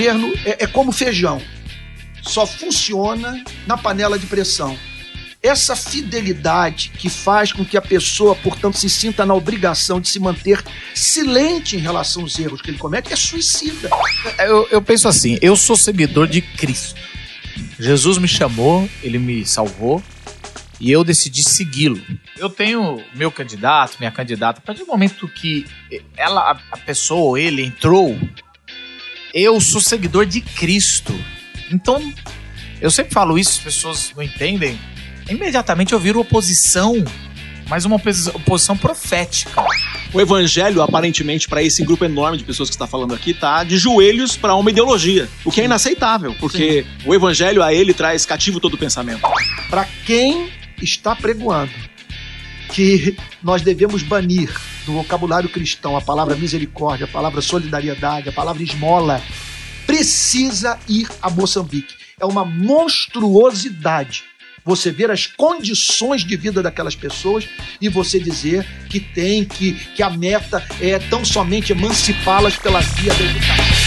governo 0.00 0.32
é, 0.46 0.64
é 0.64 0.66
como 0.66 0.90
feijão. 0.92 1.42
Só 2.22 2.46
funciona 2.46 3.44
na 3.66 3.76
panela 3.76 4.18
de 4.18 4.26
pressão. 4.26 4.76
Essa 5.42 5.76
fidelidade 5.76 6.90
que 6.98 7.08
faz 7.08 7.52
com 7.52 7.64
que 7.64 7.76
a 7.76 7.82
pessoa, 7.82 8.34
portanto, 8.34 8.78
se 8.78 8.88
sinta 8.88 9.24
na 9.24 9.34
obrigação 9.34 10.00
de 10.00 10.08
se 10.08 10.18
manter 10.18 10.62
silente 10.94 11.76
em 11.76 11.80
relação 11.80 12.22
aos 12.22 12.38
erros 12.38 12.60
que 12.60 12.70
ele 12.70 12.78
comete 12.78 13.12
é 13.12 13.16
suicida. 13.16 13.90
Eu, 14.38 14.68
eu 14.70 14.82
penso 14.82 15.08
assim, 15.08 15.38
eu 15.40 15.56
sou 15.56 15.76
seguidor 15.76 16.26
de 16.26 16.40
Cristo. 16.42 17.00
Jesus 17.78 18.18
me 18.18 18.28
chamou, 18.28 18.88
ele 19.02 19.18
me 19.18 19.44
salvou 19.46 20.02
e 20.78 20.90
eu 20.90 21.02
decidi 21.04 21.42
segui-lo. 21.42 22.00
Eu 22.36 22.50
tenho 22.50 23.02
meu 23.14 23.30
candidato, 23.30 23.96
minha 23.98 24.10
candidata, 24.10 24.60
a 24.60 24.62
partir 24.62 24.84
do 24.84 24.86
momento 24.86 25.26
que 25.28 25.66
ela, 26.16 26.58
a 26.70 26.76
pessoa 26.76 27.20
ou 27.20 27.38
ele 27.38 27.62
entrou, 27.62 28.18
eu 29.34 29.60
sou 29.60 29.80
seguidor 29.80 30.26
de 30.26 30.40
Cristo. 30.40 31.14
Então, 31.70 32.12
eu 32.80 32.90
sempre 32.90 33.12
falo 33.12 33.38
isso, 33.38 33.50
as 33.50 33.58
pessoas 33.58 34.12
não 34.16 34.22
entendem, 34.22 34.78
imediatamente 35.28 35.92
eu 35.92 36.00
viro 36.00 36.20
oposição, 36.20 37.04
mas 37.68 37.84
uma 37.84 37.96
oposição 37.96 38.76
profética. 38.76 39.62
O 40.12 40.20
evangelho, 40.20 40.82
aparentemente, 40.82 41.48
para 41.48 41.62
esse 41.62 41.84
grupo 41.84 42.04
enorme 42.04 42.38
de 42.38 42.42
pessoas 42.42 42.68
que 42.68 42.74
está 42.74 42.86
falando 42.86 43.14
aqui, 43.14 43.32
tá 43.32 43.62
de 43.62 43.78
joelhos 43.78 44.36
para 44.36 44.54
uma 44.56 44.70
ideologia, 44.70 45.28
o 45.44 45.52
que 45.52 45.60
é 45.60 45.64
inaceitável, 45.64 46.34
porque 46.40 46.82
Sim. 46.82 47.08
o 47.08 47.14
evangelho 47.14 47.62
a 47.62 47.72
ele 47.72 47.94
traz 47.94 48.26
cativo 48.26 48.58
todo 48.58 48.74
o 48.74 48.78
pensamento. 48.78 49.22
Para 49.68 49.86
quem 50.04 50.50
está 50.82 51.14
pregoando 51.14 51.89
que 52.72 53.16
nós 53.42 53.62
devemos 53.62 54.02
banir 54.02 54.50
do 54.86 54.92
vocabulário 54.94 55.48
cristão 55.48 55.96
a 55.96 56.00
palavra 56.00 56.36
misericórdia, 56.36 57.04
a 57.04 57.08
palavra 57.08 57.40
solidariedade, 57.40 58.28
a 58.28 58.32
palavra 58.32 58.62
esmola, 58.62 59.22
precisa 59.86 60.78
ir 60.88 61.08
a 61.20 61.28
Moçambique. 61.28 61.94
É 62.18 62.24
uma 62.24 62.44
monstruosidade 62.44 64.24
você 64.64 64.90
ver 64.90 65.10
as 65.10 65.26
condições 65.26 66.22
de 66.22 66.36
vida 66.36 66.62
daquelas 66.62 66.94
pessoas 66.94 67.48
e 67.80 67.88
você 67.88 68.20
dizer 68.20 68.66
que 68.88 69.00
tem 69.00 69.44
que, 69.44 69.72
que 69.72 70.02
a 70.02 70.10
meta 70.10 70.64
é 70.80 70.98
tão 70.98 71.24
somente 71.24 71.72
emancipá-las 71.72 72.56
pela 72.56 72.80
via 72.80 73.14
da 73.14 73.24
educação. 73.24 73.79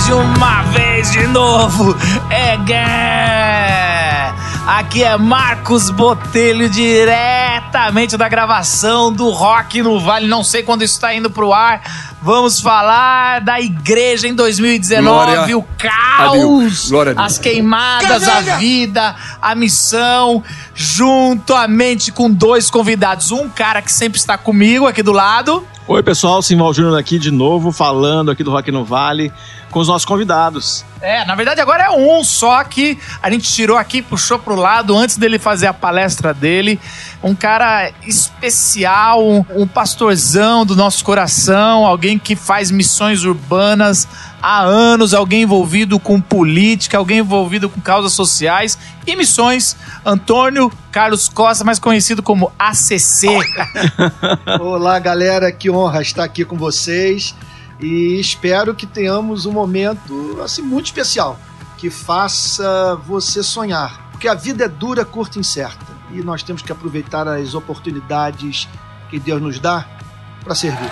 Mais 0.00 0.08
uma 0.08 0.62
vez 0.62 1.10
de 1.10 1.26
novo. 1.26 1.94
É 2.30 2.56
guerra! 2.56 4.34
Aqui 4.66 5.02
é 5.02 5.16
Marcos 5.16 5.90
Botelho, 5.90 6.70
diretamente 6.70 8.16
da 8.16 8.28
gravação 8.28 9.12
do 9.12 9.28
Rock 9.30 9.82
no 9.82 10.00
Vale. 10.00 10.26
Não 10.26 10.42
sei 10.42 10.62
quando 10.62 10.82
isso 10.82 10.94
está 10.94 11.12
indo 11.14 11.28
pro 11.28 11.52
ar. 11.52 11.82
Vamos 12.22 12.60
falar 12.60 13.40
da 13.40 13.60
igreja 13.60 14.26
em 14.26 14.34
2019, 14.34 15.02
Glória 15.02 15.58
o 15.58 15.62
caos, 15.76 16.90
as 17.16 17.38
queimadas, 17.38 18.28
a 18.28 18.40
vida, 18.56 19.14
a 19.40 19.54
missão, 19.54 20.42
juntamente 20.74 22.12
com 22.12 22.30
dois 22.30 22.70
convidados. 22.70 23.32
Um 23.32 23.48
cara 23.48 23.82
que 23.82 23.92
sempre 23.92 24.18
está 24.18 24.38
comigo 24.38 24.86
aqui 24.86 25.02
do 25.02 25.12
lado. 25.12 25.66
Oi, 25.90 26.04
pessoal, 26.04 26.40
Simval 26.40 26.72
Júnior 26.72 26.96
aqui 26.96 27.18
de 27.18 27.32
novo, 27.32 27.72
falando 27.72 28.30
aqui 28.30 28.44
do 28.44 28.52
Rock 28.52 28.70
no 28.70 28.84
Vale 28.84 29.32
com 29.72 29.80
os 29.80 29.88
nossos 29.88 30.04
convidados. 30.04 30.84
É, 31.00 31.24
na 31.24 31.34
verdade 31.34 31.60
agora 31.60 31.82
é 31.82 31.90
um 31.90 32.22
só 32.22 32.62
que 32.62 32.96
a 33.20 33.28
gente 33.28 33.52
tirou 33.52 33.76
aqui, 33.76 34.00
puxou 34.00 34.38
pro 34.38 34.54
lado 34.54 34.96
antes 34.96 35.16
dele 35.16 35.36
fazer 35.36 35.66
a 35.66 35.74
palestra 35.74 36.32
dele. 36.32 36.78
Um 37.20 37.34
cara 37.34 37.90
especial, 38.06 39.20
um, 39.20 39.44
um 39.50 39.66
pastorzão 39.66 40.64
do 40.64 40.76
nosso 40.76 41.04
coração, 41.04 41.84
alguém 41.84 42.20
que 42.20 42.36
faz 42.36 42.70
missões 42.70 43.24
urbanas 43.24 44.06
há 44.42 44.62
anos, 44.62 45.14
alguém 45.14 45.42
envolvido 45.42 45.98
com 45.98 46.20
política, 46.20 46.98
alguém 46.98 47.18
envolvido 47.18 47.68
com 47.68 47.80
causas 47.80 48.12
sociais 48.12 48.78
e 49.06 49.14
missões. 49.16 49.76
Antônio 50.04 50.72
Carlos 50.90 51.28
Costa, 51.28 51.64
mais 51.64 51.78
conhecido 51.78 52.22
como 52.22 52.52
ACC. 52.58 53.26
Olá, 54.60 54.98
galera, 54.98 55.52
que 55.52 55.70
honra 55.70 56.02
estar 56.02 56.24
aqui 56.24 56.44
com 56.44 56.56
vocês 56.56 57.34
e 57.80 58.18
espero 58.20 58.74
que 58.74 58.86
tenhamos 58.86 59.46
um 59.46 59.52
momento 59.52 60.40
assim 60.42 60.62
muito 60.62 60.86
especial 60.86 61.38
que 61.78 61.88
faça 61.88 62.96
você 63.06 63.42
sonhar, 63.42 64.10
porque 64.10 64.28
a 64.28 64.34
vida 64.34 64.64
é 64.64 64.68
dura, 64.68 65.02
curta 65.02 65.38
e 65.38 65.40
incerta 65.40 65.86
e 66.12 66.22
nós 66.22 66.42
temos 66.42 66.60
que 66.60 66.70
aproveitar 66.70 67.26
as 67.26 67.54
oportunidades 67.54 68.68
que 69.08 69.18
Deus 69.18 69.40
nos 69.40 69.58
dá 69.58 69.86
para 70.44 70.54
servir. 70.54 70.90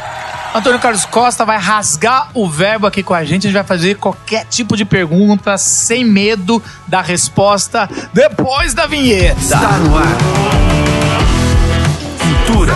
Antônio 0.54 0.78
Carlos 0.81 1.04
Costa 1.04 1.44
vai 1.44 1.59
rasgar 1.59 2.31
o 2.34 2.48
verbo 2.48 2.86
aqui 2.86 3.03
com 3.03 3.14
a 3.14 3.22
gente. 3.25 3.47
A 3.47 3.50
gente 3.50 3.54
vai 3.54 3.64
fazer 3.64 3.97
qualquer 3.97 4.44
tipo 4.47 4.76
de 4.76 4.84
pergunta 4.84 5.59
sem 5.59 6.04
medo 6.04 6.62
da 6.86 7.00
resposta 7.00 7.88
depois 8.12 8.75
da 8.75 8.87
vinheta. 8.87 9.38
Está 9.38 9.78
no 9.78 9.97
ar. 9.97 10.16
Cultura. 12.47 12.75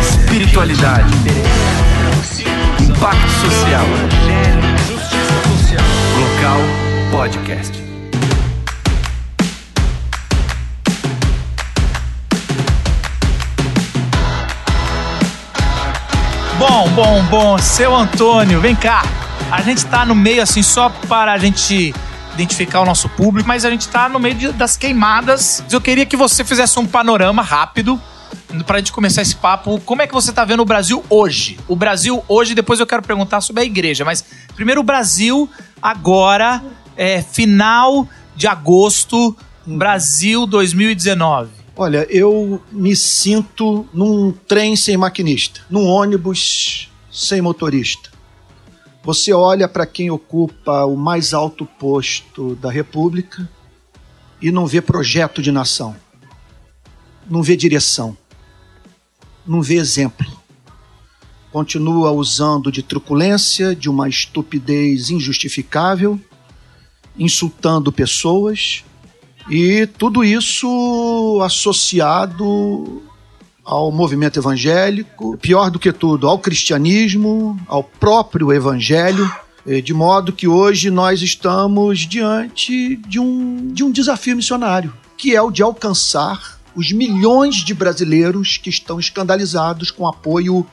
Espiritualidade 0.00 1.10
Impacto 2.80 3.30
Social. 3.40 3.86
Local 6.18 6.60
Podcast. 7.10 7.89
Bom, 16.60 16.90
bom, 16.90 17.22
bom. 17.30 17.58
Seu 17.58 17.96
Antônio, 17.96 18.60
vem 18.60 18.76
cá. 18.76 19.02
A 19.50 19.62
gente 19.62 19.86
tá 19.86 20.04
no 20.04 20.14
meio 20.14 20.42
assim 20.42 20.62
só 20.62 20.90
para 20.90 21.32
a 21.32 21.38
gente 21.38 21.94
identificar 22.34 22.82
o 22.82 22.84
nosso 22.84 23.08
público, 23.08 23.48
mas 23.48 23.64
a 23.64 23.70
gente 23.70 23.88
tá 23.88 24.10
no 24.10 24.18
meio 24.18 24.34
de, 24.34 24.52
das 24.52 24.76
queimadas. 24.76 25.64
Eu 25.72 25.80
queria 25.80 26.04
que 26.04 26.18
você 26.18 26.44
fizesse 26.44 26.78
um 26.78 26.86
panorama 26.86 27.40
rápido 27.40 27.98
pra 28.66 28.76
gente 28.76 28.92
começar 28.92 29.22
esse 29.22 29.34
papo, 29.34 29.80
como 29.86 30.02
é 30.02 30.06
que 30.06 30.12
você 30.12 30.34
tá 30.34 30.44
vendo 30.44 30.60
o 30.60 30.66
Brasil 30.66 31.02
hoje? 31.08 31.58
O 31.66 31.74
Brasil 31.74 32.22
hoje, 32.28 32.54
depois 32.54 32.78
eu 32.78 32.86
quero 32.86 33.02
perguntar 33.02 33.40
sobre 33.40 33.62
a 33.62 33.64
igreja, 33.64 34.04
mas 34.04 34.22
primeiro 34.54 34.82
o 34.82 34.84
Brasil 34.84 35.48
agora, 35.80 36.62
é, 36.94 37.22
final 37.22 38.06
de 38.36 38.46
agosto, 38.46 39.34
Brasil 39.66 40.46
2019. 40.46 41.59
Olha, 41.82 42.06
eu 42.10 42.60
me 42.70 42.94
sinto 42.94 43.88
num 43.90 44.32
trem 44.32 44.76
sem 44.76 44.98
maquinista, 44.98 45.62
num 45.70 45.86
ônibus 45.86 46.90
sem 47.10 47.40
motorista. 47.40 48.10
Você 49.02 49.32
olha 49.32 49.66
para 49.66 49.86
quem 49.86 50.10
ocupa 50.10 50.84
o 50.84 50.94
mais 50.94 51.32
alto 51.32 51.64
posto 51.64 52.54
da 52.56 52.70
República 52.70 53.48
e 54.42 54.52
não 54.52 54.66
vê 54.66 54.82
projeto 54.82 55.40
de 55.40 55.50
nação, 55.50 55.96
não 57.26 57.42
vê 57.42 57.56
direção 57.56 58.14
não 59.46 59.62
vê 59.62 59.76
exemplo. 59.76 60.26
Continua 61.50 62.10
usando 62.10 62.70
de 62.70 62.82
truculência, 62.82 63.74
de 63.74 63.88
uma 63.88 64.06
estupidez 64.06 65.08
injustificável, 65.08 66.20
insultando 67.18 67.90
pessoas 67.90 68.84
e 69.50 69.84
tudo 69.86 70.22
isso 70.22 71.40
associado 71.42 73.02
ao 73.64 73.90
movimento 73.90 74.38
evangélico, 74.38 75.36
pior 75.38 75.70
do 75.70 75.78
que 75.78 75.92
tudo, 75.92 76.28
ao 76.28 76.38
cristianismo, 76.38 77.58
ao 77.66 77.82
próprio 77.82 78.52
evangelho, 78.52 79.30
eh, 79.66 79.80
de 79.80 79.92
modo 79.92 80.32
que 80.32 80.46
hoje 80.46 80.88
nós 80.90 81.20
estamos 81.20 82.00
diante 82.00 82.96
de 82.96 83.18
um, 83.18 83.72
de 83.72 83.82
um 83.82 83.90
desafio 83.90 84.36
missionário, 84.36 84.92
que 85.16 85.34
é 85.34 85.42
o 85.42 85.50
de 85.50 85.62
alcançar 85.62 86.58
os 86.74 86.92
milhões 86.92 87.56
de 87.56 87.74
brasileiros 87.74 88.56
que 88.56 88.70
estão 88.70 89.00
escandalizados 89.00 89.90
com 89.90 90.06
apoio 90.06 90.64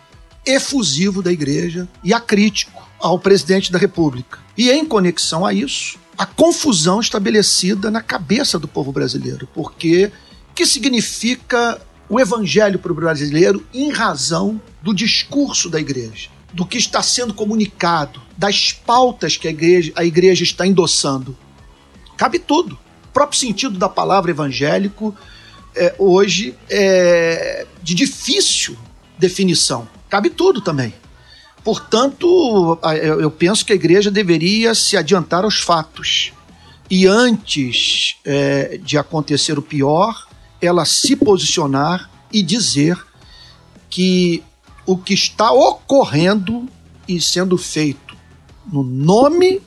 efusivo 0.46 1.22
da 1.22 1.32
igreja 1.32 1.88
e 2.04 2.14
acrítico 2.14 2.88
ao 3.00 3.18
presidente 3.20 3.72
da 3.72 3.80
República. 3.80 4.40
E 4.58 4.70
em 4.70 4.86
conexão 4.86 5.46
a 5.46 5.54
isso, 5.54 6.00
a 6.18 6.26
confusão 6.26 7.00
estabelecida 7.00 7.92
na 7.92 8.02
cabeça 8.02 8.58
do 8.58 8.68
povo 8.68 8.92
brasileiro, 8.92 9.48
porque 9.54 10.12
que 10.56 10.66
significa 10.66 11.80
o 12.10 12.20
evangelho 12.20 12.80
para 12.80 12.92
o 12.92 12.96
brasileiro 12.96 13.64
em 13.74 13.92
razão 13.92 14.60
do 14.82 14.94
discurso 14.94 15.70
da 15.70 15.80
igreja, 15.80 16.30
do 16.52 16.66
que 16.66 16.78
está 16.78 17.04
sendo 17.04 17.34
comunicado, 17.34 18.22
das 18.36 18.72
pautas 18.72 19.38
que 19.38 19.48
a 19.48 19.52
igreja, 19.52 19.92
a 19.96 20.04
igreja 20.04 20.44
está 20.44 20.66
endossando. 20.66 21.38
Cabe 22.16 22.40
tudo. 22.40 22.80
O 23.10 23.14
próprio 23.14 23.40
sentido 23.40 23.78
da 23.78 23.90
palavra 23.90 24.32
evangélico 24.32 25.16
é, 25.76 25.94
hoje 26.00 26.56
é 26.70 27.68
de 27.84 27.94
difícil 27.94 28.76
definição. 29.20 29.88
Cabe 30.10 30.30
tudo 30.30 30.62
também. 30.62 30.94
Portanto, 31.68 32.80
eu 33.20 33.30
penso 33.30 33.66
que 33.66 33.74
a 33.74 33.76
igreja 33.76 34.10
deveria 34.10 34.74
se 34.74 34.96
adiantar 34.96 35.44
aos 35.44 35.60
fatos. 35.60 36.32
E 36.90 37.06
antes 37.06 38.16
é, 38.24 38.80
de 38.82 38.98
acontecer 38.98 39.60
o 39.60 39.62
pior, 39.62 40.30
ela 40.62 40.86
se 40.86 41.14
posicionar 41.14 42.10
e 42.32 42.42
dizer 42.42 42.98
que 43.90 44.42
o 44.86 44.98
que 44.98 45.14
está 45.14 45.52
ocorrendo 45.52 46.70
e 47.06 47.20
sendo 47.20 47.58
feito 47.58 48.16
no 48.72 48.82
nome 48.82 49.62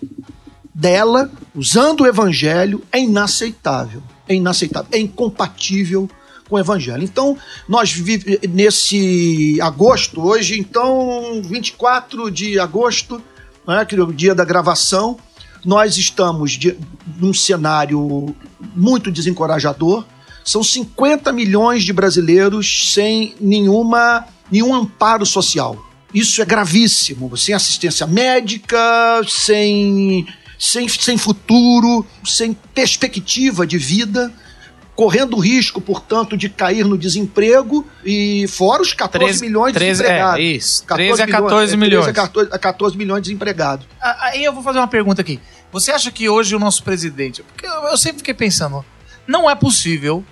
dela, 0.74 1.30
usando 1.54 2.00
o 2.00 2.06
evangelho, 2.06 2.82
é 2.90 2.98
inaceitável. 2.98 4.02
É 4.26 4.34
inaceitável, 4.34 4.88
é 4.90 4.98
incompatível 4.98 6.08
com 6.50 6.56
o 6.56 6.58
evangelho. 6.58 7.04
Então, 7.04 7.38
nós 7.68 7.92
vivemos 7.92 8.40
nesse 8.50 9.56
agosto, 9.62 10.20
hoje, 10.20 10.58
então, 10.58 11.40
24 11.44 12.28
de 12.28 12.58
agosto, 12.58 13.22
né, 13.66 13.84
que 13.84 13.94
é 13.94 14.02
o 14.02 14.12
dia 14.12 14.34
da 14.34 14.44
gravação, 14.44 15.16
nós 15.64 15.96
estamos 15.96 16.52
de, 16.52 16.76
num 17.18 17.32
cenário 17.32 18.34
muito 18.74 19.10
desencorajador. 19.10 20.04
São 20.44 20.62
50 20.62 21.32
milhões 21.32 21.84
de 21.84 21.92
brasileiros 21.92 22.92
sem 22.92 23.34
nenhuma, 23.40 24.26
nenhum 24.50 24.74
amparo 24.74 25.24
social. 25.24 25.86
Isso 26.12 26.42
é 26.42 26.44
gravíssimo. 26.44 27.36
Sem 27.36 27.54
assistência 27.54 28.06
médica, 28.06 28.78
sem, 29.28 30.26
sem, 30.58 30.88
sem 30.88 31.16
futuro, 31.16 32.04
sem 32.24 32.54
perspectiva 32.74 33.66
de 33.66 33.78
vida, 33.78 34.32
correndo 35.00 35.38
o 35.38 35.40
risco, 35.40 35.80
portanto, 35.80 36.36
de 36.36 36.50
cair 36.50 36.84
no 36.84 36.98
desemprego 36.98 37.86
e 38.04 38.44
fora 38.48 38.82
os 38.82 38.92
14 38.92 39.38
13 39.38 39.46
milhões 39.46 39.72
de 39.72 39.78
13 39.78 40.02
desempregados. 40.02 40.38
é, 40.38 40.42
isso. 40.42 40.84
13 40.84 41.22
a 41.22 41.26
14 41.26 41.72
é, 41.72 41.76
milhões. 41.78 42.04
13 42.04 42.10
a 42.10 42.22
14, 42.22 42.50
a 42.52 42.58
14 42.58 42.98
milhões 42.98 43.22
de 43.22 43.28
desempregados. 43.30 43.86
Ah, 43.98 44.26
Aí 44.26 44.44
eu 44.44 44.52
vou 44.52 44.62
fazer 44.62 44.78
uma 44.78 44.86
pergunta 44.86 45.22
aqui. 45.22 45.40
Você 45.72 45.90
acha 45.90 46.10
que 46.10 46.28
hoje 46.28 46.54
o 46.54 46.58
nosso 46.58 46.84
presidente. 46.84 47.42
Porque 47.42 47.66
eu 47.66 47.96
sempre 47.96 48.18
fiquei 48.18 48.34
pensando, 48.34 48.84
não 49.26 49.50
é 49.50 49.54
possível 49.54 50.22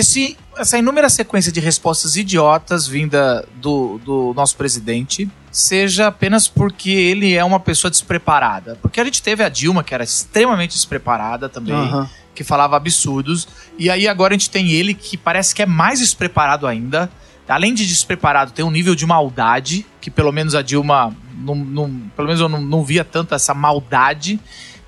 que 0.00 0.04
se 0.06 0.36
essa 0.56 0.78
inúmera 0.78 1.08
sequência 1.10 1.52
de 1.52 1.60
respostas 1.60 2.16
idiotas 2.16 2.86
vinda 2.86 3.46
do, 3.56 3.98
do 4.04 4.32
nosso 4.34 4.56
presidente 4.56 5.30
seja 5.50 6.06
apenas 6.06 6.48
porque 6.48 6.90
ele 6.90 7.34
é 7.34 7.44
uma 7.44 7.60
pessoa 7.60 7.90
despreparada. 7.90 8.78
Porque 8.80 9.00
a 9.00 9.04
gente 9.04 9.22
teve 9.22 9.42
a 9.44 9.48
Dilma, 9.48 9.82
que 9.84 9.92
era 9.94 10.04
extremamente 10.04 10.72
despreparada 10.72 11.48
também, 11.48 11.74
Aham. 11.74 12.08
que 12.34 12.42
falava 12.44 12.76
absurdos, 12.76 13.46
e 13.78 13.90
aí 13.90 14.06
agora 14.08 14.32
a 14.34 14.38
gente 14.38 14.48
tem 14.50 14.70
ele 14.70 14.94
que 14.94 15.16
parece 15.16 15.54
que 15.54 15.62
é 15.62 15.66
mais 15.66 15.98
despreparado 16.00 16.66
ainda. 16.66 17.10
Além 17.48 17.74
de 17.74 17.84
despreparado, 17.86 18.52
tem 18.52 18.64
um 18.64 18.70
nível 18.70 18.94
de 18.94 19.04
maldade, 19.04 19.84
que 20.00 20.08
pelo 20.10 20.30
menos 20.30 20.54
a 20.54 20.62
Dilma, 20.62 21.12
não, 21.36 21.54
não- 21.56 21.90
pelo 22.16 22.28
menos 22.28 22.40
eu 22.40 22.48
não, 22.48 22.60
não 22.60 22.84
via 22.84 23.04
tanto 23.04 23.34
essa 23.34 23.52
maldade. 23.52 24.38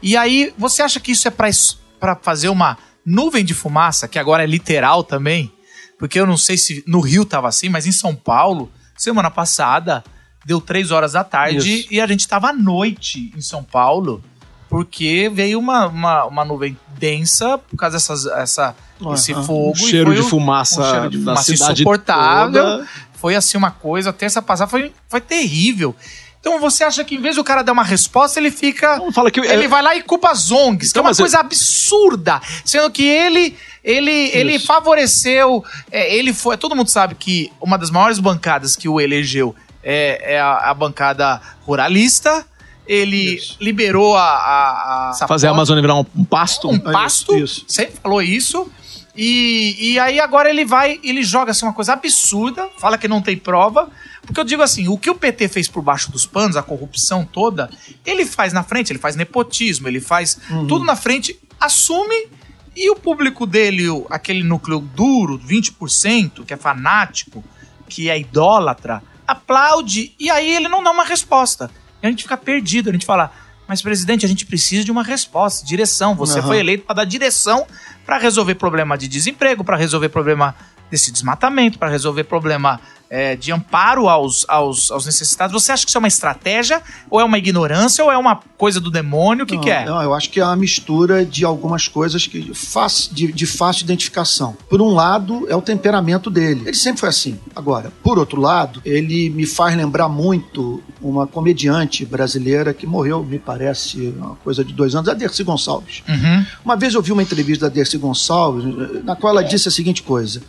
E 0.00 0.16
aí, 0.16 0.54
você 0.56 0.80
acha 0.80 1.00
que 1.00 1.10
isso 1.10 1.26
é 1.26 1.30
pra 1.30 2.14
fazer 2.22 2.48
uma 2.50 2.78
nuvem 3.04 3.44
de 3.44 3.54
fumaça, 3.54 4.08
que 4.08 4.18
agora 4.18 4.42
é 4.42 4.46
literal 4.46 5.02
também? 5.04 5.52
Porque 5.98 6.18
eu 6.18 6.26
não 6.26 6.36
sei 6.36 6.56
se 6.56 6.82
no 6.86 7.00
Rio 7.00 7.24
tava 7.24 7.48
assim, 7.48 7.68
mas 7.68 7.86
em 7.86 7.92
São 7.92 8.14
Paulo, 8.14 8.70
semana 8.96 9.30
passada, 9.30 10.02
deu 10.44 10.60
três 10.60 10.90
horas 10.90 11.12
da 11.12 11.24
tarde 11.24 11.80
Isso. 11.80 11.88
e 11.92 12.00
a 12.00 12.06
gente 12.06 12.26
tava 12.26 12.48
à 12.48 12.52
noite 12.52 13.32
em 13.36 13.40
São 13.40 13.62
Paulo, 13.62 14.22
porque 14.68 15.30
veio 15.32 15.58
uma, 15.58 15.86
uma, 15.86 16.24
uma 16.24 16.44
nuvem 16.44 16.76
densa 16.98 17.58
por 17.58 17.76
causa 17.76 17.96
dessas, 17.96 18.26
essa, 18.26 18.74
esse 19.12 19.32
Aham. 19.32 19.44
fogo. 19.44 19.70
Um 19.70 19.74
cheiro 19.74 20.14
de 20.14 20.22
fumaça 20.22 20.80
um 20.80 20.90
cheiro 20.90 21.10
de 21.10 21.18
fumaça 21.18 21.42
cidade 21.42 21.72
insuportável. 21.82 22.62
toda. 22.62 22.88
Foi 23.12 23.36
assim 23.36 23.56
uma 23.56 23.70
coisa, 23.70 24.12
terça 24.12 24.42
passada 24.42 24.68
foi, 24.68 24.92
foi 25.08 25.20
terrível. 25.20 25.94
Então 26.42 26.58
você 26.58 26.82
acha 26.82 27.04
que 27.04 27.14
em 27.14 27.20
vez 27.20 27.36
do 27.36 27.44
cara 27.44 27.62
dar 27.62 27.72
uma 27.72 27.84
resposta, 27.84 28.40
ele 28.40 28.50
fica. 28.50 28.96
Não, 28.98 29.12
fala 29.12 29.30
que 29.30 29.38
Ele 29.38 29.68
vai 29.68 29.80
lá 29.80 29.94
e 29.94 30.02
culpa 30.02 30.32
as 30.32 30.50
ONGs, 30.50 30.92
que 30.92 30.98
é 30.98 31.00
Então, 31.00 31.08
uma 31.08 31.16
coisa 31.16 31.38
absurda. 31.38 32.40
Sendo 32.64 32.90
que 32.90 33.04
ele 33.04 33.56
ele, 33.84 34.10
ele 34.32 34.58
favoreceu. 34.58 35.64
é, 35.90 36.12
ele 36.12 36.32
foi. 36.32 36.56
Todo 36.56 36.74
mundo 36.74 36.88
sabe 36.88 37.14
que 37.14 37.52
uma 37.60 37.78
das 37.78 37.92
maiores 37.92 38.18
bancadas 38.18 38.74
que 38.74 38.88
o 38.88 39.00
elegeu 39.00 39.54
é, 39.84 40.34
é 40.34 40.40
a, 40.40 40.70
a 40.70 40.74
bancada 40.74 41.40
ruralista. 41.60 42.44
Ele 42.88 43.36
Isso. 43.36 43.56
liberou 43.60 44.16
a. 44.16 44.24
a, 44.24 45.10
a 45.10 45.28
fazer 45.28 45.46
a 45.46 45.50
Amazônia 45.50 45.80
virar 45.80 45.94
um, 45.94 46.04
um 46.16 46.24
pasto. 46.24 46.68
um 46.68 46.78
pasto, 46.80 47.36
isso. 47.38 47.64
sempre 47.68 47.94
falou 48.02 48.20
isso. 48.20 48.68
E, 49.14 49.76
e 49.78 49.98
aí 49.98 50.18
agora 50.18 50.50
ele 50.50 50.64
vai, 50.64 50.98
ele 51.04 51.22
joga 51.22 51.50
assim 51.50 51.64
uma 51.66 51.72
coisa 51.74 51.92
absurda, 51.92 52.68
fala 52.78 52.96
que 52.96 53.06
não 53.06 53.20
tem 53.20 53.36
prova, 53.36 53.88
porque 54.32 54.40
eu 54.40 54.44
digo 54.44 54.62
assim, 54.62 54.88
o 54.88 54.96
que 54.96 55.10
o 55.10 55.14
PT 55.14 55.46
fez 55.48 55.68
por 55.68 55.82
baixo 55.82 56.10
dos 56.10 56.24
panos, 56.24 56.56
a 56.56 56.62
corrupção 56.62 57.22
toda, 57.22 57.68
ele 58.04 58.24
faz 58.24 58.50
na 58.50 58.62
frente, 58.62 58.90
ele 58.90 58.98
faz 58.98 59.14
nepotismo, 59.14 59.86
ele 59.86 60.00
faz 60.00 60.38
tudo 60.68 60.86
na 60.86 60.96
frente, 60.96 61.38
assume 61.60 62.28
e 62.74 62.88
o 62.88 62.96
público 62.96 63.46
dele, 63.46 63.84
aquele 64.08 64.42
núcleo 64.42 64.80
duro, 64.80 65.38
20%, 65.38 66.46
que 66.46 66.54
é 66.54 66.56
fanático, 66.56 67.44
que 67.86 68.08
é 68.08 68.18
idólatra, 68.18 69.02
aplaude 69.26 70.14
e 70.18 70.30
aí 70.30 70.50
ele 70.56 70.66
não 70.66 70.82
dá 70.82 70.90
uma 70.90 71.04
resposta. 71.04 71.70
E 72.02 72.06
a 72.06 72.10
gente 72.10 72.22
fica 72.22 72.38
perdido, 72.38 72.88
a 72.88 72.92
gente 72.94 73.04
fala, 73.04 73.30
mas 73.68 73.82
presidente, 73.82 74.24
a 74.24 74.28
gente 74.28 74.46
precisa 74.46 74.82
de 74.82 74.90
uma 74.90 75.02
resposta, 75.02 75.66
direção. 75.66 76.14
Você 76.14 76.38
Aham. 76.38 76.48
foi 76.48 76.58
eleito 76.58 76.86
para 76.86 76.96
dar 76.96 77.04
direção 77.04 77.66
para 78.06 78.16
resolver 78.16 78.54
problema 78.54 78.96
de 78.96 79.06
desemprego, 79.08 79.62
para 79.62 79.76
resolver 79.76 80.08
problema 80.08 80.54
desse 80.90 81.12
desmatamento, 81.12 81.78
para 81.78 81.90
resolver 81.90 82.24
problema 82.24 82.80
é, 83.12 83.36
de 83.36 83.52
amparo 83.52 84.08
aos, 84.08 84.46
aos, 84.48 84.90
aos 84.90 85.04
necessitados. 85.04 85.52
Você 85.52 85.70
acha 85.70 85.84
que 85.84 85.90
isso 85.90 85.98
é 85.98 86.00
uma 86.00 86.08
estratégia, 86.08 86.80
ou 87.10 87.20
é 87.20 87.24
uma 87.24 87.36
ignorância, 87.36 88.02
ou 88.02 88.10
é 88.10 88.16
uma 88.16 88.40
coisa 88.56 88.80
do 88.80 88.90
demônio? 88.90 89.44
O 89.44 89.46
que, 89.46 89.56
não, 89.56 89.62
que 89.62 89.70
é? 89.70 89.84
Não, 89.84 90.02
eu 90.02 90.14
acho 90.14 90.30
que 90.30 90.40
é 90.40 90.44
uma 90.44 90.56
mistura 90.56 91.22
de 91.22 91.44
algumas 91.44 91.86
coisas 91.86 92.26
que 92.26 92.54
fácil, 92.54 93.14
de, 93.14 93.30
de 93.30 93.44
fácil 93.44 93.84
identificação. 93.84 94.56
Por 94.66 94.80
um 94.80 94.88
lado, 94.94 95.46
é 95.50 95.54
o 95.54 95.60
temperamento 95.60 96.30
dele. 96.30 96.62
Ele 96.64 96.74
sempre 96.74 97.00
foi 97.00 97.10
assim. 97.10 97.38
Agora, 97.54 97.92
por 98.02 98.18
outro 98.18 98.40
lado, 98.40 98.80
ele 98.82 99.28
me 99.28 99.44
faz 99.44 99.76
lembrar 99.76 100.08
muito 100.08 100.82
uma 100.98 101.26
comediante 101.26 102.06
brasileira 102.06 102.72
que 102.72 102.86
morreu, 102.86 103.22
me 103.22 103.38
parece, 103.38 104.14
uma 104.16 104.36
coisa 104.36 104.64
de 104.64 104.72
dois 104.72 104.94
anos, 104.94 105.10
a 105.10 105.12
Dercy 105.12 105.44
Gonçalves. 105.44 106.02
Uhum. 106.08 106.46
Uma 106.64 106.76
vez 106.76 106.94
eu 106.94 107.02
vi 107.02 107.12
uma 107.12 107.22
entrevista 107.22 107.68
da 107.68 107.74
Dercy 107.74 107.98
Gonçalves, 107.98 108.64
na 109.04 109.14
qual 109.14 109.36
ela 109.36 109.46
disse 109.46 109.68
a 109.68 109.70
seguinte 109.70 110.02
coisa: 110.02 110.42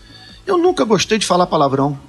Eu 0.47 0.57
nunca 0.57 0.85
gostei 0.85 1.17
de 1.17 1.25
falar 1.25 1.45
palavrão. 1.45 1.99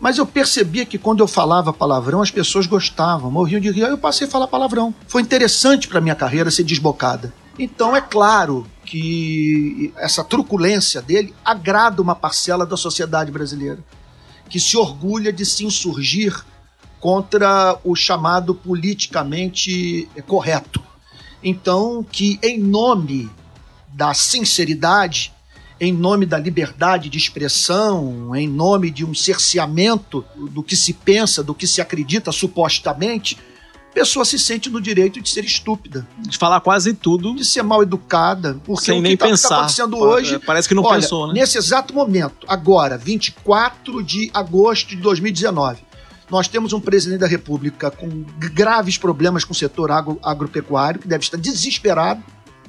Mas 0.00 0.18
eu 0.18 0.26
percebia 0.26 0.86
que 0.86 0.98
quando 0.98 1.20
eu 1.20 1.28
falava 1.28 1.72
palavrão, 1.72 2.22
as 2.22 2.30
pessoas 2.30 2.66
gostavam, 2.66 3.30
morriam 3.30 3.60
de 3.60 3.70
rir. 3.70 3.84
Aí 3.84 3.90
eu 3.90 3.98
passei 3.98 4.26
a 4.26 4.30
falar 4.30 4.46
palavrão. 4.46 4.94
Foi 5.08 5.20
interessante 5.20 5.88
para 5.88 6.00
minha 6.00 6.14
carreira 6.14 6.50
ser 6.50 6.64
desbocada. 6.64 7.34
Então 7.58 7.96
é 7.96 8.00
claro 8.00 8.66
que 8.84 9.92
essa 9.96 10.22
truculência 10.22 11.02
dele 11.02 11.34
agrada 11.44 12.00
uma 12.00 12.14
parcela 12.14 12.64
da 12.64 12.76
sociedade 12.76 13.32
brasileira, 13.32 13.84
que 14.48 14.60
se 14.60 14.76
orgulha 14.76 15.32
de 15.32 15.44
se 15.44 15.64
insurgir 15.64 16.44
contra 17.00 17.78
o 17.82 17.94
chamado 17.96 18.54
politicamente 18.54 20.08
correto. 20.26 20.82
Então, 21.42 22.04
que 22.04 22.38
em 22.42 22.58
nome 22.58 23.30
da 23.88 24.14
sinceridade, 24.14 25.32
em 25.80 25.92
nome 25.92 26.26
da 26.26 26.38
liberdade 26.38 27.08
de 27.08 27.18
expressão, 27.18 28.34
em 28.34 28.48
nome 28.48 28.90
de 28.90 29.04
um 29.04 29.14
cerceamento 29.14 30.24
do 30.50 30.62
que 30.62 30.74
se 30.76 30.92
pensa, 30.92 31.42
do 31.42 31.54
que 31.54 31.66
se 31.66 31.80
acredita 31.80 32.32
supostamente, 32.32 33.38
a 33.90 33.94
pessoa 33.94 34.24
se 34.24 34.38
sente 34.38 34.68
no 34.70 34.80
direito 34.80 35.20
de 35.20 35.28
ser 35.28 35.44
estúpida, 35.44 36.06
De 36.18 36.36
falar 36.36 36.60
quase 36.60 36.94
tudo 36.94 37.34
de 37.34 37.44
ser 37.44 37.62
mal 37.62 37.82
educada, 37.82 38.60
porque 38.64 38.84
sem 38.86 38.94
o 38.94 38.96
que 38.98 39.02
nem 39.02 39.12
está 39.14 39.26
pensar. 39.26 39.56
acontecendo 39.58 39.96
hoje 39.98 40.38
Parece 40.40 40.68
que 40.68 40.74
não 40.74 40.82
Olha, 40.84 41.00
pensou, 41.00 41.28
né? 41.28 41.34
Nesse 41.34 41.58
exato 41.58 41.94
momento, 41.94 42.46
agora, 42.48 42.98
24 42.98 44.02
de 44.02 44.30
agosto 44.34 44.88
de 44.90 44.96
2019, 44.96 45.78
nós 46.30 46.46
temos 46.46 46.72
um 46.72 46.80
presidente 46.80 47.20
da 47.20 47.26
República 47.26 47.90
com 47.90 48.24
graves 48.38 48.98
problemas 48.98 49.44
com 49.44 49.52
o 49.52 49.56
setor 49.56 49.90
agro- 49.90 50.18
agropecuário, 50.22 51.00
que 51.00 51.08
deve 51.08 51.24
estar 51.24 51.38
desesperado, 51.38 52.22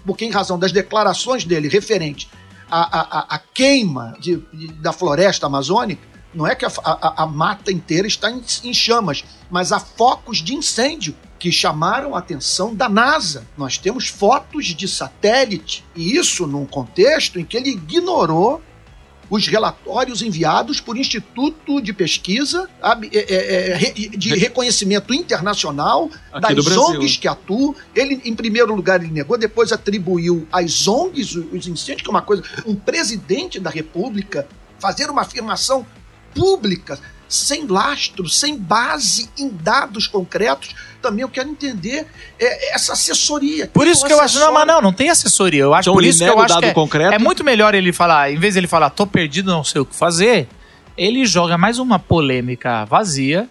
porque, 0.06 0.26
em 0.26 0.32
razão 0.32 0.58
das 0.58 0.72
declarações 0.72 1.44
dele 1.44 1.68
referente 1.68 2.30
à- 2.70 3.20
à- 3.20 3.36
à 3.36 3.40
queima 3.40 4.16
de- 4.20 4.38
de- 4.54 4.68
da 4.74 4.92
floresta 4.94 5.46
amazônica, 5.48 6.02
não 6.34 6.46
é 6.46 6.54
que 6.56 6.66
a, 6.66 6.72
a- 6.84 7.24
a 7.24 7.26
mata 7.26 7.72
inteira 7.72 8.08
está 8.08 8.30
em, 8.30 8.42
em 8.64 8.74
chamas, 8.74 9.24
mas 9.50 9.72
há 9.72 9.80
focos 9.80 10.38
de 10.40 10.54
incêndio 10.54 11.16
que 11.40 11.52
chamaram 11.52 12.16
a 12.16 12.20
atenção 12.20 12.76
da 12.76 12.88
NASA. 12.90 13.48
Nós 13.58 13.78
temos 13.78 14.08
fotos 14.08 14.66
de 14.68 14.88
satélite, 14.88 15.84
e 15.96 16.16
isso 16.18 16.46
num 16.46 16.66
contexto 16.66 17.40
em 17.40 17.46
que 17.46 17.56
ele 17.58 17.70
ignorou 17.72 18.62
os 19.30 19.48
relatórios 19.48 20.22
enviados 20.22 20.82
por 20.82 20.98
Instituto 20.98 21.82
de 21.82 21.94
Pesquisa 21.94 22.68
é, 23.12 23.18
é, 23.18 23.72
é, 23.72 23.78
de 24.18 24.36
reconhecimento 24.36 25.14
internacional 25.14 26.10
Aqui 26.32 26.56
das. 26.56 26.78
ONGs 26.78 27.18
que 27.18 27.28
atuam. 27.28 27.76
Ele, 27.96 28.22
em 28.26 28.34
primeiro 28.34 28.74
lugar, 28.74 29.04
ele 29.04 29.12
negou, 29.12 29.38
depois 29.38 29.72
atribuiu 29.72 30.48
às 30.52 30.88
ONGs 30.88 31.36
os 31.36 31.60
os 31.60 31.68
incêndios, 31.68 32.02
que 32.02 32.08
é 32.08 32.12
uma 32.12 32.22
coisa. 32.22 32.44
Um 32.66 32.76
presidente 32.76 33.60
da 33.60 33.70
República 33.70 34.48
fazer 34.80 35.10
uma 35.10 35.22
afirmação 35.22 35.86
pública 36.34 37.00
sem 37.28 37.68
lastro, 37.68 38.28
sem 38.28 38.58
base 38.58 39.30
em 39.38 39.50
dados 39.50 40.08
concretos. 40.08 40.74
Também 41.02 41.22
eu 41.22 41.30
quero 41.30 41.50
entender 41.50 42.06
é, 42.40 42.76
essa 42.76 42.94
assessoria. 42.94 43.68
Por 43.68 43.88
isso 43.88 44.04
é 44.04 44.06
o 44.06 44.08
que 44.08 44.14
eu 44.14 44.22
acho, 44.22 44.40
não, 44.40 44.54
mas 44.54 44.68
não, 44.68 44.82
não 44.82 44.94
tem 44.94 45.10
assessoria. 45.10 45.62
Eu 45.62 45.74
acho 45.74 45.88
Então 45.88 45.94
por 45.94 46.04
ele 46.04 46.10
isso 46.10 46.20
que 46.20 46.30
eu 46.30 46.36
o 46.36 46.40
acho 46.40 46.54
dado 46.54 46.64
que 46.64 46.70
é, 46.70 46.74
concreto? 46.74 47.14
é 47.14 47.20
muito 47.20 47.44
melhor 47.44 47.74
ele 47.74 47.94
falar, 47.94 48.32
em 48.32 48.38
vez 48.38 48.54
de 48.54 48.60
ele 48.60 48.68
falar, 48.68 48.90
tô 48.90 49.08
perdido, 49.08 49.52
não 49.52 49.64
sei 49.64 49.82
o 49.82 49.86
que 49.86 49.96
fazer, 49.96 50.48
ele 50.98 51.26
joga 51.26 51.58
mais 51.58 51.80
uma 51.80 51.98
polêmica 51.98 52.84
vazia, 52.86 53.48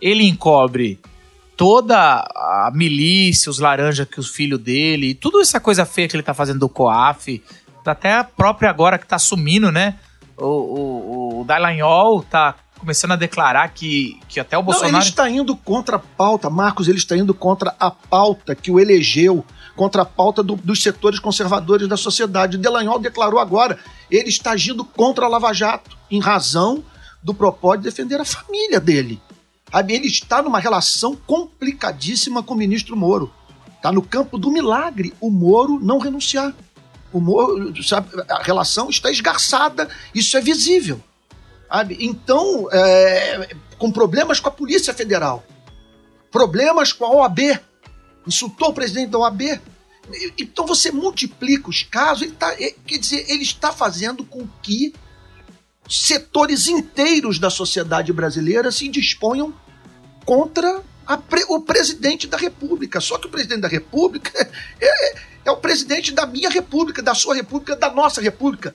ele 0.00 0.24
encobre 0.26 0.98
toda 1.56 1.96
a 1.96 2.70
milícia, 2.72 3.50
os 3.50 3.58
laranjas 3.58 4.08
que 4.08 4.18
os 4.18 4.30
filhos 4.30 4.58
dele, 4.58 5.14
tudo 5.14 5.42
essa 5.42 5.60
coisa 5.60 5.84
feia 5.84 6.08
que 6.08 6.16
ele 6.16 6.22
tá 6.22 6.32
fazendo 6.32 6.60
do 6.60 6.68
COAF, 6.70 7.42
até 7.84 8.14
a 8.14 8.24
própria 8.24 8.70
agora 8.70 8.96
que 8.98 9.06
tá 9.06 9.18
sumindo, 9.18 9.70
né? 9.70 9.96
O, 10.38 10.46
o, 10.46 11.40
o 11.40 11.44
Dallagnol 11.44 12.22
tá 12.22 12.54
começando 12.80 13.12
a 13.12 13.16
declarar 13.16 13.68
que, 13.68 14.18
que 14.28 14.40
até 14.40 14.56
o 14.56 14.60
Não, 14.60 14.66
Bolsonaro... 14.66 14.96
ele 14.96 15.04
está 15.04 15.28
indo 15.30 15.54
contra 15.54 15.96
a 15.96 15.98
pauta, 15.98 16.48
Marcos, 16.50 16.88
ele 16.88 16.98
está 16.98 17.16
indo 17.16 17.32
contra 17.34 17.74
a 17.78 17.90
pauta 17.90 18.54
que 18.54 18.70
o 18.70 18.80
elegeu, 18.80 19.44
contra 19.76 20.02
a 20.02 20.04
pauta 20.04 20.42
do- 20.42 20.56
dos 20.56 20.82
setores 20.82 21.18
conservadores 21.20 21.86
da 21.86 21.96
sociedade. 21.96 22.58
Delanhol 22.58 22.98
declarou 22.98 23.38
agora, 23.38 23.78
ele 24.10 24.28
está 24.30 24.52
agindo 24.52 24.84
contra 24.84 25.26
a 25.26 25.28
Lava 25.28 25.52
Jato, 25.52 25.96
em 26.10 26.20
razão 26.20 26.82
do 27.22 27.34
propósito 27.34 27.82
de 27.82 27.90
defender 27.90 28.20
a 28.20 28.24
família 28.24 28.80
dele. 28.80 29.20
Ele 29.88 30.08
está 30.08 30.42
numa 30.42 30.58
relação 30.58 31.14
complicadíssima 31.14 32.42
com 32.42 32.54
o 32.54 32.56
ministro 32.56 32.96
Moro. 32.96 33.30
Está 33.76 33.92
no 33.92 34.02
campo 34.02 34.36
do 34.36 34.50
milagre 34.50 35.12
o 35.20 35.30
Moro 35.30 35.78
não 35.80 35.98
renunciar. 35.98 36.52
O 37.12 37.20
Moro, 37.20 37.72
sabe, 37.82 38.08
a 38.28 38.42
relação 38.42 38.88
está 38.90 39.10
esgarçada, 39.10 39.88
isso 40.14 40.36
é 40.36 40.40
visível. 40.40 41.00
Sabe? 41.70 41.96
Então, 42.00 42.68
é, 42.72 43.54
com 43.78 43.92
problemas 43.92 44.40
com 44.40 44.48
a 44.48 44.52
Polícia 44.52 44.92
Federal, 44.92 45.44
problemas 46.30 46.92
com 46.92 47.04
a 47.04 47.10
OAB, 47.10 47.60
insultou 48.26 48.70
o 48.70 48.74
presidente 48.74 49.10
da 49.10 49.18
OAB. 49.18 49.60
Então 50.36 50.66
você 50.66 50.90
multiplica 50.90 51.70
os 51.70 51.84
casos, 51.84 52.24
ele 52.24 52.32
tá, 52.32 52.52
é, 52.54 52.74
quer 52.84 52.98
dizer, 52.98 53.24
ele 53.30 53.44
está 53.44 53.72
fazendo 53.72 54.24
com 54.24 54.48
que 54.60 54.92
setores 55.88 56.66
inteiros 56.66 57.38
da 57.38 57.48
sociedade 57.48 58.12
brasileira 58.12 58.72
se 58.72 58.88
disponham 58.88 59.54
contra 60.24 60.82
o 61.48 61.60
presidente 61.60 62.26
da 62.26 62.36
República. 62.36 63.00
Só 63.00 63.18
que 63.18 63.28
o 63.28 63.30
presidente 63.30 63.60
da 63.60 63.68
República 63.68 64.32
é, 64.80 65.10
é- 65.10 65.30
é 65.44 65.50
o 65.50 65.56
presidente 65.56 66.12
da 66.12 66.26
minha 66.26 66.50
República, 66.50 67.00
da 67.00 67.14
sua 67.14 67.34
República, 67.34 67.74
da 67.76 67.90
nossa 67.90 68.20
República 68.20 68.74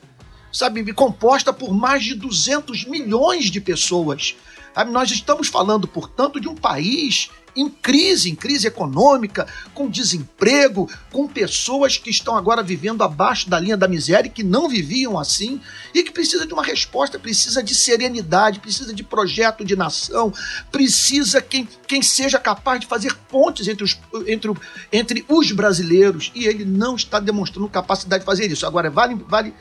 sabe, 0.56 0.92
composta 0.92 1.52
por 1.52 1.72
mais 1.74 2.02
de 2.02 2.14
200 2.14 2.84
milhões 2.86 3.50
de 3.50 3.60
pessoas. 3.60 4.34
Sabe, 4.74 4.90
Nós 4.90 5.10
estamos 5.10 5.48
falando, 5.48 5.86
portanto, 5.86 6.40
de 6.40 6.48
um 6.48 6.54
país 6.54 7.30
em 7.56 7.70
crise, 7.70 8.30
em 8.30 8.34
crise 8.34 8.66
econômica, 8.66 9.46
com 9.72 9.88
desemprego, 9.88 10.90
com 11.10 11.26
pessoas 11.26 11.96
que 11.96 12.10
estão 12.10 12.36
agora 12.36 12.62
vivendo 12.62 13.02
abaixo 13.02 13.48
da 13.48 13.58
linha 13.58 13.76
da 13.76 13.88
miséria 13.88 14.28
e 14.28 14.30
que 14.30 14.42
não 14.42 14.68
viviam 14.68 15.18
assim 15.18 15.60
e 15.94 16.02
que 16.02 16.12
precisa 16.12 16.46
de 16.46 16.52
uma 16.52 16.62
resposta, 16.62 17.18
precisa 17.18 17.62
de 17.62 17.74
serenidade, 17.74 18.60
precisa 18.60 18.92
de 18.92 19.02
projeto 19.02 19.64
de 19.64 19.74
nação, 19.74 20.32
precisa 20.70 21.40
quem, 21.40 21.66
quem 21.86 22.02
seja 22.02 22.38
capaz 22.38 22.80
de 22.80 22.86
fazer 22.86 23.14
pontes 23.30 23.66
entre 23.68 23.84
os, 23.84 23.98
entre, 24.26 24.52
entre 24.92 25.24
os 25.26 25.50
brasileiros 25.52 26.30
e 26.34 26.44
ele 26.44 26.66
não 26.66 26.94
está 26.94 27.18
demonstrando 27.18 27.68
capacidade 27.70 28.20
de 28.20 28.26
fazer 28.26 28.52
isso. 28.52 28.66
Agora, 28.66 28.90
vale, 28.90 29.14
vale 29.26 29.54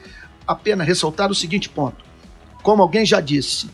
a 0.48 0.56
pena 0.56 0.84
ressaltar 0.84 1.32
o 1.32 1.36
seguinte 1.36 1.70
ponto. 1.70 2.04
Como 2.62 2.82
alguém 2.82 3.06
já 3.06 3.22
disse, 3.22 3.70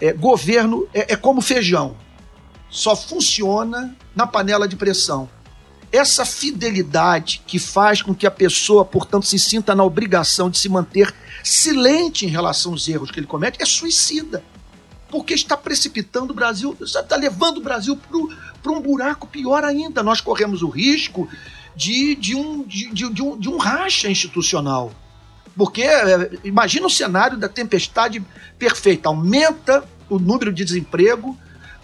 é, 0.00 0.12
governo 0.12 0.88
é, 0.92 1.12
é 1.12 1.16
como 1.16 1.40
feijão, 1.40 1.96
só 2.70 2.96
funciona 2.96 3.96
na 4.14 4.26
panela 4.26 4.66
de 4.66 4.76
pressão. 4.76 5.28
Essa 5.92 6.24
fidelidade 6.24 7.42
que 7.46 7.58
faz 7.58 8.02
com 8.02 8.12
que 8.12 8.26
a 8.26 8.30
pessoa, 8.30 8.84
portanto, 8.84 9.26
se 9.26 9.38
sinta 9.38 9.74
na 9.74 9.84
obrigação 9.84 10.50
de 10.50 10.58
se 10.58 10.68
manter 10.68 11.14
silente 11.44 12.26
em 12.26 12.28
relação 12.28 12.72
aos 12.72 12.88
erros 12.88 13.12
que 13.12 13.20
ele 13.20 13.26
comete 13.26 13.62
é 13.62 13.64
suicida. 13.64 14.42
Porque 15.08 15.34
está 15.34 15.56
precipitando 15.56 16.32
o 16.32 16.34
Brasil, 16.34 16.76
está 16.80 17.14
levando 17.14 17.58
o 17.58 17.62
Brasil 17.62 17.96
para 18.60 18.72
um 18.72 18.80
buraco 18.80 19.28
pior 19.28 19.62
ainda. 19.62 20.02
Nós 20.02 20.20
corremos 20.20 20.62
o 20.62 20.68
risco 20.68 21.28
de, 21.76 22.16
de, 22.16 22.34
um, 22.34 22.64
de, 22.64 22.90
de, 22.90 23.08
de 23.10 23.22
um, 23.22 23.38
de 23.38 23.48
um 23.48 23.56
racha 23.56 24.10
institucional. 24.10 24.92
Porque 25.56 25.82
é, 25.82 26.30
imagina 26.44 26.86
o 26.86 26.90
cenário 26.90 27.36
da 27.36 27.48
tempestade 27.48 28.22
perfeita. 28.58 29.08
Aumenta 29.08 29.84
o 30.10 30.18
número 30.18 30.52
de 30.52 30.64
desemprego, 30.64 31.36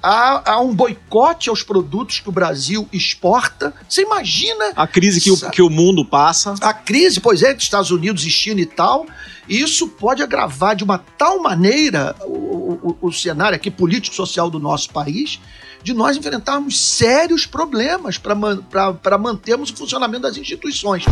há, 0.03 0.53
há 0.53 0.61
um 0.61 0.75
boicote 0.75 1.49
aos 1.49 1.63
produtos 1.63 2.21
que 2.21 2.29
o 2.29 2.33
Brasil 2.33 2.89
exporta. 2.93 3.73
Você 3.89 4.03
imagina 4.03 4.73
A 4.77 4.87
crise 4.87 5.21
que 5.21 5.31
o, 5.31 5.51
que 5.51 5.63
o 5.63 5.71
mundo 5.71 6.05
passa. 6.05 6.55
a 6.61 6.73
crise, 6.75 7.21
pois 7.21 7.43
é, 7.43 7.55
dos 7.55 7.63
Estados 7.65 7.91
Unidos 7.91 8.25
e 8.25 8.31
China 8.31 8.61
e 8.61 8.67
tal, 8.67 9.07
e 9.49 9.61
isso 9.61 9.89
pode 9.89 10.23
agravar 10.23 10.75
de 10.77 10.85
uma 10.85 10.99
tal 10.99 11.41
maneira 11.43 12.15
o, 12.25 12.89
o- 12.91 12.97
o 13.03 13.13
cenário 13.13 13.57
aqui 13.57 13.71
político-social 13.71 14.51
do 14.51 14.59
nosso 14.61 14.91
país, 14.91 15.41
de 15.83 15.95
nós 15.95 16.17
enfrentarmos 16.17 16.79
sérios 16.79 17.47
problemas 17.47 18.19
para 18.19 19.19
mantermos 19.19 19.71
o 19.71 19.77
funcionamento 19.77 20.23
das 20.23 20.37
instituições. 20.37 21.05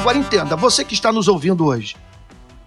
Agora 0.00 0.16
entenda, 0.16 0.56
você 0.56 0.84
que 0.84 0.94
está 0.94 1.12
nos 1.12 1.28
ouvindo 1.28 1.66
hoje, 1.66 1.94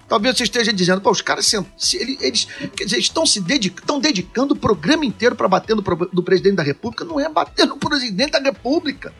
talvez 0.08 0.38
você 0.38 0.44
esteja 0.44 0.72
dizendo, 0.72 1.02
pô, 1.02 1.10
os 1.10 1.22
caras 1.22 1.46
se- 1.48 1.66
se- 1.76 1.98
ele- 1.98 2.18
eles, 2.22 2.48
quer 2.76 2.86
dizer, 2.86 3.00
estão 3.00 3.26
se 3.26 3.40
dedic- 3.42 3.80
estão 3.80 4.00
dedicando 4.00 4.54
o 4.54 4.58
programa 4.58 5.04
inteiro 5.04 5.36
para 5.36 5.48
bater 5.48 5.76
no 5.76 5.82
pro- 5.82 6.10
do 6.14 6.22
presidente 6.22 6.56
da 6.56 6.64
República. 6.64 7.04
Não 7.04 7.20
é 7.20 7.28
bater 7.28 7.66
no 7.66 7.78
presidente 7.78 8.32
da 8.32 8.40
República. 8.40 9.12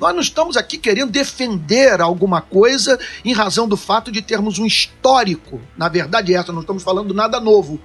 Nós 0.00 0.14
não 0.14 0.20
estamos 0.22 0.56
aqui 0.56 0.78
querendo 0.78 1.10
defender 1.10 2.00
alguma 2.00 2.40
coisa 2.40 2.98
em 3.24 3.32
razão 3.34 3.68
do 3.68 3.76
fato 3.76 4.10
de 4.10 4.22
termos 4.22 4.58
um 4.58 4.64
histórico. 4.64 5.60
Na 5.76 5.88
verdade, 5.88 6.32
é 6.34 6.38
essa, 6.38 6.52
não 6.52 6.60
estamos 6.62 6.82
falando 6.82 7.12
nada 7.12 7.38
novo. 7.40 7.78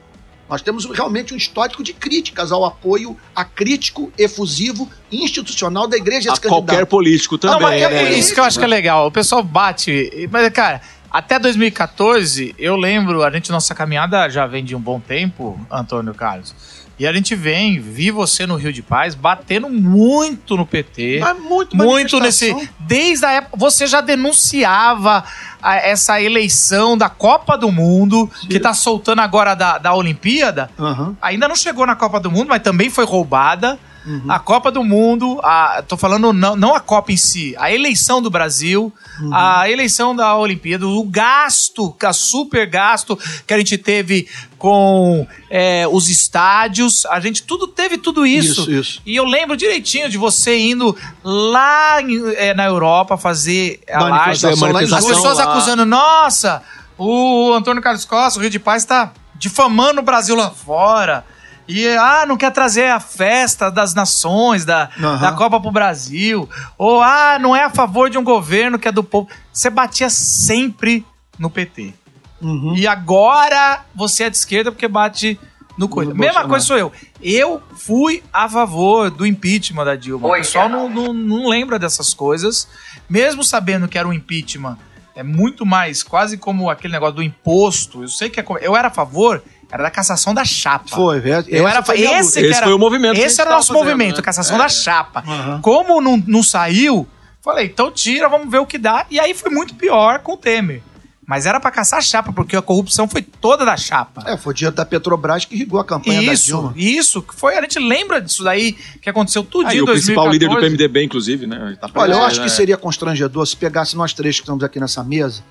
Nós 0.49 0.61
temos 0.61 0.85
realmente 0.85 1.33
um 1.33 1.37
histórico 1.37 1.83
de 1.83 1.93
críticas 1.93 2.51
ao 2.51 2.65
apoio 2.65 3.17
acrítico, 3.35 4.11
efusivo 4.17 4.89
institucional 5.11 5.87
da 5.87 5.97
igreja 5.97 6.29
A 6.29 6.33
desse 6.33 6.41
candidato. 6.41 6.65
qualquer 6.65 6.85
político 6.85 7.37
também. 7.37 7.59
Não, 7.59 7.67
mas 7.67 7.81
é 7.81 7.89
né? 7.89 8.13
isso 8.13 8.33
que 8.33 8.39
eu 8.39 8.43
acho 8.43 8.59
que 8.59 8.65
é 8.65 8.67
legal. 8.67 9.07
O 9.07 9.11
pessoal 9.11 9.41
bate. 9.41 10.27
Mas, 10.29 10.49
cara, 10.49 10.81
até 11.09 11.37
2014, 11.39 12.55
eu 12.57 12.75
lembro, 12.75 13.23
a 13.23 13.29
gente, 13.29 13.51
nossa 13.51 13.75
caminhada 13.75 14.27
já 14.29 14.47
vem 14.47 14.63
de 14.63 14.75
um 14.75 14.79
bom 14.79 14.99
tempo, 14.99 15.59
Antônio 15.71 16.13
Carlos. 16.13 16.53
E 16.99 17.07
a 17.07 17.11
gente 17.13 17.33
vem, 17.35 17.79
vi 17.79 18.11
você 18.11 18.45
no 18.45 18.55
Rio 18.55 18.71
de 18.71 18.81
Paz, 18.83 19.15
batendo 19.15 19.67
muito 19.69 20.55
no 20.55 20.65
PT. 20.65 21.19
Mas 21.19 21.39
muito 21.39 21.75
muito 21.75 22.19
nesse. 22.19 22.69
Desde 22.79 23.25
a 23.25 23.31
época. 23.31 23.57
Você 23.57 23.87
já 23.87 23.99
denunciava 23.99 25.23
a- 25.61 25.75
essa 25.77 26.21
eleição 26.21 26.97
da 26.97 27.09
Copa 27.09 27.57
do 27.57 27.71
Mundo, 27.71 28.29
que 28.49 28.59
tá 28.59 28.73
soltando 28.73 29.19
agora 29.21 29.55
da, 29.55 29.77
da 29.77 29.93
Olimpíada. 29.93 30.69
Aham. 30.77 31.15
Ainda 31.21 31.47
não 31.47 31.55
chegou 31.55 31.85
na 31.85 31.95
Copa 31.95 32.19
do 32.19 32.29
Mundo, 32.31 32.49
mas 32.49 32.61
também 32.61 32.89
foi 32.89 33.05
roubada. 33.05 33.79
Uhum. 34.05 34.23
A 34.27 34.37
Copa 34.37 34.69
do 34.69 34.83
Mundo, 34.83 35.39
a, 35.43 35.81
tô 35.87 35.95
falando 35.95 36.33
não, 36.33 36.55
não 36.57 36.75
a 36.75 36.79
Copa 36.81 37.11
em 37.13 37.17
si, 37.17 37.55
a 37.57 37.71
eleição 37.71 38.21
do 38.21 38.29
Brasil, 38.29 38.91
Uhum. 39.21 39.33
a 39.33 39.69
eleição 39.69 40.15
da 40.15 40.35
Olimpíada, 40.35 40.85
o 40.87 41.03
gasto, 41.03 41.95
a 42.03 42.11
super 42.13 42.65
gasto 42.67 43.17
que 43.47 43.53
a 43.53 43.57
gente 43.57 43.77
teve 43.77 44.27
com 44.57 45.25
é, 45.49 45.87
os 45.87 46.09
estádios, 46.09 47.05
a 47.05 47.19
gente 47.19 47.43
tudo 47.43 47.67
teve 47.67 47.97
tudo 47.97 48.25
isso. 48.25 48.61
Isso, 48.61 48.71
isso. 48.71 49.01
E 49.05 49.15
eu 49.15 49.23
lembro 49.25 49.55
direitinho 49.55 50.09
de 50.09 50.17
você 50.17 50.57
indo 50.57 50.97
lá 51.23 52.01
em- 52.01 52.33
é, 52.35 52.53
na 52.53 52.65
Europa 52.65 53.17
fazer 53.17 53.79
a 53.89 53.99
live. 54.03 54.17
Manifestação 54.17 54.69
em 54.81 54.93
As 54.93 55.05
pessoas 55.05 55.37
lá. 55.37 55.43
acusando, 55.45 55.85
nossa, 55.85 56.61
o 56.97 57.53
Antônio 57.53 57.81
Carlos 57.81 58.03
Costa, 58.05 58.39
o 58.39 58.41
Rio 58.41 58.49
de 58.51 58.59
Paz, 58.59 58.83
tá 58.83 59.13
difamando 59.35 59.99
o 59.99 60.03
Brasil 60.03 60.35
lá 60.35 60.49
fora. 60.49 61.25
E, 61.67 61.87
ah, 61.95 62.25
não 62.27 62.35
quer 62.35 62.51
trazer 62.51 62.87
a 62.89 62.99
festa 62.99 63.69
das 63.71 63.93
nações, 63.93 64.65
da, 64.65 64.89
Aham. 64.99 65.19
da 65.19 65.31
Copa 65.31 65.59
pro 65.59 65.71
Brasil. 65.71 66.49
Ou, 66.77 67.01
ah, 67.01 67.37
não 67.39 67.55
é 67.55 67.63
a 67.63 67.69
favor 67.69 68.09
de 68.09 68.17
um 68.17 68.23
governo 68.23 68.77
que 68.77 68.87
é 68.87 68.91
do 68.91 69.03
povo. 69.03 69.29
Você 69.51 69.69
batia 69.69 70.09
sempre 70.09 71.05
no 71.39 71.49
PT. 71.49 71.93
Uhum. 72.41 72.75
E 72.75 72.85
agora 72.85 73.85
você 73.95 74.23
é 74.25 74.29
de 74.29 74.35
esquerda 74.35 74.71
porque 74.71 74.87
bate 74.87 75.39
no 75.77 75.87
coisa. 75.87 76.11
Mesma 76.11 76.25
Bolsonaro. 76.25 76.49
coisa 76.49 76.65
sou 76.65 76.77
eu. 76.77 76.91
Eu 77.21 77.61
fui 77.75 78.21
a 78.31 78.47
favor 78.49 79.09
do 79.09 79.25
impeachment 79.25 79.85
da 79.85 79.95
Dilma. 79.95 80.27
o 80.27 80.33
pessoal 80.33 80.69
não, 80.69 80.89
não, 80.89 81.13
não 81.13 81.47
lembra 81.47 81.79
dessas 81.79 82.13
coisas. 82.13 82.67
Mesmo 83.09 83.43
sabendo 83.43 83.87
que 83.87 83.97
era 83.97 84.07
um 84.07 84.13
impeachment, 84.13 84.77
é 85.15 85.23
muito 85.23 85.65
mais 85.65 86.03
quase 86.03 86.37
como 86.37 86.69
aquele 86.69 86.93
negócio 86.93 87.15
do 87.15 87.23
imposto. 87.23 88.01
Eu 88.03 88.07
sei 88.07 88.29
que 88.29 88.39
é, 88.39 88.45
eu 88.61 88.75
era 88.75 88.87
a 88.89 88.91
favor, 88.91 89.43
era 89.73 89.83
da 89.83 89.89
cassação 89.89 90.33
da 90.33 90.45
chapa. 90.45 90.89
Foi, 90.95 91.19
velho. 91.19 91.45
Eu 91.49 91.67
era 91.67 91.81
fa- 91.83 91.95
esse, 91.95 92.39
Esse 92.39 92.53
era, 92.53 92.63
foi 92.65 92.73
o 92.73 92.77
movimento 92.79 93.17
Esse 93.19 93.41
era 93.41 93.49
o 93.49 93.53
nosso 93.55 93.69
fazendo, 93.73 93.83
movimento, 93.85 94.13
né? 94.15 94.19
a 94.19 94.23
cassação 94.23 94.57
da 94.57 94.69
chapa. 94.69 95.23
Aham. 95.27 95.61
Como 95.61 95.99
não, 95.99 96.21
não 96.27 96.43
saiu, 96.43 97.07
Falei, 97.41 97.65
então 97.65 97.91
tira, 97.91 98.29
vamos 98.29 98.49
ver 98.49 98.59
o 98.59 98.65
que 98.65 98.77
dá. 98.77 99.05
E 99.11 99.19
aí 99.19 99.33
foi 99.33 99.51
muito 99.51 99.75
pior 99.75 100.19
com 100.19 100.33
o 100.33 100.37
Temer. 100.37 100.81
Mas 101.27 101.45
era 101.45 101.59
pra 101.59 101.71
caçar 101.71 101.99
a 101.99 102.01
chapa, 102.01 102.31
porque 102.31 102.55
a 102.55 102.61
corrupção 102.61 103.05
foi 103.07 103.21
toda 103.21 103.65
da 103.65 103.75
chapa. 103.75 104.23
É, 104.25 104.37
foi 104.37 104.51
o 104.51 104.55
dinheiro 104.55 104.75
da 104.75 104.85
Petrobras 104.85 105.43
que 105.45 105.55
irrigou 105.55 105.79
a 105.79 105.83
campanha 105.85 106.21
da 106.25 106.33
Isso, 106.33 106.45
Dilma. 106.45 106.73
isso, 106.75 107.21
que 107.21 107.33
foi, 107.35 107.57
a 107.57 107.61
gente 107.61 107.79
lembra 107.79 108.21
disso 108.21 108.43
daí, 108.43 108.73
que 109.01 109.09
aconteceu 109.09 109.43
tudo 109.43 109.67
Aí 109.67 109.77
em 109.77 109.81
o 109.81 109.85
principal 109.85 110.25
2014. 110.29 110.31
líder 110.31 110.49
do 110.49 110.59
PMDB, 110.61 111.03
inclusive, 111.05 111.47
né? 111.47 111.77
Tá 111.81 111.89
Olha, 111.95 112.13
eu 112.13 112.23
acho 112.23 112.39
né? 112.39 112.45
que 112.45 112.51
seria 112.51 112.77
constrangedor 112.77 113.45
se 113.45 113.57
pegasse 113.57 113.95
nós 113.97 114.13
três 114.13 114.35
que 114.37 114.43
estamos 114.43 114.63
aqui 114.63 114.79
nessa 114.79 115.03
mesa 115.03 115.43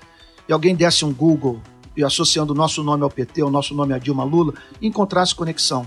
e 0.47 0.53
alguém 0.53 0.75
desse 0.75 1.03
um 1.05 1.13
Google 1.13 1.61
e 1.95 2.03
associando 2.03 2.53
o 2.53 2.55
nosso 2.55 2.83
nome 2.83 3.03
ao 3.03 3.09
PT, 3.09 3.43
o 3.43 3.49
nosso 3.49 3.73
nome 3.75 3.93
a 3.93 3.97
Dilma 3.97 4.23
Lula, 4.23 4.53
encontrasse 4.81 5.33
conexão. 5.35 5.85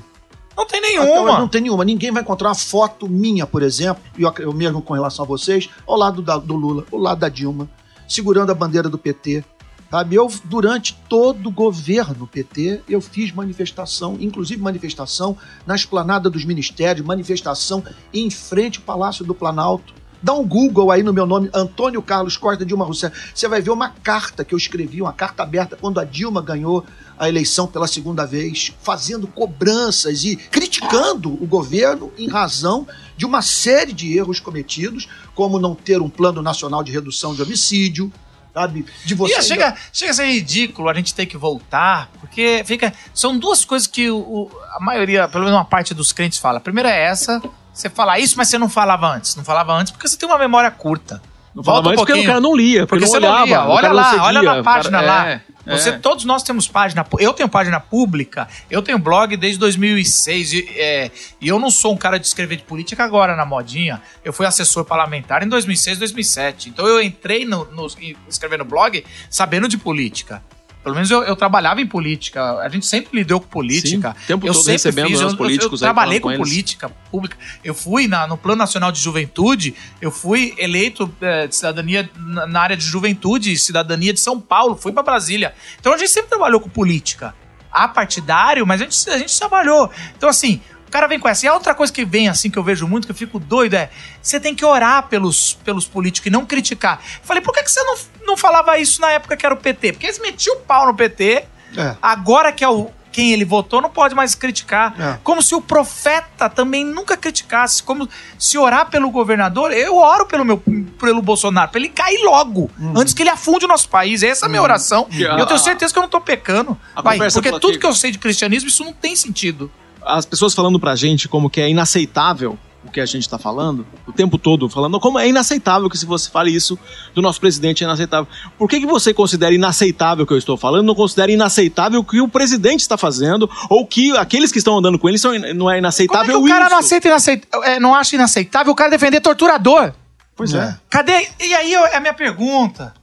Não 0.57 0.67
tem 0.67 0.81
nenhuma. 0.81 1.07
Não 1.39 1.49
tem 1.49 1.61
nenhuma. 1.61 1.85
Ninguém 1.85 2.11
vai 2.11 2.23
encontrar 2.23 2.49
uma 2.49 2.55
foto 2.55 3.09
minha, 3.09 3.47
por 3.47 3.63
exemplo, 3.63 4.03
e 4.17 4.23
eu, 4.23 4.33
eu 4.39 4.53
mesmo 4.53 4.81
com 4.81 4.95
relação 4.95 5.25
a 5.25 5.29
vocês, 5.29 5.69
ao 5.87 5.97
lado 5.97 6.23
da- 6.23 6.39
do 6.39 6.57
Lula, 6.57 6.85
ao 6.91 6.99
lado 6.99 7.19
da 7.21 7.29
Dilma, 7.29 7.69
segurando 8.09 8.51
a 8.51 8.55
bandeira 8.55 8.89
do 8.89 8.97
PT. 8.97 9.45
Sabe? 9.91 10.17
Eu, 10.17 10.29
durante 10.45 10.99
todo 11.09 11.49
o 11.49 11.53
governo 11.53 12.27
PT, 12.27 12.81
eu 12.89 13.01
fiz 13.01 13.31
manifestação, 13.33 14.17
inclusive 14.19 14.61
manifestação 14.61 15.37
na 15.65 15.77
esplanada 15.77 16.29
dos 16.29 16.45
ministérios, 16.45 17.07
manifestação 17.07 17.85
em 18.13 18.29
frente 18.31 18.79
ao 18.79 18.85
Palácio 18.85 19.25
do 19.25 19.33
Planalto. 19.35 19.95
Dá 20.23 20.33
um 20.35 20.47
Google 20.47 20.91
aí 20.91 21.03
no 21.03 21.13
meu 21.13 21.27
nome, 21.27 21.49
Antônio 21.55 22.01
Carlos 22.03 22.37
Costa 22.37 22.65
Dilma 22.65 22.85
Rousseff. 22.85 23.17
Você 23.35 23.47
vai 23.47 23.61
ver 23.61 23.71
uma 23.71 23.91
carta 23.91 24.45
que 24.45 24.55
eu 24.55 24.59
escrevi, 24.59 25.01
uma 25.03 25.13
carta 25.13 25.43
aberta, 25.43 25.77
quando 25.77 26.01
a 26.01 26.05
Dilma 26.05 26.43
ganhou 26.43 26.85
a 27.19 27.29
eleição 27.29 27.67
pela 27.67 27.87
segunda 27.87 28.27
vez, 28.27 28.73
fazendo 28.83 29.27
cobranças 29.27 30.25
e 30.25 30.37
criticando 30.37 31.33
o 31.43 31.47
governo 31.47 32.13
em 32.19 32.29
razão 32.29 32.87
de 33.17 33.25
uma 33.25 33.41
série 33.43 33.93
de 33.93 34.17
erros 34.17 34.41
cometidos, 34.41 35.09
como 35.35 35.59
não 35.59 35.75
ter 35.75 36.01
um 36.03 36.11
plano 36.11 36.43
nacional 36.43 36.83
de 36.83 36.93
redução 36.93 37.35
de 37.35 37.43
homicídio, 37.43 38.13
sabe? 38.53 38.85
De 39.05 39.15
você 39.15 39.39
E 39.39 39.43
chega, 39.43 39.75
chega 39.93 40.11
a 40.11 40.15
ser 40.15 40.27
ridículo 40.27 40.89
a 40.89 40.95
gente 40.95 41.15
ter 41.15 41.25
que 41.27 41.37
voltar, 41.39 42.11
porque 42.21 42.63
fica. 42.67 42.93
São 43.15 43.39
duas 43.39 43.65
coisas 43.65 43.87
que 43.87 44.11
o, 44.11 44.19
o- 44.19 44.51
a 44.77 44.81
maioria, 44.81 45.27
pelo 45.29 45.45
menos 45.45 45.57
uma 45.59 45.65
parte 45.65 45.95
dos 45.95 46.13
crentes 46.13 46.39
fala. 46.39 46.59
A 46.59 46.61
primeira 46.61 46.91
é 46.91 47.05
essa, 47.05 47.41
você 47.77 47.91
fala 47.91 48.19
isso, 48.19 48.39
mas 48.39 48.49
você 48.49 48.57
não 48.57 48.71
falava 48.71 49.07
antes. 49.07 49.37
Não 49.37 49.45
falava 49.45 49.75
antes 49.75 49.93
porque 49.93 50.09
você 50.09 50.17
tem 50.17 50.27
uma 50.27 50.39
memória 50.39 50.71
curta. 50.71 51.21
Não 51.55 51.63
Volta 51.63 51.83
falava 51.83 51.87
um 51.87 51.91
mais 51.91 52.01
porque 52.01 52.13
o 52.15 52.25
cara 52.25 52.41
não 52.41 52.57
lia, 52.57 52.87
porque, 52.87 53.01
Porque 53.01 53.05
não 53.05 53.11
você 53.11 53.17
olhava. 53.19 53.47
não 53.47 53.71
Olha 53.71 53.93
lá, 53.93 54.05
seguia, 54.05 54.23
olha 54.23 54.43
na 54.43 54.63
página 54.63 54.99
cara- 55.01 55.07
lá. 55.07 55.31
é, 55.31 55.41
Você, 55.67 55.89
é. 55.91 55.99
Todos 55.99 56.25
nós 56.25 56.43
temos 56.43 56.67
página. 56.69 57.05
Eu 57.19 57.35
tenho 57.35 57.49
página 57.51 57.79
pública, 57.79 58.49
eu 58.71 58.81
tenho 58.81 58.99
blog 58.99 59.37
desde 59.37 59.59
2006. 59.59 60.53
E, 60.55 60.69
é, 60.75 61.11
e 61.39 61.49
eu 61.49 61.59
não 61.59 61.71
sou 61.71 61.93
um 61.93 61.97
cara 61.99 62.19
de 62.19 62.27
escrever 62.27 62.57
de 62.57 62.63
política 62.63 63.05
agora 63.05 63.37
na 63.37 63.45
modinha. 63.45 64.01
Eu 64.25 64.33
fui 64.33 64.47
assessor 64.47 64.85
parlamentar 64.85 65.43
em 65.43 65.49
2006, 65.49 65.99
2007. 65.99 66.71
Então 66.71 66.87
eu 66.87 67.03
entrei 67.03 67.45
no, 67.45 67.67
no, 67.73 67.87
escrevendo 68.27 68.65
blog 68.65 69.05
sabendo 69.29 69.69
de 69.69 69.77
política. 69.77 70.43
Pelo 70.87 70.95
menos 70.95 71.11
eu, 71.11 71.25
eu 71.25 71.35
trabalhava 71.35 71.81
em 71.81 71.87
política. 71.87 72.61
A 72.61 72.69
gente 72.69 72.87
sempre 72.87 73.19
lidou 73.19 73.41
com 73.41 73.49
política. 73.49 74.15
Sim, 74.21 74.27
tempo 74.29 74.47
eu 74.47 74.53
todo 74.53 74.61
sempre 74.63 74.73
recebendo 74.75 75.09
fiz. 75.09 75.17
os 75.17 75.23
Eu, 75.23 75.29
eu- 75.31 75.37
políticos 75.37 75.83
eu 75.83 75.89
aí 75.89 75.93
trabalhei 75.93 76.21
com, 76.21 76.31
com 76.31 76.37
política 76.37 76.89
pública. 77.11 77.37
Eu 77.65 77.75
fui 77.75 78.07
na- 78.07 78.29
no 78.29 78.37
Plano 78.39 78.59
Nacional 78.59 78.93
de 78.93 79.01
Juventude. 79.01 79.75
Eu 80.01 80.13
fui 80.13 80.55
eleito 80.57 81.13
eh, 81.21 81.49
de 81.49 81.57
cidadania 81.57 82.09
na, 82.17 82.47
na 82.47 82.61
área 82.61 82.77
de 82.77 82.85
juventude 82.85 83.51
e 83.53 83.57
cidadania 83.59 84.13
de 84.13 84.21
São 84.21 84.41
Paulo. 84.41 84.77
Fui 84.77 84.93
pra 84.93 85.03
Brasília. 85.03 85.55
Então 85.81 85.93
a 85.93 85.99
gente 85.99 86.13
sempre 86.13 86.29
trabalhou 86.29 86.61
com 86.61 86.69
política. 86.69 87.35
Apartidário, 87.73 88.67
mas 88.67 88.81
a 88.81 88.85
gente, 88.85 89.11
a 89.11 89.19
gente 89.19 89.37
trabalhou. 89.39 89.91
Então, 90.17 90.29
assim, 90.29 90.61
cara 90.97 91.07
vem 91.09 91.19
com 91.19 91.29
essa. 91.29 91.45
E 91.45 91.49
a 91.49 91.55
outra 91.55 91.75
coisa 91.75 91.93
que 91.93 92.05
vem, 92.05 92.29
assim, 92.29 92.49
que 92.51 92.59
eu 92.59 92.63
vejo 92.63 92.87
muito, 92.89 93.07
que 93.07 93.13
eu 93.13 93.17
fico 93.17 93.39
doido, 93.39 93.75
é 93.75 93.91
você 94.23 94.41
tem 94.41 94.55
que 94.55 94.65
orar 94.65 95.09
pelos, 95.09 95.55
pelos 95.65 95.87
políticos 95.87 96.27
e 96.27 96.31
não 96.31 96.47
criticar. 96.47 97.01
Falei, 97.23 97.43
por 97.43 97.53
que, 97.53 97.63
que 97.63 97.71
você 97.71 97.83
não, 97.83 97.97
não 98.27 98.37
falava 98.37 98.79
isso 98.79 99.01
na 99.01 99.11
época 99.11 99.37
que 99.37 99.45
era 99.45 99.55
o 99.55 99.59
PT? 99.59 99.93
Porque 99.93 100.07
eles 100.07 100.19
metiam 100.19 100.57
o 100.57 100.61
pau 100.61 100.87
no 100.87 100.95
PT. 100.95 101.45
É. 101.77 101.97
Agora 102.01 102.51
que 102.53 102.65
é 102.65 102.69
o 102.69 102.91
quem 103.13 103.33
ele 103.33 103.47
votou, 103.47 103.81
não 103.81 103.89
pode 103.89 104.15
mais 104.15 104.35
criticar. 104.35 104.95
É. 105.01 105.19
Como 105.25 105.41
se 105.41 105.55
o 105.55 105.61
profeta 105.63 106.51
também 106.51 106.85
nunca 106.85 107.17
criticasse. 107.17 107.83
Como 107.83 108.07
se 108.39 108.59
orar 108.59 108.91
pelo 108.91 109.11
governador, 109.11 109.73
eu 109.73 109.97
oro 109.97 110.27
pelo 110.27 110.45
meu 110.45 110.63
pelo 110.99 111.23
Bolsonaro, 111.23 111.71
pra 111.71 111.81
ele 111.81 111.89
cair 111.89 112.23
logo, 112.25 112.71
Uhum. 112.79 112.93
antes 112.95 113.15
que 113.15 113.23
ele 113.23 113.31
afunde 113.31 113.65
o 113.65 113.69
nosso 113.69 113.89
país. 113.89 114.23
Essa 114.23 114.45
é 114.45 114.47
a 114.47 114.49
minha 114.51 114.61
oração. 114.63 115.07
E 115.11 115.23
E 115.23 115.25
eu 115.25 115.47
tenho 115.47 115.59
certeza 115.59 115.93
que 115.95 115.99
eu 115.99 116.03
não 116.03 116.11
tô 116.11 116.21
pecando. 116.21 116.79
porque 116.95 117.49
pela 117.49 117.59
tudo 117.61 117.73
que- 117.73 117.79
que 117.79 117.87
eu 117.87 117.95
sei 117.95 118.11
de 118.11 118.19
cristianismo, 118.19 118.69
isso 118.69 118.85
não 118.85 118.93
tem 118.93 119.17
sentido. 119.17 119.71
As 120.07 120.25
pessoas 120.25 120.55
falando 120.55 120.79
pra 120.81 120.95
gente 120.97 121.29
como 121.29 121.51
que 121.51 121.61
é 121.61 121.69
inaceitável 121.69 122.59
o 122.85 122.91
que 122.91 123.01
a 123.01 123.05
gente 123.07 123.29
tá 123.29 123.37
falando, 123.37 123.85
o 124.07 124.13
tempo 124.13 124.39
todo 124.39 124.69
falando 124.69 125.01
como 125.01 125.19
é 125.19 125.29
inaceitável 125.29 125.91
que 125.91 125.99
se 125.99 126.07
você 126.07 126.31
fale 126.31 126.55
isso 126.55 126.79
do 127.13 127.21
nosso 127.21 127.41
presidente 127.41 127.83
é 127.83 127.85
inaceitável. 127.85 128.29
Por 128.57 128.69
que, 128.69 128.79
que 128.79 128.87
você 128.87 129.13
considera 129.13 129.53
inaceitável 129.53 130.23
o 130.23 130.27
que 130.27 130.33
eu 130.33 130.39
estou 130.39 130.57
falando, 130.57 130.87
não 130.87 130.95
considera 130.95 131.33
inaceitável 131.33 131.99
o 131.99 132.05
que 132.05 132.21
o 132.21 132.29
presidente 132.29 132.83
está 132.83 132.97
fazendo, 132.97 133.51
ou 133.69 133.85
que 133.85 134.17
aqueles 134.17 134.53
que 134.53 134.59
estão 134.59 134.79
andando 134.79 135.01
com 135.01 135.09
ele 135.09 135.19
são, 135.19 135.35
in- 135.35 135.41
não 135.41 135.49
é 135.49 135.53
Como 135.55 135.71
é 135.73 135.79
inaceitável 135.79 136.39
que 136.41 136.47
o 136.47 136.49
cara 136.49 136.67
isso? 136.67 136.71
não 136.71 136.79
aceita 136.79 137.09
inaceit... 137.09 137.43
é, 137.65 137.81
não 137.81 137.93
acha 137.93 138.15
inaceitável 138.15 138.73
o 138.73 138.77
cara 138.77 138.89
defender 138.91 139.21
torturador? 139.21 139.93
Pois 140.37 140.55
é. 140.55 140.79
Cadê? 140.89 141.27
E 141.41 141.55
aí 141.55 141.73
eu- 141.73 141.87
é 141.87 141.97
a 141.97 142.01
minha 142.01 142.15
pergunta, 142.15 142.95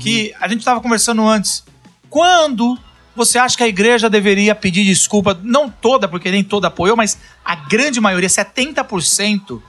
que 0.00 0.32
a 0.40 0.46
gente 0.46 0.60
estava 0.60 0.80
conversando 0.80 1.26
antes. 1.26 1.64
Quando 2.08 2.78
você 3.14 3.38
acha 3.38 3.56
que 3.56 3.62
a 3.62 3.68
igreja 3.68 4.08
deveria 4.10 4.54
pedir 4.54 4.84
desculpa? 4.84 5.38
Não 5.42 5.68
toda, 5.68 6.08
porque 6.08 6.30
nem 6.30 6.42
toda 6.44 6.68
apoiou, 6.68 6.96
mas 6.96 7.18
a 7.44 7.54
grande 7.54 8.00
maioria, 8.00 8.28
70%, 8.28 9.60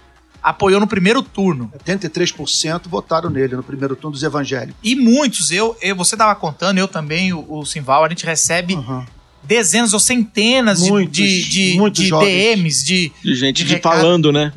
apoiou 0.42 0.80
no 0.80 0.88
primeiro 0.88 1.22
turno. 1.22 1.72
83% 1.86 2.82
votaram 2.88 3.30
nele 3.30 3.56
no 3.56 3.64
primeiro 3.64 3.96
turno 3.96 4.12
dos 4.14 4.24
evangélicos. 4.24 4.76
E 4.84 4.96
muitos, 4.96 5.52
eu, 5.52 5.76
eu 5.82 5.96
você 5.96 6.16
estava 6.16 6.36
contando, 6.36 6.78
eu 6.78 6.88
também, 6.88 7.32
o, 7.34 7.46
o 7.50 7.66
Simval, 7.66 8.04
a 8.04 8.10
gente 8.10 8.26
recebe 8.26 8.76
Uhum. 8.76 9.06
dezenas 9.42 9.94
ou 9.94 10.00
centenas 10.00 10.82
de- 10.84 10.90
Muitos, 10.90 11.16
de, 11.16 11.50
de, 11.50 11.78
muitos 11.78 12.04
de. 12.04 12.10
DMs, 12.12 12.86
de, 12.86 13.12
De 13.24 13.36
gente 13.36 13.58
de 13.58 13.66
de 13.66 13.74
recado. 13.76 13.96
falando, 14.00 14.32
né? 14.32 14.52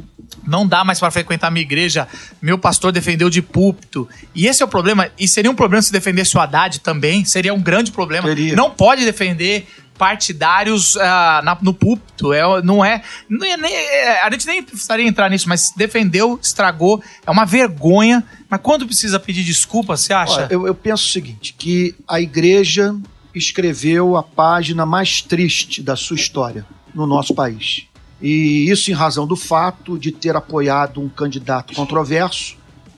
Não 0.46 0.66
dá 0.66 0.84
mais 0.84 0.98
para 1.00 1.10
frequentar 1.10 1.50
minha 1.50 1.62
igreja, 1.62 2.06
meu 2.40 2.56
pastor 2.58 2.92
defendeu 2.92 3.28
de 3.28 3.42
púlpito. 3.42 4.08
E 4.34 4.46
esse 4.46 4.62
é 4.62 4.66
o 4.66 4.68
problema, 4.68 5.08
e 5.18 5.26
seria 5.26 5.50
um 5.50 5.54
problema 5.54 5.82
se 5.82 5.92
defendesse 5.92 6.36
o 6.36 6.40
Haddad 6.40 6.80
também, 6.80 7.24
seria 7.24 7.52
um 7.52 7.60
grande 7.60 7.90
problema. 7.92 8.28
Seria. 8.28 8.54
Não 8.54 8.70
pode 8.70 9.04
defender 9.04 9.66
partidários 9.98 10.96
ah, 10.98 11.40
na- 11.44 11.58
no 11.62 11.72
púlpito, 11.72 12.32
é, 12.32 12.42
não 12.62 12.84
é, 12.84 13.02
não 13.28 13.46
é 13.46 13.56
nem- 13.56 13.74
a 14.22 14.30
gente 14.30 14.46
nem 14.46 14.62
precisaria 14.62 15.06
entrar 15.06 15.28
nisso, 15.30 15.48
mas 15.48 15.72
defendeu, 15.76 16.38
estragou, 16.42 17.02
é 17.26 17.30
uma 17.30 17.44
vergonha, 17.46 18.22
mas 18.48 18.60
quando 18.62 18.86
precisa 18.86 19.18
pedir 19.18 19.42
desculpa, 19.42 19.96
você 19.96 20.12
acha? 20.12 20.34
Olha, 20.42 20.48
eu, 20.50 20.66
eu 20.66 20.74
penso 20.74 21.04
o 21.06 21.10
seguinte, 21.12 21.54
que 21.56 21.94
a 22.06 22.20
igreja 22.20 22.94
escreveu 23.34 24.16
a 24.16 24.22
página 24.22 24.86
mais 24.86 25.20
triste 25.20 25.82
da 25.82 25.96
sua 25.96 26.16
história 26.16 26.64
no 26.94 27.06
nosso 27.06 27.34
país. 27.34 27.84
E 28.20 28.70
isso 28.70 28.90
em 28.90 28.94
razão 28.94 29.26
do 29.26 29.36
fato 29.36 29.98
de 29.98 30.10
ter 30.10 30.34
apoiado 30.36 31.00
um 31.00 31.08
candidato 31.08 31.74
controverso, 31.74 32.56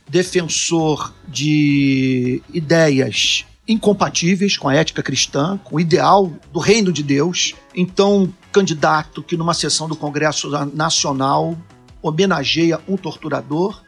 defensor 0.08 1.12
de 1.26 2.42
ideias 2.52 3.44
incompatíveis 3.66 4.56
com 4.56 4.68
a 4.68 4.74
ética 4.74 5.02
cristã, 5.02 5.60
com 5.62 5.76
o 5.76 5.80
ideal 5.80 6.32
do 6.52 6.58
reino 6.58 6.90
de 6.90 7.02
Deus. 7.02 7.54
Então, 7.74 8.22
um 8.22 8.32
candidato 8.50 9.22
que 9.22 9.36
numa 9.36 9.52
sessão 9.52 9.86
do 9.86 9.94
Congresso 9.94 10.48
Nacional 10.74 11.56
homenageia 12.00 12.80
um 12.88 12.96
torturador 12.96 13.82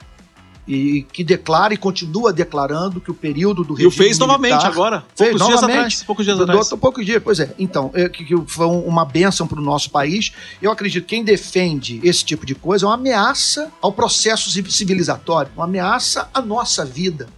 e 0.68 1.02
que 1.12 1.24
declara 1.24 1.74
e 1.74 1.76
continua 1.76 2.32
declarando 2.32 3.00
que 3.00 3.10
o 3.10 3.14
período 3.14 3.64
do 3.64 3.72
E 3.80 3.86
o 3.86 3.88
regime 3.88 3.92
fez 4.04 4.18
novamente 4.18 4.50
militar- 4.52 4.70
agora. 4.70 5.04
Fez 5.16 5.30
poucos 5.30 5.46
dias 5.46 5.60
novamente. 5.60 5.76
atrás. 5.78 6.02
Poucos 6.04 6.24
dias 6.24 6.40
atrás. 6.40 6.68
do- 6.68 6.78
poucos 6.78 7.06
dias, 7.06 7.22
pois 7.22 7.40
é. 7.40 7.54
Então, 7.58 7.90
é, 7.94 8.08
que, 8.08 8.24
que 8.24 8.36
foi 8.46 8.66
um- 8.66 8.80
uma 8.86 9.04
bênção 9.04 9.46
para 9.46 9.58
o 9.58 9.62
nosso 9.62 9.90
país. 9.90 10.32
Eu 10.62 10.70
acredito 10.70 11.04
que 11.04 11.10
quem 11.16 11.24
defende 11.24 12.00
esse 12.04 12.24
tipo 12.24 12.46
de 12.46 12.54
coisa 12.54 12.84
é 12.84 12.88
uma 12.88 12.94
ameaça 12.94 13.70
ao 13.82 13.92
processo 13.92 14.50
ci- 14.50 14.64
civilizatório, 14.70 15.50
uma 15.56 15.64
ameaça 15.64 16.28
à 16.32 16.40
nossa 16.40 16.84
vida. 16.84 17.28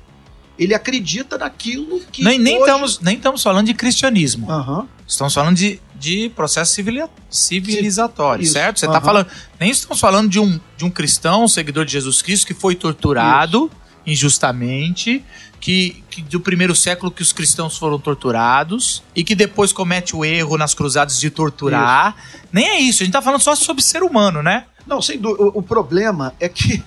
Ele 0.58 0.74
acredita 0.74 1.38
naquilo 1.38 2.00
que. 2.12 2.22
nem, 2.22 2.38
nem, 2.38 2.54
hoje- 2.56 2.64
estamos, 2.66 3.00
nem 3.00 3.16
estamos 3.16 3.42
falando 3.42 3.66
de 3.66 3.74
cristianismo. 3.74 4.50
Aham. 4.50 4.86
Estamos 5.08 5.32
falando 5.32 5.56
de, 5.56 5.80
de 6.02 6.28
processo 6.30 6.74
civili- 6.74 7.04
civilizatório, 7.30 8.42
Isso, 8.42 8.54
certo? 8.54 8.80
Você 8.80 8.86
está 8.86 8.98
falando. 9.00 9.28
Nem 9.60 9.70
estamos 9.70 10.00
falando 10.00 10.28
de 10.28 10.40
um, 10.40 10.58
de 10.76 10.84
um 10.84 10.90
cristão, 10.90 11.44
um 11.44 11.48
seguidor 11.48 11.84
de 11.84 11.92
Jesus 11.92 12.20
Cristo, 12.20 12.44
que 12.44 12.54
foi 12.54 12.74
torturado 12.74 13.70
injustamente, 14.04 15.24
que, 15.60 16.02
que 16.10 16.22
do 16.22 16.40
primeiro 16.40 16.74
século 16.74 17.10
que 17.12 17.22
os 17.22 17.32
cristãos 17.32 17.76
foram 17.78 17.98
torturados 18.00 19.02
e 19.14 19.22
que 19.22 19.34
depois 19.36 19.72
comete 19.72 20.16
o 20.16 20.24
erro 20.24 20.56
nas 20.58 20.74
cruzadas 20.74 21.20
de 21.20 21.30
torturar. 21.30 22.16
Nem 22.52 22.66
é 22.68 22.80
isso, 22.80 23.02
a 23.02 23.04
gente 23.06 23.12
tá 23.12 23.22
falando 23.22 23.40
só 23.40 23.54
sobre 23.54 23.82
ser 23.82 24.02
humano, 24.02 24.42
né? 24.42 24.64
Não, 24.86 25.00
sem 25.00 25.18
dúvida. 25.20 25.44
O, 25.44 25.58
o 25.60 25.62
problema 25.62 26.34
é 26.40 26.48
que 26.48 26.82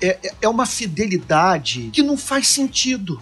é, 0.00 0.18
é- 0.22 0.34
é 0.42 0.48
uma 0.48 0.66
fidelidade 0.66 1.90
que 1.92 2.02
não 2.02 2.16
faz 2.16 2.46
sentido. 2.48 3.20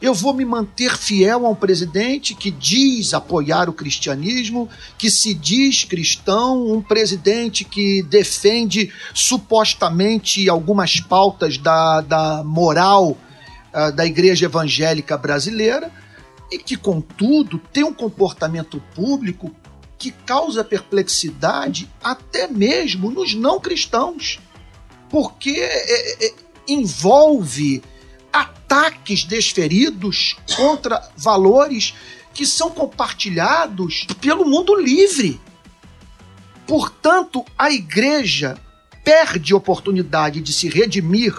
Eu 0.00 0.12
vou 0.12 0.34
me 0.34 0.44
manter 0.44 0.94
fiel 0.96 1.46
a 1.46 1.48
um 1.48 1.54
presidente 1.54 2.34
que 2.34 2.50
diz 2.50 3.14
apoiar 3.14 3.68
o 3.68 3.72
cristianismo, 3.72 4.68
que 4.98 5.10
se 5.10 5.32
diz 5.32 5.84
cristão, 5.84 6.70
um 6.70 6.82
presidente 6.82 7.64
que 7.64 8.02
defende 8.02 8.92
supostamente 9.14 10.50
algumas 10.50 11.00
pautas 11.00 11.56
da, 11.56 12.02
da 12.02 12.44
moral 12.44 13.16
uh, 13.72 13.90
da 13.92 14.04
igreja 14.04 14.44
evangélica 14.44 15.16
brasileira 15.16 15.90
e 16.52 16.58
que, 16.58 16.76
contudo, 16.76 17.58
tem 17.58 17.82
um 17.82 17.94
comportamento 17.94 18.82
público 18.94 19.50
que 19.98 20.10
causa 20.10 20.62
perplexidade 20.62 21.90
até 22.04 22.46
mesmo 22.46 23.10
nos 23.10 23.34
não 23.34 23.58
cristãos, 23.58 24.38
porque 25.08 25.52
é, 25.58 26.26
é, 26.26 26.34
envolve 26.68 27.82
ataques 28.36 29.24
desferidos 29.24 30.36
contra 30.56 31.02
valores 31.16 31.94
que 32.34 32.44
são 32.44 32.70
compartilhados 32.70 34.06
pelo 34.20 34.44
mundo 34.44 34.74
livre. 34.74 35.40
Portanto, 36.66 37.44
a 37.56 37.70
igreja 37.70 38.58
perde 39.02 39.54
oportunidade 39.54 40.40
de 40.40 40.52
se 40.52 40.68
redimir 40.68 41.34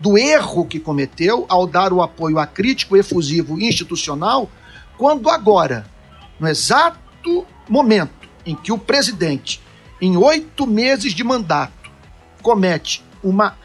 do 0.00 0.18
erro 0.18 0.66
que 0.66 0.80
cometeu 0.80 1.46
ao 1.48 1.66
dar 1.66 1.92
o 1.92 2.02
apoio 2.02 2.38
a 2.38 2.46
crítico 2.46 2.96
efusivo 2.96 3.60
institucional, 3.60 4.50
quando 4.98 5.30
agora, 5.30 5.86
no 6.38 6.48
exato 6.48 7.46
momento 7.68 8.28
em 8.44 8.56
que 8.56 8.72
o 8.72 8.78
presidente, 8.78 9.60
em 10.00 10.16
oito 10.16 10.66
meses 10.66 11.14
de 11.14 11.22
mandato, 11.22 11.90
comete 12.42 13.04
uma 13.22 13.56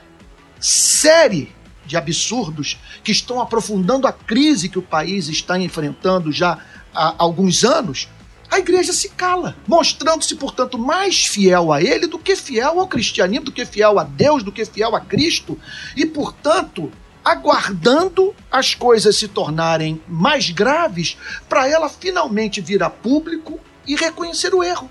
série 0.59 1.54
de 1.85 1.97
absurdos 1.97 2.77
que 3.03 3.11
estão 3.11 3.39
aprofundando 3.39 4.07
a 4.07 4.13
crise 4.13 4.69
que 4.69 4.79
o 4.79 4.81
país 4.81 5.27
está 5.27 5.59
enfrentando 5.59 6.31
já 6.31 6.59
há 6.93 7.15
alguns 7.17 7.63
anos, 7.63 8.07
a 8.49 8.59
igreja 8.59 8.93
se 8.93 9.09
cala, 9.09 9.55
mostrando-se, 9.67 10.35
portanto, 10.35 10.77
mais 10.77 11.25
fiel 11.25 11.73
a 11.73 11.81
ele 11.81 12.07
do 12.07 12.19
que 12.19 12.35
fiel 12.35 12.79
ao 12.79 12.87
cristianismo, 12.87 13.45
do 13.45 13.51
que 13.51 13.65
fiel 13.65 13.99
a 13.99 14.03
Deus, 14.03 14.43
do 14.43 14.51
que 14.51 14.63
fiel 14.65 14.95
a 14.95 15.01
Cristo, 15.01 15.59
e, 15.95 16.05
portanto, 16.05 16.91
aguardando 17.23 18.35
as 18.51 18.75
coisas 18.75 19.15
se 19.17 19.27
tornarem 19.27 20.01
mais 20.07 20.51
graves 20.51 21.17
para 21.49 21.67
ela 21.67 21.89
finalmente 21.89 22.61
vir 22.61 22.83
a 22.83 22.89
público 22.89 23.59
e 23.85 23.95
reconhecer 23.95 24.53
o 24.53 24.63
erro. 24.63 24.89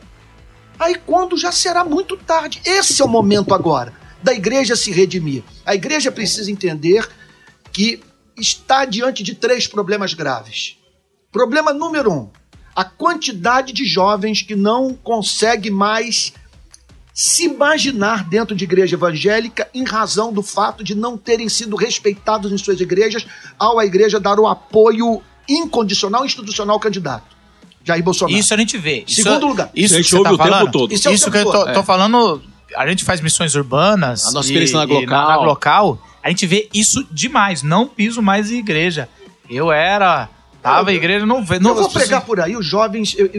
Aí, 0.79 0.97
quando 0.97 1.37
já 1.37 1.53
será 1.53 1.85
muito 1.85 2.17
tarde, 2.17 2.61
esse 2.65 3.01
é 3.01 3.05
o 3.05 3.09
momento 3.09 3.55
agora 3.55 4.04
da 4.25 4.33
igreja 4.33 4.75
se 4.75 4.91
redimir. 4.91 5.45
A 5.67 5.75
igreja 5.75 6.11
precisa 6.11 6.51
entender 6.51 7.07
que 7.71 8.01
está 8.37 8.87
diante 8.87 9.23
de 9.23 9.35
três 9.35 9.67
problemas 9.67 10.15
graves. 10.15 10.77
Problema 11.31 11.75
número 11.75 12.11
um: 12.11 12.31
a 12.75 12.85
quantidade 12.85 13.73
de 13.73 13.85
jovens 13.85 14.41
que 14.41 14.57
não 14.57 14.95
consegue 14.95 15.71
mais 15.71 16.33
se 17.13 17.45
imaginar 17.45 18.25
dentro 18.25 18.57
de 18.57 18.65
igreja 18.65 18.97
evangélica 18.97 19.69
em 19.73 19.85
razão 19.85 20.33
do 20.33 20.43
fato 20.43 20.83
de 20.83 20.95
não 20.95 21.17
terem 21.17 21.49
sido 21.49 21.77
respeitados 21.77 22.51
em 22.51 22.59
suas 22.59 22.81
igrejas 22.81 23.25
ao 23.57 23.79
a 23.79 23.85
igreja 23.85 24.19
dar 24.19 24.41
o 24.41 24.49
apoio 24.49 25.23
incondicional 25.49 26.25
institucional 26.25 26.75
ao 26.75 26.81
candidato. 26.81 27.35
Jair 27.85 28.03
Bolsonaro. 28.03 28.37
Isso 28.37 28.55
a 28.55 28.57
gente 28.57 28.79
vê. 28.79 29.05
Segundo 29.07 29.37
isso, 29.37 29.47
lugar. 29.47 29.71
Isso, 29.75 29.95
A 29.95 29.97
que 29.99 30.03
gente 30.03 30.11
você 30.11 30.17
ouve 30.17 30.29
tá 30.31 30.35
o 30.35 30.39
tempo 30.39 30.51
falando, 30.51 30.73
todo. 30.73 30.95
Isso 30.95 31.07
é 31.07 31.11
o 31.11 31.15
Isso 31.15 31.25
tempo 31.31 31.37
que 31.37 31.39
eu 31.39 31.53
tô, 31.53 31.65
todo. 31.65 31.75
tô 31.75 31.83
falando, 31.83 32.43
a 32.77 32.87
gente 32.87 33.05
faz 33.05 33.21
missões 33.21 33.55
urbanas. 33.55 34.27
A 34.27 34.33
nossa 34.33 34.49
e- 34.49 34.51
experiência 34.51 34.79
na 34.79 34.87
Glocal. 34.87 35.29
na 35.29 35.37
Glocal, 35.39 35.99
a 36.23 36.29
gente 36.29 36.47
vê 36.47 36.69
isso 36.73 37.07
demais. 37.11 37.63
Não 37.63 37.87
piso 37.87 38.21
mais 38.23 38.51
em 38.51 38.59
igreja. 38.59 39.09
Eu 39.49 39.71
era. 39.73 40.29
Tava 40.65 40.93
em 40.93 40.97
igreja, 40.97 41.27
não 41.27 41.45
vê. 41.45 41.59
Não, 41.59 41.71
eu 41.73 41.77
vou 41.77 41.91
pregar 41.91 42.23
por 42.23 42.41
aí, 42.41 42.57
os 42.57 42.65
jovens, 42.65 43.15
eu 43.19 43.31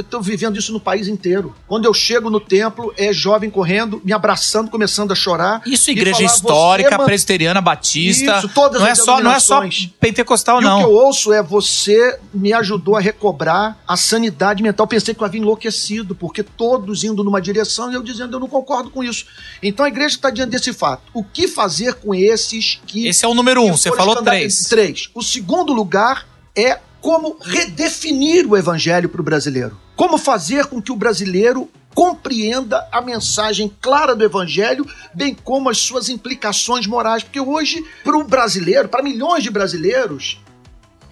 estou 0.00 0.20
vivendo 0.20 0.58
isso 0.58 0.72
no 0.72 0.80
país 0.80 1.06
inteiro. 1.06 1.54
Quando 1.68 1.84
eu 1.84 1.94
chego 1.94 2.28
no 2.28 2.40
templo, 2.40 2.92
é 2.96 3.12
jovem 3.12 3.48
correndo, 3.48 4.02
me 4.04 4.12
abraçando, 4.12 4.68
começando 4.68 5.12
a 5.12 5.14
chorar. 5.14 5.62
Isso, 5.64 5.88
igreja 5.90 6.16
falar, 6.16 6.26
histórica, 6.26 6.90
"Você, 6.90 6.96
man- 6.98 7.04
presbiteriana, 7.04 7.60
batista. 7.60 8.38
Isso, 8.38 8.48
todas 8.48 8.80
não 8.80 8.88
é 8.88 8.90
as 8.90 8.98
só, 9.04 9.20
não 9.20 9.30
é 9.32 9.38
só 9.40 9.62
pentecostal, 10.00 10.60
E 10.60 10.64
não. 10.64 10.76
o 10.76 10.78
que 10.80 10.84
eu 10.86 10.92
ouço 10.92 11.32
é 11.32 11.42
você 11.42 12.18
me 12.34 12.52
ajudou 12.52 12.96
a 12.96 13.00
recobrar 13.00 13.78
a 13.86 13.96
sanidade 13.96 14.62
mental. 14.62 14.86
Pensei 14.86 15.14
que 15.14 15.22
eu 15.22 15.26
havia 15.26 15.40
enlouquecido, 15.40 16.14
porque 16.14 16.42
todos 16.42 17.04
indo 17.04 17.22
numa 17.22 17.40
direção 17.40 17.90
e 17.90 17.94
eu 17.94 18.02
dizendo 18.02 18.34
eu 18.36 18.40
não 18.40 18.48
concordo 18.48 18.90
com 18.90 19.02
isso. 19.04 19.26
Então 19.62 19.86
a 19.86 19.88
igreja 19.88 20.16
está 20.16 20.28
diante 20.30 20.50
desse 20.50 20.72
fato. 20.72 21.02
O 21.14 21.22
que 21.22 21.46
fazer 21.46 21.94
com 21.94 22.14
esses 22.14 22.80
que. 22.86 23.06
Esse 23.06 23.24
é 23.24 23.28
o 23.28 23.34
número 23.34 23.62
um, 23.62 23.76
você 23.76 23.90
falou 23.94 24.16
três. 24.22 24.64
Três. 24.64 25.08
O 25.14 25.22
segundo 25.22 25.72
lugar 25.72 26.26
é 26.58 26.80
como 27.00 27.38
redefinir 27.40 28.44
o 28.50 28.56
evangelho 28.56 29.08
para 29.08 29.20
o 29.20 29.24
brasileiro. 29.24 29.78
Como 29.94 30.18
fazer 30.18 30.66
com 30.66 30.82
que 30.82 30.90
o 30.90 30.96
brasileiro 30.96 31.70
compreenda 31.94 32.86
a 32.90 33.00
mensagem 33.00 33.72
clara 33.80 34.14
do 34.14 34.24
evangelho, 34.24 34.84
bem 35.14 35.34
como 35.34 35.68
as 35.68 35.78
suas 35.78 36.08
implicações 36.08 36.86
morais. 36.86 37.22
Porque 37.22 37.40
hoje, 37.40 37.84
para 38.02 38.16
o 38.16 38.24
brasileiro, 38.24 38.88
para 38.88 39.02
milhões 39.02 39.44
de 39.44 39.50
brasileiros, 39.50 40.40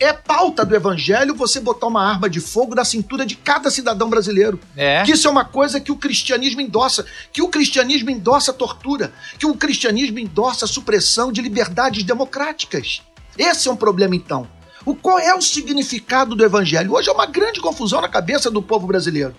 é 0.00 0.12
pauta 0.12 0.64
do 0.64 0.74
evangelho 0.74 1.35
você 1.35 1.61
botar 1.61 1.87
uma 1.87 2.04
arma 2.04 2.28
de 2.28 2.40
fogo 2.40 2.74
na 2.74 2.85
cintura 2.85 3.24
de 3.24 3.37
cada 3.37 3.70
cidadão 3.70 4.11
brasileiro. 4.11 4.59
É. 4.76 5.04
Que 5.04 5.12
isso 5.12 5.28
é 5.28 5.30
uma 5.30 5.44
coisa 5.44 5.80
que 5.80 5.92
o 5.92 5.96
cristianismo 5.96 6.61
endossa, 6.61 7.06
que 7.32 7.40
o 7.40 7.48
cristianismo 7.48 8.11
endossa 8.11 8.50
a 8.50 8.54
tortura, 8.54 9.12
que 9.38 9.46
o 9.46 9.54
cristianismo 9.54 10.18
endossa 10.18 10.64
a 10.64 10.68
supressão 10.68 11.30
de 11.30 11.40
liberdades 11.40 12.02
democráticas. 12.02 13.00
Esse 13.38 13.68
é 13.68 13.72
um 13.72 13.76
problema 13.76 14.16
então. 14.16 14.56
O 14.87 14.94
qual 14.94 15.18
é 15.18 15.35
o 15.35 15.42
significado 15.42 16.37
do 16.37 16.44
evangelho? 16.44 16.92
Hoje 16.92 17.09
é 17.09 17.12
uma 17.12 17.27
grande 17.27 17.61
confusão 17.61 18.01
na 18.01 18.09
cabeça 18.09 18.49
do 18.49 18.62
povo 18.62 18.87
brasileiro. 18.87 19.35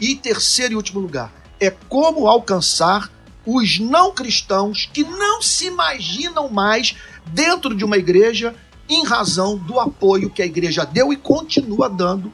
E 0.00 0.16
terceiro 0.16 0.72
e 0.72 0.76
último 0.76 1.00
lugar, 1.00 1.30
é 1.60 1.68
como 1.70 2.26
alcançar 2.26 3.12
os 3.44 3.78
não 3.78 4.10
cristãos 4.10 4.88
que 4.90 5.04
não 5.04 5.42
se 5.42 5.66
imaginam 5.66 6.48
mais 6.48 6.96
dentro 7.26 7.74
de 7.74 7.84
uma 7.84 7.98
igreja 7.98 8.54
em 8.88 9.04
razão 9.04 9.58
do 9.58 9.78
apoio 9.78 10.30
que 10.30 10.40
a 10.40 10.46
igreja 10.46 10.86
deu 10.86 11.12
e 11.12 11.16
continua 11.16 11.90
dando 11.90 12.32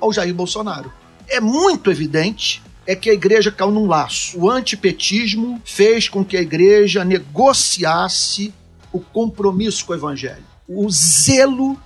ao 0.00 0.12
Jair 0.12 0.32
Bolsonaro. 0.32 0.92
É 1.26 1.40
muito 1.40 1.90
evidente 1.90 2.62
é 2.86 2.94
que 2.94 3.10
a 3.10 3.12
igreja 3.12 3.50
caiu 3.50 3.72
num 3.72 3.86
laço. 3.86 4.38
O 4.38 4.48
antipetismo 4.48 5.60
fez 5.64 6.08
com 6.08 6.24
que 6.24 6.36
a 6.36 6.40
igreja 6.40 7.04
negociasse 7.04 8.54
o 8.92 9.00
compromisso 9.00 9.84
com 9.84 9.92
o 9.92 9.96
evangelho, 9.96 10.44
o 10.68 10.88
zelo 10.90 11.76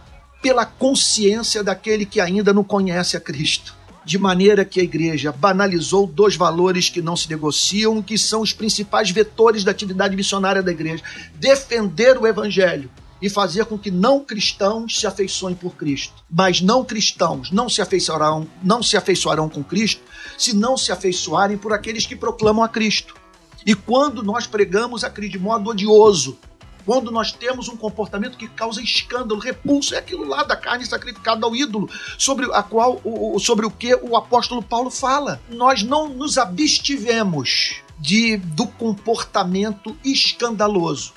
pela 0.42 0.66
consciência 0.66 1.62
daquele 1.62 2.04
que 2.04 2.20
ainda 2.20 2.52
não 2.52 2.64
conhece 2.64 3.16
a 3.16 3.20
Cristo. 3.20 3.74
De 4.04 4.18
maneira 4.18 4.64
que 4.64 4.80
a 4.80 4.82
igreja 4.82 5.30
banalizou 5.30 6.08
dois 6.08 6.34
valores 6.34 6.88
que 6.88 7.00
não 7.00 7.16
se 7.16 7.30
negociam, 7.30 8.02
que 8.02 8.18
são 8.18 8.40
os 8.40 8.52
principais 8.52 9.12
vetores 9.12 9.62
da 9.62 9.70
atividade 9.70 10.16
missionária 10.16 10.60
da 10.60 10.72
igreja: 10.72 11.04
defender 11.36 12.18
o 12.18 12.26
evangelho 12.26 12.90
e 13.22 13.30
fazer 13.30 13.64
com 13.66 13.78
que 13.78 13.92
não 13.92 14.18
cristãos 14.24 14.98
se 14.98 15.06
afeiçoem 15.06 15.54
por 15.54 15.76
Cristo. 15.76 16.24
Mas 16.28 16.60
não 16.60 16.84
cristãos 16.84 17.52
não 17.52 17.68
se 17.68 17.80
afeiçoarão, 17.80 18.48
não 18.60 18.82
se 18.82 18.96
afeiçoarão 18.96 19.48
com 19.48 19.62
Cristo 19.62 20.02
se 20.36 20.56
não 20.56 20.76
se 20.76 20.90
afeiçoarem 20.90 21.56
por 21.56 21.72
aqueles 21.72 22.04
que 22.04 22.16
proclamam 22.16 22.64
a 22.64 22.68
Cristo. 22.68 23.14
E 23.64 23.76
quando 23.76 24.24
nós 24.24 24.48
pregamos 24.48 25.04
a 25.04 25.10
Cristo 25.10 25.32
de 25.32 25.38
modo 25.38 25.70
odioso, 25.70 26.36
quando 26.84 27.10
nós 27.10 27.32
temos 27.32 27.68
um 27.68 27.76
comportamento 27.76 28.36
que 28.36 28.48
causa 28.48 28.82
escândalo, 28.82 29.40
repulso, 29.40 29.94
é 29.94 29.98
aquilo 29.98 30.24
lá 30.24 30.42
da 30.42 30.56
carne 30.56 30.84
sacrificada 30.86 31.46
ao 31.46 31.54
ídolo, 31.54 31.88
sobre 32.18 32.46
a 32.52 32.62
qual 32.62 33.00
o, 33.04 33.38
sobre 33.38 33.64
o 33.66 33.70
que 33.70 33.94
o 33.94 34.16
apóstolo 34.16 34.62
Paulo 34.62 34.90
fala. 34.90 35.40
Nós 35.50 35.82
não 35.82 36.08
nos 36.08 36.38
abstivemos 36.38 37.76
de 37.98 38.36
do 38.36 38.66
comportamento 38.66 39.96
escandaloso, 40.04 41.12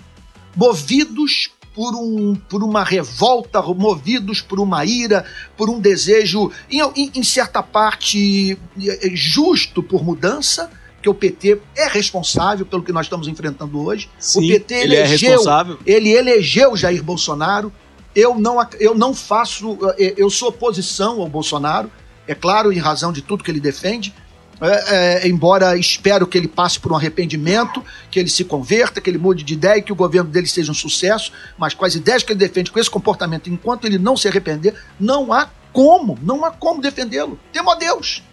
movidos 0.56 1.50
por, 1.74 1.94
um, 1.94 2.36
por 2.36 2.64
uma 2.64 2.84
revolta, 2.84 3.62
movidos 3.62 4.40
por 4.42 4.60
uma 4.60 4.86
ira, 4.86 5.26
por 5.58 5.70
um 5.70 5.80
desejo, 5.80 6.52
em, 6.70 6.80
em- 6.96 7.12
em 7.16 7.24
certa 7.24 7.62
parte, 7.62 8.58
eh, 8.82 9.10
justo 9.14 9.84
por 9.84 10.02
mudança, 10.04 10.72
que 11.06 11.10
o 11.10 11.14
PT 11.14 11.62
é 11.76 11.88
responsável 11.88 12.66
pelo 12.66 12.82
que 12.82 12.92
nós 12.92 13.06
estamos 13.06 13.28
enfrentando 13.28 13.80
hoje. 13.80 14.10
Sim, 14.18 14.40
o 14.40 14.54
PT 14.54 14.74
ele 14.74 14.96
é 14.96 15.00
elegeu, 15.02 15.30
responsável. 15.30 15.80
ele 15.86 16.10
elegeu 16.10 16.76
Jair 16.76 17.04
Bolsonaro. 17.04 17.72
Eu 18.16 18.34
não, 18.40 18.58
eu 18.80 18.96
não 18.96 19.14
faço, 19.14 19.78
eh, 20.00 20.16
eu 20.18 20.32
sou 20.32 20.50
oposição 20.50 21.22
ao 21.22 21.30
Bolsonaro, 21.30 21.92
é 22.28 22.34
claro, 22.34 22.74
em 22.74 22.80
razão 22.80 23.14
de 23.14 23.22
tudo 23.22 23.44
que 23.44 23.52
ele 23.52 23.60
defende. 23.60 24.16
É, 24.60 25.26
é, 25.26 25.28
embora 25.28 25.78
espero 25.78 26.26
que 26.26 26.38
ele 26.38 26.48
passe 26.48 26.80
por 26.80 26.92
um 26.92 26.96
arrependimento, 26.96 27.84
que 28.10 28.20
ele 28.20 28.30
se 28.30 28.44
converta, 28.44 29.00
que 29.00 29.08
ele 29.08 29.20
mude 29.20 29.44
de 29.44 29.54
ideia 29.54 29.78
e 29.78 29.82
que 29.84 29.92
o 29.92 29.96
governo 29.96 30.32
dele 30.32 30.48
seja 30.48 30.72
um 30.72 30.76
sucesso, 30.76 31.32
mas 31.56 31.76
com 31.76 31.86
as 31.86 31.94
ideias 31.94 32.24
que 32.24 32.32
ele 32.32 32.40
defende, 32.40 32.72
com 32.72 32.80
esse 32.80 32.90
comportamento, 32.90 33.48
enquanto 33.48 33.86
ele 33.86 34.00
não 34.00 34.18
se 34.18 34.28
arrepender, 34.28 34.74
não 35.00 35.32
há 35.32 35.50
como, 35.72 36.18
não 36.24 36.46
há 36.46 36.52
como 36.52 36.82
defendê-lo. 36.82 37.38
Temo 37.52 37.70
a 37.70 37.76
Deus. 37.76 38.24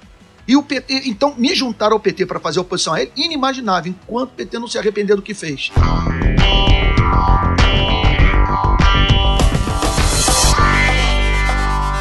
E 0.46 0.56
o 0.56 0.62
PT, 0.62 1.02
então, 1.06 1.34
me 1.38 1.54
juntar 1.54 1.92
ao 1.92 2.00
PT 2.00 2.26
para 2.26 2.40
fazer 2.40 2.58
oposição 2.60 2.94
a 2.94 3.00
ele, 3.02 3.12
inimaginável, 3.16 3.94
enquanto 4.04 4.30
o 4.30 4.34
PT 4.34 4.58
não 4.58 4.66
se 4.66 4.76
arrepender 4.78 5.14
do 5.16 5.22
que 5.22 5.34
fez. 5.34 5.70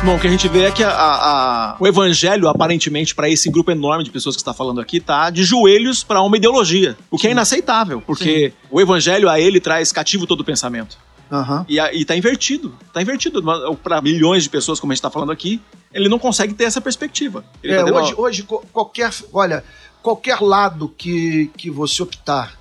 Bom, 0.04 0.16
o 0.16 0.20
que 0.20 0.26
a 0.26 0.30
gente 0.32 0.48
vê 0.48 0.64
é 0.64 0.72
que 0.72 0.84
a- 0.84 0.90
a- 0.90 1.76
o 1.80 1.88
evangelho, 1.88 2.48
aparentemente, 2.48 3.14
para 3.14 3.30
esse 3.30 3.52
grupo 3.52 3.70
enorme 3.70 4.04
de 4.04 4.10
pessoas 4.10 4.36
que 4.36 4.42
está 4.42 4.52
falando 4.52 4.82
aqui, 4.82 5.00
tá 5.00 5.30
de 5.30 5.44
joelhos 5.44 6.04
para 6.04 6.20
uma 6.24 6.36
ideologia. 6.38 6.98
O 7.12 7.20
que 7.20 7.28
é 7.28 7.32
inaceitável, 7.32 8.02
porque 8.02 8.52
o 8.72 8.82
evangelho 8.82 9.30
a 9.30 9.40
ele 9.40 9.60
traz 9.60 9.92
cativo 9.92 10.26
todo 10.26 10.40
o 10.42 10.44
pensamento. 10.44 10.98
Aham. 11.32 11.66
E, 11.70 11.80
e 11.80 12.04
tá 12.06 12.16
invertido. 12.16 12.74
Tá 12.94 13.02
invertido. 13.02 13.42
Para 13.78 14.02
milhões 14.02 14.44
de 14.44 14.50
pessoas, 14.50 14.80
como 14.80 14.92
a 14.92 14.96
gente 14.96 15.02
tá 15.02 15.10
falando 15.10 15.32
aqui, 15.32 15.62
ele 15.94 16.10
não 16.10 16.20
consegue 16.20 16.54
ter 16.54 16.66
essa 16.66 16.82
perspectiva. 16.82 17.46
Ele 17.64 17.74
É, 17.74 17.84
tá 17.84 17.92
hoje, 17.92 18.14
hoje 18.18 18.44
qualquer, 18.44 19.12
olha, 19.32 19.64
qualquer 20.02 20.42
lado 20.42 20.90
que, 20.98 21.50
que 21.58 21.70
você 21.70 22.04
optar 22.04 22.60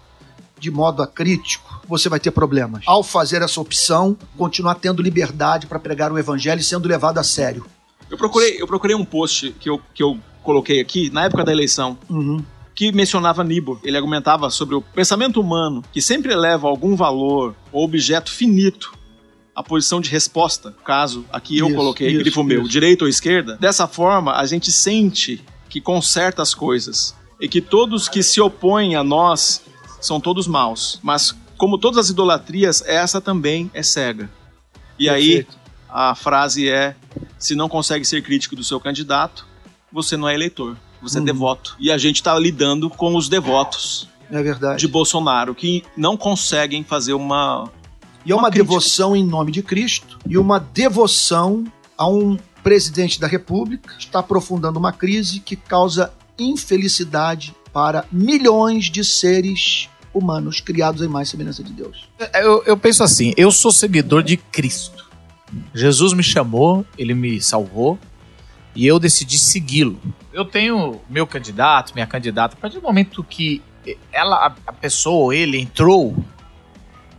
de 0.58 0.70
modo 0.70 1.02
acrítico, 1.02 1.80
você 1.88 2.08
vai 2.08 2.20
ter 2.20 2.30
problemas. 2.30 2.84
Ao 2.86 3.02
fazer 3.02 3.42
essa 3.42 3.60
opção, 3.60 4.16
continuar 4.36 4.74
tendo 4.74 5.02
liberdade 5.02 5.66
para 5.66 5.78
pregar 5.78 6.12
o 6.12 6.18
evangelho 6.18 6.60
e 6.60 6.64
sendo 6.64 6.86
levado 6.86 7.18
a 7.18 7.22
sério. 7.24 7.64
Eu 8.10 8.18
procurei, 8.18 8.60
eu 8.60 8.66
procurei 8.66 8.94
um 8.94 9.04
post 9.04 9.52
que 9.58 9.70
eu, 9.70 9.80
que 9.94 10.02
eu 10.02 10.18
coloquei 10.42 10.80
aqui, 10.80 11.10
na 11.10 11.24
época 11.24 11.44
da 11.44 11.52
eleição, 11.52 11.98
Uhum. 12.08 12.44
Que 12.80 12.90
mencionava 12.92 13.44
Niebuhr. 13.44 13.78
Ele 13.84 13.94
argumentava 13.94 14.48
sobre 14.48 14.74
o 14.74 14.80
pensamento 14.80 15.38
humano, 15.38 15.84
que 15.92 16.00
sempre 16.00 16.32
eleva 16.32 16.66
algum 16.66 16.96
valor 16.96 17.54
ou 17.70 17.84
objeto 17.84 18.32
finito 18.32 18.96
à 19.54 19.62
posição 19.62 20.00
de 20.00 20.08
resposta. 20.08 20.74
Caso 20.82 21.26
aqui 21.30 21.58
eu 21.58 21.66
Isso, 21.66 21.76
coloquei, 21.76 22.08
isso, 22.08 22.20
grifo 22.20 22.42
meu, 22.42 22.62
direita 22.62 23.04
ou 23.04 23.08
esquerda. 23.10 23.58
Dessa 23.60 23.86
forma, 23.86 24.32
a 24.32 24.46
gente 24.46 24.72
sente 24.72 25.44
que 25.68 25.78
conserta 25.78 26.40
as 26.40 26.54
coisas 26.54 27.14
e 27.38 27.46
que 27.46 27.60
todos 27.60 28.08
que 28.08 28.22
se 28.22 28.40
opõem 28.40 28.96
a 28.96 29.04
nós 29.04 29.60
são 30.00 30.18
todos 30.18 30.46
maus. 30.46 30.98
Mas, 31.02 31.36
como 31.58 31.76
todas 31.76 31.98
as 31.98 32.08
idolatrias, 32.08 32.82
essa 32.86 33.20
também 33.20 33.70
é 33.74 33.82
cega. 33.82 34.30
E 34.98 35.06
aí, 35.06 35.44
Perfeito. 35.44 35.58
a 35.86 36.14
frase 36.14 36.70
é: 36.70 36.96
se 37.38 37.54
não 37.54 37.68
consegue 37.68 38.06
ser 38.06 38.22
crítico 38.22 38.56
do 38.56 38.64
seu 38.64 38.80
candidato, 38.80 39.46
você 39.92 40.16
não 40.16 40.26
é 40.26 40.34
eleitor, 40.34 40.78
você 41.02 41.18
é 41.18 41.20
Uhum. 41.20 41.24
devoto. 41.26 41.76
E 41.80 41.90
a 41.90 41.98
gente 41.98 42.16
está 42.16 42.38
lidando 42.38 42.88
com 42.90 43.16
os 43.16 43.28
devotos 43.28 44.08
É 44.30 44.42
verdade. 44.42 44.80
de 44.80 44.88
Bolsonaro 44.88 45.54
que 45.54 45.82
não 45.96 46.16
conseguem 46.16 46.82
fazer 46.84 47.12
uma. 47.14 47.70
E 48.24 48.32
é 48.32 48.34
uma, 48.34 48.42
uma 48.44 48.50
devoção 48.50 49.16
em 49.16 49.24
nome 49.24 49.50
de 49.52 49.62
Cristo 49.62 50.18
e 50.28 50.36
uma 50.36 50.58
devoção 50.58 51.64
a 51.96 52.06
um 52.08 52.36
presidente 52.62 53.18
da 53.18 53.26
República 53.26 53.94
que 53.96 54.04
está 54.04 54.18
aprofundando 54.18 54.78
uma 54.78 54.92
crise 54.92 55.40
que 55.40 55.56
causa 55.56 56.12
infelicidade 56.38 57.54
para 57.72 58.04
milhões 58.12 58.90
de 58.90 59.04
seres 59.04 59.88
humanos 60.12 60.60
criados 60.60 61.02
em 61.02 61.08
mais 61.08 61.28
semelhança 61.28 61.62
de 61.62 61.72
Deus. 61.72 62.08
Eu, 62.34 62.62
eu 62.64 62.76
penso 62.76 63.02
assim, 63.02 63.32
eu 63.36 63.50
sou 63.50 63.70
seguidor 63.70 64.22
de 64.22 64.36
Cristo. 64.36 65.08
Jesus 65.74 66.12
me 66.12 66.22
chamou, 66.22 66.84
ele 66.98 67.14
me 67.14 67.40
salvou 67.40 67.98
e 68.80 68.86
eu 68.86 68.98
decidi 68.98 69.38
segui-lo. 69.38 70.00
Eu 70.32 70.42
tenho 70.42 71.02
meu 71.06 71.26
candidato, 71.26 71.92
minha 71.92 72.06
candidata, 72.06 72.54
a 72.54 72.58
partir 72.58 72.78
do 72.78 72.82
momento 72.82 73.22
que 73.22 73.60
ela, 74.10 74.56
a, 74.66 74.72
pessoa 74.72 75.24
ou 75.24 75.32
ele 75.34 75.58
entrou, 75.58 76.16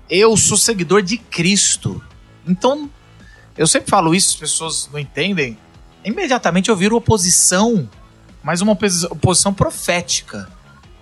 eu 0.10 0.36
sou 0.36 0.58
seguidor 0.58 1.04
de 1.04 1.20
Cristo. 1.20 2.04
Então, 2.48 2.90
eu 3.56 3.68
sempre 3.68 3.92
falo 3.92 4.16
isso, 4.16 4.30
as 4.30 4.40
pessoas 4.40 4.90
não 4.92 5.00
entendem. 5.00 5.56
Imediatamente 6.04 6.70
eu 6.70 6.76
viro 6.76 6.96
oposição, 6.96 7.88
mas 8.42 8.62
uma 8.62 8.72
oposi- 8.72 9.06
oposição 9.06 9.54
profética. 9.54 10.50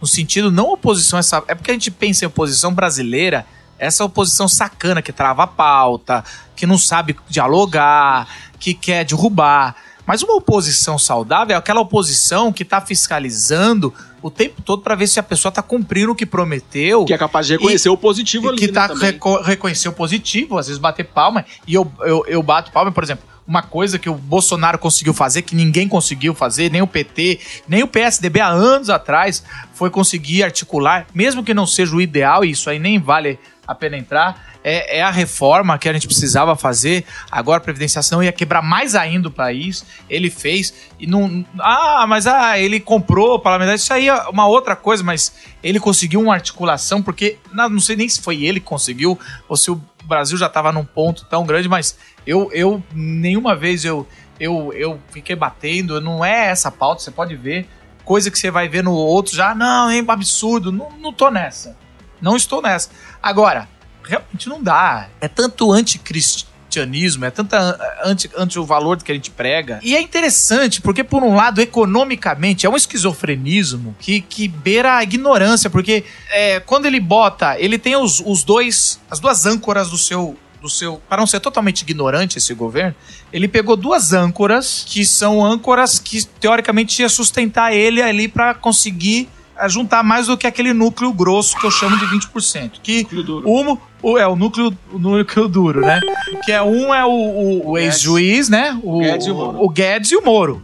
No 0.02 0.08
sentido, 0.08 0.52
não 0.52 0.74
oposição 0.74 1.17
essa. 1.17 1.41
É 1.48 1.56
porque 1.56 1.72
a 1.72 1.74
gente 1.74 1.89
pensa 1.89 2.26
em 2.26 2.28
oposição 2.28 2.74
brasileira, 2.74 3.45
essa 3.78 4.04
oposição 4.04 4.45
sacana 4.50 5.02
que 5.02 5.13
trava 5.13 5.43
a 5.43 5.48
pauta, 5.48 6.22
que 6.54 6.65
não 6.65 6.78
sabe 6.78 7.15
dialogar, 7.30 8.28
que 8.60 8.74
quer 8.74 9.06
derrubar. 9.06 9.88
Mas 10.10 10.24
uma 10.24 10.34
oposição 10.34 10.98
saudável 10.98 11.56
é 11.56 11.60
aquela 11.60 11.82
oposição 11.82 12.52
que 12.52 12.63
está 12.63 12.82
fiscalizando 12.82 13.93
o 14.24 14.32
tempo 14.32 14.60
todo 14.60 14.82
para 14.82 14.95
ver 14.95 15.06
se 15.06 15.19
a 15.19 15.24
pessoa 15.24 15.52
está 15.52 15.62
cumprindo 15.62 16.13
o 16.13 16.15
que 16.15 16.26
prometeu 16.26 17.06
que 17.06 17.13
é 17.13 17.17
capaz 17.17 17.45
de 17.45 17.54
reconhecer 17.54 17.89
o 17.89 17.95
positivo 17.95 18.48
e 18.48 18.50
ali. 18.50 18.58
que 18.58 18.67
né, 18.72 18.74
tá 18.74 18.88
reco 18.88 19.39
reconhecer 19.43 19.88
o 19.88 19.93
positivo, 19.93 20.58
às 20.58 20.65
vezes 20.65 20.82
bater 20.82 21.04
palma, 21.04 21.45
e 21.67 21.76
eu, 21.76 21.91
eu, 22.02 22.26
eu 22.28 22.41
bato 22.41 22.72
palma, 22.72 22.91
por 22.91 23.04
exemplo, 23.04 23.24
uma 23.45 23.62
coisa 23.62 24.00
que 24.00 24.10
o 24.10 24.15
Bolsonaro 24.15 24.80
conseguiu 24.80 25.13
fazer, 25.13 25.43
que 25.43 25.56
ninguém 25.56 25.88
conseguiu 25.88 26.34
fazer, 26.34 26.72
nem 26.72 26.82
o 26.82 26.88
PT, 26.88 27.39
nem 27.67 27.84
o 27.84 27.88
PSDB 27.88 28.39
há 28.39 28.48
anos 28.48 28.89
atrás, 28.89 29.43
foi 29.76 29.91
conseguir 29.91 30.41
articular, 30.41 31.06
mesmo 31.13 31.43
que 31.43 31.54
não 31.54 31.67
seja 31.67 31.95
o 31.95 32.02
ideal, 32.02 32.43
e 32.43 32.50
isso 32.50 32.67
aí 32.67 32.80
nem 32.80 33.00
vale 33.00 33.38
a 33.67 33.76
pena 33.76 33.95
entrar, 33.95 34.49
é, 34.63 35.00
é 35.00 35.02
a 35.02 35.12
reforma 35.12 35.78
que 35.78 35.88
a 35.88 35.93
gente 35.93 36.08
precisava 36.08 36.56
fazer, 36.56 37.06
agora 37.32 37.58
a 37.58 37.62
previdenciação 37.62 38.22
ia 38.22 38.32
quebrar 38.32 38.62
mais 38.62 38.95
ainda 38.95 39.28
o 39.28 39.32
país, 39.32 39.86
ele 40.10 40.30
fez, 40.30 40.74
e 41.00 41.08
não... 41.08 41.45
Ah, 41.60 42.06
mas 42.08 42.28
ah, 42.28 42.60
ele 42.60 42.80
comprou 42.80 43.39
parlamentar, 43.39 43.76
isso 43.76 43.93
aí 43.93 44.08
é 44.08 44.15
uma 44.28 44.48
outra 44.48 44.76
coisa, 44.76 45.04
mas 45.04 45.34
ele 45.63 45.80
conseguiu 45.80 46.22
uma 46.22 46.34
articulação, 46.34 47.02
porque 47.02 47.38
não, 47.52 47.80
sei 47.80 47.95
nem 47.95 48.10
se 48.10 48.22
foi 48.22 48.43
ele 48.43 48.60
que 48.60 48.65
conseguiu, 48.65 49.17
ou 49.48 49.56
se 49.56 49.72
o 49.72 49.82
Brasil 50.04 50.38
já 50.38 50.48
estava 50.48 50.72
num 50.72 50.86
ponto 50.86 51.26
tão 51.26 51.45
grande, 51.45 51.69
mas 51.69 51.98
eu, 52.26 52.50
eu 52.52 52.84
nenhuma 52.93 53.56
vez 53.56 53.86
eu, 53.86 54.08
eu, 54.39 54.74
eu 54.74 55.00
fiquei 55.12 55.36
batendo, 55.36 56.02
não 56.02 56.24
é 56.24 56.48
essa 56.48 56.72
pauta, 56.72 57.02
você 57.02 57.12
pode 57.12 57.36
ver, 57.36 57.67
coisa 58.04 58.32
que 58.32 58.39
você 58.39 58.52
vai 58.52 58.67
ver 58.67 58.84
no 58.84 58.93
outro 58.93 59.36
já, 59.36 59.54
não, 59.54 59.89
é 59.89 60.00
absurdo, 60.00 60.72
não, 60.72 60.91
não 61.00 61.13
tô 61.13 61.30
nessa, 61.30 61.78
não 62.22 62.36
estou 62.36 62.62
nessa. 62.62 62.89
Agora, 63.22 63.67
realmente 64.10 64.50
não 64.50 64.62
dá, 64.62 65.08
é 65.22 65.28
tanto 65.28 65.72
anticristianismo, 65.72 67.26
é 67.26 67.32
tanta 67.32 67.78
anti, 68.04 68.30
anti 68.36 68.58
o 68.58 68.65
valor 68.65 68.98
que 69.02 69.12
a 69.12 69.15
gente 69.15 69.30
prega. 69.30 69.80
E 69.84 69.95
é 69.95 70.02
interessante, 70.02 70.82
porque 70.82 71.04
por 71.04 71.24
um 71.24 71.36
lado, 71.36 71.62
economicamente, 71.62 72.65
é 72.65 72.69
um 72.69 72.76
esquizofrenismo 72.76 73.95
que, 74.00 74.19
que 74.22 74.48
beira 74.48 74.98
a 74.98 75.04
ignorância, 75.04 75.69
porque 75.69 76.04
é, 76.32 76.60
quando 76.60 76.88
ele 76.88 77.00
bota, 77.00 77.56
ele 77.60 77.78
tem 77.78 77.95
os, 77.95 78.19
os 78.26 78.43
dois, 78.43 79.00
as 79.10 79.19
duas 79.19 79.45
âncoras 79.45 79.89
do 79.89 79.98
seu 79.98 80.36
do 80.62 80.67
seu, 80.67 81.02
para 81.08 81.19
não 81.19 81.26
ser 81.26 81.39
totalmente 81.39 81.84
ignorante 81.84 82.38
esse 82.38 82.54
governo, 82.54 82.93
ele 83.32 83.48
pegou 83.48 83.78
duas 83.78 84.12
âncoras 84.12 84.84
que 84.86 85.06
são 85.06 85.41
âncoras 85.41 86.00
que 86.00 86.26
teoricamente 86.26 87.02
ia 87.02 87.08
sustentar 87.08 87.74
ele 87.74 88.02
ali 88.02 88.28
para 88.28 88.54
conseguir 88.54 89.30
eh, 89.60 89.69
juntar 89.69 90.04
mais 90.04 90.28
do 90.28 90.38
que 90.38 90.48
aquele 90.48 90.74
núcleo 90.74 91.12
grosso 91.13 91.58
que 91.60 91.65
eu 91.65 91.72
chamo 91.72 91.98
de 91.98 92.06
20%. 92.06 92.72
Que 92.82 93.04
Núcleo 93.04 93.24
duro. 93.24 93.50
um, 93.50 93.78
o, 94.02 94.17
é 94.17 94.28
o 94.28 94.36
núcleo, 94.36 94.76
o 94.91 94.98
núcleo 95.00 95.48
duro, 95.48 95.82
né? 95.82 96.00
Que 96.45 96.52
é 96.52 96.62
um 96.62 96.93
é 96.93 97.06
o, 97.06 97.10
o- 97.10 97.69
o 97.72 97.78
ex-juiz, 97.78 98.50
né? 98.50 98.80
O 98.84 99.00
Guedes 99.00 99.28
e 99.28 99.32
o 99.32 99.36
Moro. 99.36 99.63
o 99.63 99.69
Guedes 99.69 100.12
e 100.12 100.15
o 100.15 100.24
Moro. 100.24 100.62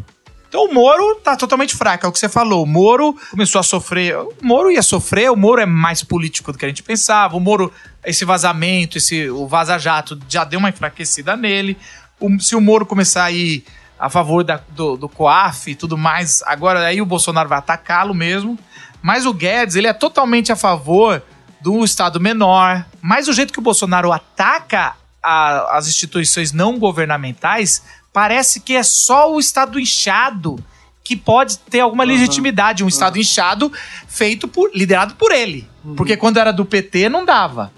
Então 0.47 0.65
o 0.69 0.73
Moro 0.73 1.15
tá 1.15 1.35
totalmente 1.35 1.75
fraco, 1.75 2.05
é 2.05 2.09
o 2.09 2.11
que 2.13 2.19
você 2.19 2.29
falou. 2.29 2.63
O 2.63 2.65
Moro 2.67 3.13
começou 3.29 3.59
a 3.59 3.63
sofrer. 3.63 4.15
O 4.17 4.31
Moro 4.41 4.71
ia 4.71 4.81
sofrer, 4.81 5.29
o 5.29 5.35
Moro 5.35 5.59
é 5.59 5.65
mais 5.65 6.01
político 6.01 6.51
do 6.53 6.57
que 6.57 6.63
a 6.63 6.67
gente 6.69 6.81
pensava. 6.81 7.35
O 7.35 7.39
Moro, 7.41 7.71
esse 8.05 8.23
vazamento, 8.23 8.97
esse, 8.97 9.29
o 9.29 9.45
vaza-jato 9.47 10.17
já 10.29 10.45
deu 10.45 10.59
uma 10.59 10.69
enfraquecida 10.69 11.35
nele. 11.35 11.77
O- 12.21 12.39
se 12.39 12.55
o 12.55 12.61
Moro 12.61 12.85
começar 12.85 13.25
a 13.25 13.31
ir 13.31 13.65
a 13.99 14.09
favor 14.09 14.43
da- 14.43 14.61
do, 14.69 14.97
do 14.97 15.07
COAF 15.09 15.71
e 15.71 15.75
tudo 15.75 15.97
mais, 15.97 16.41
agora 16.45 16.85
aí 16.85 17.01
o 17.01 17.05
Bolsonaro 17.05 17.47
vai 17.49 17.57
atacá-lo 17.59 18.13
mesmo. 18.13 18.57
Mas 19.01 19.25
o 19.25 19.33
Guedes, 19.33 19.75
ele 19.75 19.87
é 19.87 19.93
totalmente 19.93 20.51
a 20.51 20.55
favor 20.55 21.21
do 21.61 21.83
Estado 21.83 22.19
menor. 22.19 22.85
Mas 23.01 23.27
o 23.27 23.33
jeito 23.33 23.53
que 23.53 23.59
o 23.59 23.61
Bolsonaro 23.61 24.11
ataca 24.11 24.95
a- 25.23 25.77
as 25.77 25.87
instituições 25.87 26.51
não 26.51 26.77
governamentais 26.79 27.83
parece 28.13 28.59
que 28.59 28.75
é 28.75 28.83
só 28.83 29.31
o 29.33 29.39
Estado 29.39 29.79
inchado 29.79 30.57
que 31.03 31.15
pode 31.15 31.57
ter 31.59 31.81
alguma 31.81 32.03
legitimidade. 32.03 32.83
Um 32.83 32.87
Estado 32.87 33.19
inchado 33.19 33.71
feito 34.07 34.47
por. 34.47 34.71
liderado 34.73 35.15
por 35.15 35.31
ele. 35.31 35.67
Porque 35.95 36.17
quando 36.17 36.37
era 36.37 36.51
do 36.51 36.65
PT 36.65 37.09
não 37.09 37.23
dava. 37.23 37.71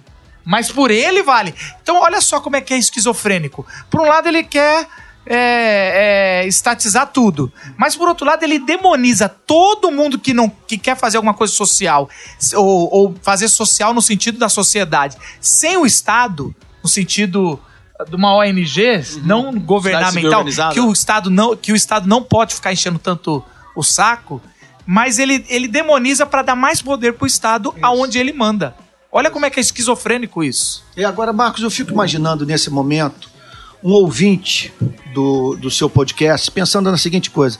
Mas 0.46 0.72
por 0.72 0.92
ele 0.92 1.22
vale. 1.24 1.54
Então 1.82 2.02
olha 2.02 2.22
só 2.22 2.40
como 2.40 2.56
é 2.56 2.62
que 2.62 2.74
é 2.74 2.78
esquizofrênico. 2.78 3.66
Por 3.90 4.00
um 4.00 4.06
lado 4.06 4.30
ele 4.30 4.44
quer 4.44 4.88
é, 5.30 6.42
é, 6.44 6.48
estatizar 6.48 7.08
tudo. 7.08 7.52
Mas 7.78 7.96
por 7.96 8.08
outro 8.08 8.26
lado, 8.26 8.44
ele 8.44 8.60
demoniza 8.60 9.28
todo 9.28 9.92
mundo 9.92 10.18
que 10.18 10.34
não 10.34 10.50
que 10.50 10.78
quer 10.78 10.96
fazer 10.98 11.18
alguma 11.18 11.34
coisa 11.34 11.54
social, 11.54 12.10
ou, 12.56 12.94
ou 12.94 13.16
fazer 13.22 13.48
social 13.48 13.94
no 13.94 14.02
sentido 14.02 14.38
da 14.38 14.50
sociedade, 14.50 15.18
sem 15.40 15.78
o 15.78 15.86
Estado, 15.86 16.56
no 16.82 16.90
sentido 16.90 17.60
de 18.08 18.16
uma 18.16 18.36
ONG 18.36 19.04
não 19.24 19.54
governamental, 19.54 20.46
que 20.72 20.80
o 20.80 20.92
Estado 20.92 21.30
não 21.30 21.56
que 21.56 21.72
o 21.72 21.76
Estado 21.76 22.08
não 22.08 22.22
pode 22.22 22.54
ficar 22.56 22.72
enchendo 22.72 23.00
tanto 23.00 23.44
o 23.76 23.84
saco, 23.84 24.42
mas 24.86 25.20
ele, 25.20 25.46
ele 25.50 25.68
demoniza 25.68 26.26
para 26.26 26.42
dar 26.42 26.56
mais 26.56 26.82
poder 26.82 27.14
pro 27.14 27.28
Estado 27.28 27.74
aonde 27.82 28.18
ele 28.18 28.32
manda. 28.32 28.76
Olha 29.12 29.32
como 29.32 29.46
é 29.46 29.50
que 29.50 29.60
é 29.60 29.62
esquizofrênico 29.62 30.44
isso. 30.44 30.84
E 30.96 31.04
agora, 31.04 31.34
Marcos, 31.34 31.64
eu 31.64 31.72
fico 31.72 31.92
imaginando 31.92 32.46
nesse 32.46 32.70
momento 32.70 33.37
um 33.84 33.92
ouvinte 33.92 34.74
do, 35.14 35.56
do 35.56 35.70
seu 35.72 35.90
podcast 35.90 36.50
pensando 36.52 36.92
na 36.92 36.98
seguinte 36.98 37.30
coisa: 37.30 37.58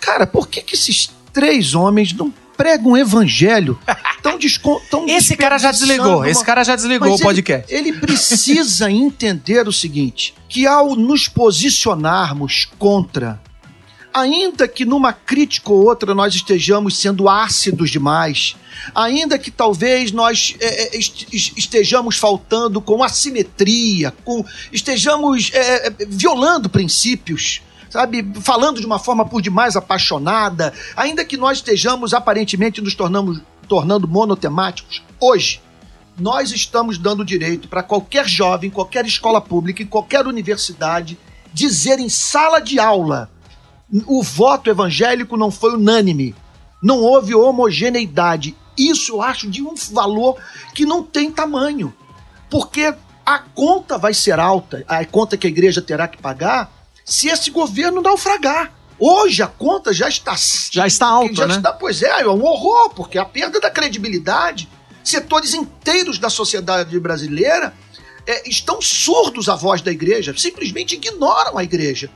Cara, 0.00 0.26
por 0.26 0.48
que, 0.48 0.60
que 0.62 0.74
esses 0.74 1.10
três 1.32 1.74
homens 1.74 2.12
não 2.12 2.32
pregam 2.56 2.92
o 2.92 2.96
evangelho 2.96 3.78
Tão 4.22 4.36
descon, 4.36 4.78
tão 4.90 5.06
Esse 5.08 5.34
cara 5.34 5.56
já 5.56 5.70
desligou, 5.72 5.96
desperdiçando 5.96 6.26
esse 6.28 6.40
uma- 6.40 6.46
cara 6.46 6.64
já 6.64 6.76
desligou 6.76 7.08
Mas 7.10 7.20
o 7.20 7.22
podcast. 7.22 7.72
Ele, 7.74 7.88
ele 7.88 7.98
precisa 7.98 8.90
entender 8.92 9.66
o 9.66 9.72
seguinte: 9.72 10.34
que 10.48 10.66
ao 10.66 10.94
nos 10.94 11.26
posicionarmos 11.26 12.68
contra, 12.78 13.40
ainda 14.12 14.66
que 14.68 14.84
numa 14.84 15.12
crítica 15.12 15.70
ou 15.72 15.84
outra 15.86 16.14
nós 16.14 16.34
estejamos 16.34 16.96
sendo 16.98 17.28
ácidos 17.28 17.90
demais, 17.90 18.56
ainda 18.94 19.38
que 19.38 19.50
talvez 19.50 20.12
nós 20.12 20.54
é, 20.60 20.96
é, 20.96 20.98
est- 20.98 21.26
est- 21.32 21.56
estejamos 21.58 22.16
faltando 22.16 22.80
com 22.80 23.02
assimetria, 23.02 24.12
com 24.24 24.44
estejamos 24.72 25.50
é, 25.52 25.86
é, 25.88 25.94
violando 26.08 26.68
princípios. 26.68 27.62
Sabe, 27.88 28.24
falando 28.42 28.78
de 28.78 28.86
uma 28.86 29.00
forma 29.00 29.24
por 29.26 29.42
demais 29.42 29.74
apaixonada, 29.74 30.72
ainda 30.96 31.24
que 31.24 31.36
nós 31.36 31.58
estejamos 31.58 32.14
aparentemente 32.14 32.80
nos 32.80 32.94
tornamos, 32.94 33.40
tornando 33.66 34.06
monotemáticos, 34.06 35.02
hoje, 35.18 35.60
nós 36.16 36.52
estamos 36.52 36.98
dando 36.98 37.24
direito 37.24 37.66
para 37.66 37.82
qualquer 37.82 38.28
jovem, 38.28 38.70
qualquer 38.70 39.04
escola 39.06 39.40
pública, 39.40 39.84
qualquer 39.86 40.24
universidade, 40.24 41.18
dizer 41.52 41.98
em 41.98 42.08
sala 42.08 42.60
de 42.60 42.78
aula: 42.78 43.28
o 44.06 44.22
voto 44.22 44.70
evangélico 44.70 45.36
não 45.36 45.50
foi 45.50 45.74
unânime, 45.74 46.34
não 46.82 46.98
houve 46.98 47.34
homogeneidade. 47.34 48.56
Isso 48.76 49.12
eu 49.12 49.22
acho 49.22 49.48
de 49.50 49.62
um 49.62 49.74
valor 49.92 50.36
que 50.74 50.86
não 50.86 51.02
tem 51.02 51.30
tamanho, 51.30 51.92
porque 52.48 52.94
a 53.26 53.38
conta 53.38 53.98
vai 53.98 54.14
ser 54.14 54.38
alta, 54.38 54.84
a 54.88 55.04
conta 55.04 55.36
que 55.36 55.46
a 55.46 55.50
igreja 55.50 55.82
terá 55.82 56.08
que 56.08 56.18
pagar, 56.18 56.72
se 57.04 57.28
esse 57.28 57.50
governo 57.50 58.00
naufragar. 58.00 58.72
Hoje 59.02 59.42
a 59.42 59.46
conta 59.46 59.94
já 59.94 60.08
está 60.10 60.36
Já 60.70 60.86
está 60.86 61.06
alta, 61.06 61.34
já 61.34 61.46
né? 61.46 61.56
está- 61.56 61.72
pois 61.72 62.02
é, 62.02 62.20
é 62.20 62.28
um 62.28 62.44
horror, 62.44 62.90
porque 62.90 63.16
a 63.16 63.24
perda 63.24 63.58
da 63.58 63.70
credibilidade, 63.70 64.68
setores 65.02 65.54
inteiros 65.54 66.18
da 66.18 66.28
sociedade 66.28 67.00
brasileira 67.00 67.72
é, 68.26 68.46
estão 68.46 68.80
surdos 68.82 69.48
à 69.48 69.56
voz 69.56 69.80
da 69.80 69.90
igreja, 69.90 70.34
simplesmente 70.36 70.96
ignoram 70.96 71.56
a 71.56 71.64
igreja. 71.64 72.10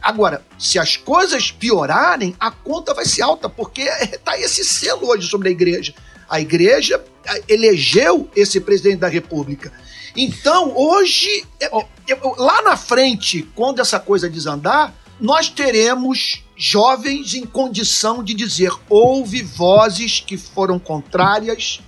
Agora, 0.00 0.42
se 0.58 0.78
as 0.78 0.96
coisas 0.96 1.50
piorarem, 1.50 2.34
a 2.40 2.50
conta 2.50 2.94
vai 2.94 3.04
ser 3.04 3.22
alta, 3.22 3.48
porque 3.48 3.82
está 3.82 4.36
esse 4.40 4.64
selo 4.64 5.08
hoje 5.08 5.28
sobre 5.28 5.48
a 5.48 5.52
igreja. 5.52 5.94
A 6.28 6.40
igreja 6.40 7.04
elegeu 7.46 8.28
esse 8.34 8.60
presidente 8.60 8.98
da 9.00 9.08
república. 9.08 9.72
Então, 10.16 10.72
hoje, 10.74 11.44
é- 11.60 11.66
é- 11.66 12.18
lá 12.38 12.62
na 12.62 12.76
frente, 12.76 13.42
quando 13.54 13.80
essa 13.80 14.00
coisa 14.00 14.30
desandar, 14.30 14.94
nós 15.20 15.48
teremos 15.50 16.42
jovens 16.56 17.34
em 17.34 17.44
condição 17.44 18.22
de 18.24 18.32
dizer: 18.32 18.72
houve 18.88 19.42
vozes 19.42 20.20
que 20.20 20.38
foram 20.38 20.78
contrárias. 20.78 21.80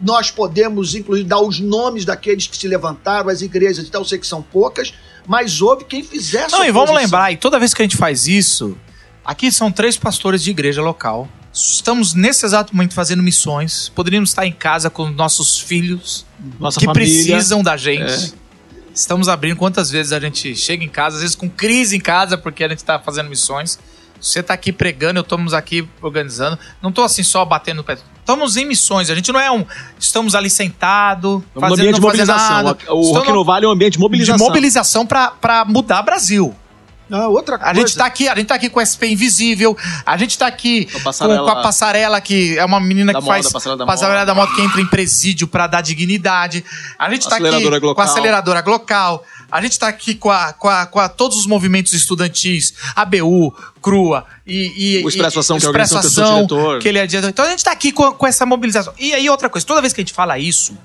Nós 0.00 0.30
podemos, 0.30 0.94
inclusive, 0.94 1.28
dar 1.28 1.40
os 1.40 1.60
nomes 1.60 2.04
daqueles 2.04 2.46
que 2.46 2.56
se 2.56 2.66
levantaram, 2.68 3.28
as 3.28 3.42
igrejas 3.42 3.86
e 3.86 3.90
tal, 3.90 4.00
eu 4.02 4.06
sei 4.06 4.18
que 4.18 4.26
são 4.26 4.40
poucas, 4.42 4.94
mas 5.26 5.60
houve 5.60 5.84
quem 5.84 6.02
fizesse. 6.02 6.52
Não, 6.52 6.64
e 6.64 6.70
vamos 6.70 6.94
lembrar, 6.94 7.32
e 7.32 7.36
toda 7.36 7.58
vez 7.58 7.74
que 7.74 7.82
a 7.82 7.84
gente 7.84 7.96
faz 7.96 8.26
isso, 8.26 8.76
aqui 9.24 9.50
são 9.50 9.70
três 9.70 9.96
pastores 9.96 10.42
de 10.42 10.50
igreja 10.50 10.82
local. 10.82 11.28
Estamos 11.52 12.14
nesse 12.14 12.46
exato 12.46 12.74
momento 12.74 12.94
fazendo 12.94 13.22
missões. 13.22 13.88
Poderíamos 13.88 14.30
estar 14.30 14.46
em 14.46 14.52
casa 14.52 14.88
com 14.88 15.08
nossos 15.08 15.58
filhos 15.58 16.24
Nossa 16.60 16.78
que 16.78 16.86
família. 16.86 17.06
precisam 17.06 17.62
da 17.62 17.76
gente. 17.76 18.34
Estamos 18.94 19.28
abrindo 19.28 19.56
quantas 19.56 19.90
vezes 19.90 20.12
a 20.12 20.20
gente 20.20 20.54
chega 20.54 20.84
em 20.84 20.88
casa, 20.88 21.16
às 21.16 21.22
vezes 21.22 21.36
com 21.36 21.48
crise 21.48 21.96
em 21.96 22.00
casa, 22.00 22.38
porque 22.38 22.62
a 22.62 22.68
gente 22.68 22.78
está 22.78 22.98
fazendo 22.98 23.28
missões. 23.28 23.78
Você 24.20 24.42
tá 24.42 24.54
aqui 24.54 24.72
pregando, 24.72 25.18
eu 25.18 25.22
estamos 25.22 25.54
aqui 25.54 25.88
organizando. 26.02 26.58
Não 26.82 26.92
tô 26.92 27.02
assim 27.02 27.22
só 27.22 27.44
batendo 27.44 27.78
no 27.78 27.84
pé. 27.84 27.96
Estamos 28.18 28.56
em 28.56 28.66
missões. 28.66 29.10
A 29.10 29.14
gente 29.14 29.32
não 29.32 29.40
é 29.40 29.50
um. 29.50 29.64
Estamos 29.98 30.34
ali 30.34 30.50
sentado, 30.50 31.44
fazendo, 31.54 31.74
ambiente 31.74 31.94
de 31.94 32.00
não 32.00 32.06
mobilização. 32.08 32.62
nada. 32.62 32.78
O 32.88 33.12
Rock 33.12 33.32
no 33.32 33.44
Vale 33.44 33.64
é 33.64 33.68
um 33.68 33.72
ambiente 33.72 33.92
de 33.92 33.98
de 33.98 34.02
mobilização. 34.02 34.46
mobilização 34.46 35.06
para 35.06 35.64
mudar 35.66 36.02
Brasil. 36.02 36.54
Ah, 37.12 37.26
outra 37.26 37.56
A 37.56 37.58
coisa. 37.58 37.80
gente 37.80 37.96
tá 37.96 38.06
aqui, 38.06 38.28
a 38.28 38.36
gente 38.36 38.46
tá 38.46 38.54
aqui 38.54 38.70
com 38.70 38.78
o 38.78 38.86
SP 38.86 39.10
Invisível, 39.10 39.76
a 40.06 40.16
gente 40.16 40.38
tá 40.38 40.46
aqui 40.46 40.86
Com 40.86 41.08
a 41.08 41.12
com, 41.12 41.48
a 41.50 41.56
passarela, 41.56 42.20
que 42.20 42.56
é 42.56 42.64
uma 42.64 42.78
menina 42.78 43.12
que 43.12 43.20
moda, 43.20 43.26
faz 43.32 43.50
passarela 43.50 43.78
da 43.78 43.84
passarela 43.84 44.24
da 44.24 44.32
moto 44.32 44.54
que 44.54 44.62
entra 44.62 44.80
em 44.80 44.86
presídio 44.86 45.48
pra 45.48 45.66
dar 45.66 45.80
dignidade. 45.80 46.64
A 46.96 47.10
gente 47.10 47.28
tá 47.28 47.34
aqui 47.34 47.46
Aceleradora 47.48 47.70
com 47.70 47.76
a 47.76 47.80
Glocal. 47.80 48.04
aceleradora 48.04 48.60
Glocal. 48.60 49.24
A 49.50 49.60
gente 49.62 49.78
tá 49.78 49.88
aqui 49.88 50.14
com, 50.14 50.30
a, 50.30 50.52
com, 50.52 50.68
a, 50.68 50.86
com 50.86 50.98
a- 51.00 51.08
todos 51.08 51.38
os 51.38 51.46
movimentos 51.46 51.92
estudantis, 51.92 52.74
ABU, 52.94 53.52
CRUA 53.82 54.24
e, 54.46 54.98
e 55.00 55.04
O 55.04 55.08
Expresso 55.08 55.40
Ação, 55.40 55.56
e, 55.56 55.60
que 55.60 55.66
é 55.66 55.68
a 55.68 55.70
organização 55.70 56.46
que 56.46 56.82
que 56.82 56.88
ele 56.88 56.98
é 56.98 57.06
diretor. 57.06 57.28
Então 57.30 57.44
a 57.44 57.50
gente 57.50 57.64
tá 57.64 57.72
aqui 57.72 57.90
com, 57.92 58.12
com 58.12 58.26
essa 58.26 58.44
mobilização. 58.46 58.92
E 58.98 59.12
aí 59.12 59.28
outra 59.28 59.48
coisa, 59.48 59.66
toda 59.66 59.80
vez 59.80 59.92
que 59.92 60.00
a 60.00 60.04
gente 60.04 60.12
fala 60.14 60.38
isso, 60.38 60.76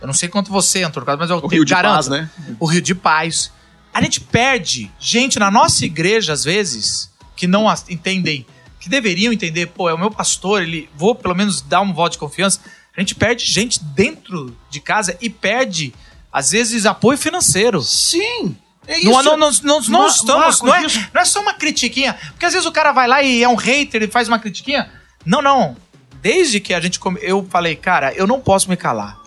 eu 0.00 0.06
não 0.06 0.14
sei 0.14 0.28
quanto 0.28 0.50
você, 0.50 0.82
Antônio 0.82 1.06
Carlos, 1.06 1.20
mas 1.20 1.30
eu 1.30 1.44
O 1.44 1.48
te 1.48 1.54
Rio 1.56 1.64
de 1.64 1.70
garanto, 1.74 1.94
Paz, 1.94 2.08
né? 2.08 2.30
o 2.60 2.66
Rio 2.66 2.82
de 2.82 2.94
Paz. 2.94 3.50
A 3.94 4.00
gente 4.02 4.20
perde 4.20 4.90
gente 4.98 5.38
na 5.38 5.50
nossa 5.50 5.84
igreja, 5.84 6.32
às 6.32 6.44
vezes, 6.44 7.10
que 7.36 7.46
não 7.46 7.66
entendem, 7.88 8.46
que 8.80 8.88
deveriam 8.88 9.32
entender, 9.32 9.66
pô, 9.66 9.88
é 9.88 9.94
o 9.94 9.98
meu 9.98 10.10
pastor, 10.10 10.62
ele 10.62 10.88
vou 10.96 11.14
pelo 11.14 11.34
menos 11.34 11.60
dar 11.60 11.80
um 11.82 11.92
voto 11.92 12.12
de 12.12 12.18
confiança. 12.18 12.60
A 12.96 13.00
gente 13.00 13.14
perde 13.14 13.44
gente 13.44 13.82
dentro 13.82 14.56
de 14.70 14.80
casa 14.80 15.16
e 15.20 15.30
perde, 15.30 15.94
às 16.32 16.50
vezes, 16.52 16.86
apoio 16.86 17.18
financeiro. 17.18 17.82
Sim. 17.82 18.56
É 18.86 18.98
isso. 18.98 19.10
Não, 19.10 19.22
não, 19.22 19.36
não, 19.36 19.50
não, 19.62 19.80
não 19.88 20.06
estamos. 20.08 20.40
Marcos, 20.60 20.62
não, 20.62 20.74
é, 20.74 20.84
isso- 20.86 21.06
não 21.14 21.20
é 21.20 21.24
só 21.24 21.40
uma 21.40 21.54
critiquinha. 21.54 22.14
Porque 22.30 22.46
às 22.46 22.52
vezes 22.52 22.66
o 22.66 22.72
cara 22.72 22.90
vai 22.90 23.06
lá 23.06 23.22
e 23.22 23.42
é 23.42 23.48
um 23.48 23.54
hater 23.54 24.02
e 24.02 24.08
faz 24.08 24.26
uma 24.26 24.38
critiquinha. 24.40 24.90
Não, 25.24 25.40
não. 25.40 25.76
Desde 26.20 26.58
que 26.60 26.72
a 26.74 26.80
gente. 26.80 26.98
come- 26.98 27.20
Eu 27.22 27.46
falei, 27.50 27.76
cara, 27.76 28.12
eu 28.14 28.26
não 28.26 28.40
posso 28.40 28.68
me 28.68 28.76
calar. 28.76 29.18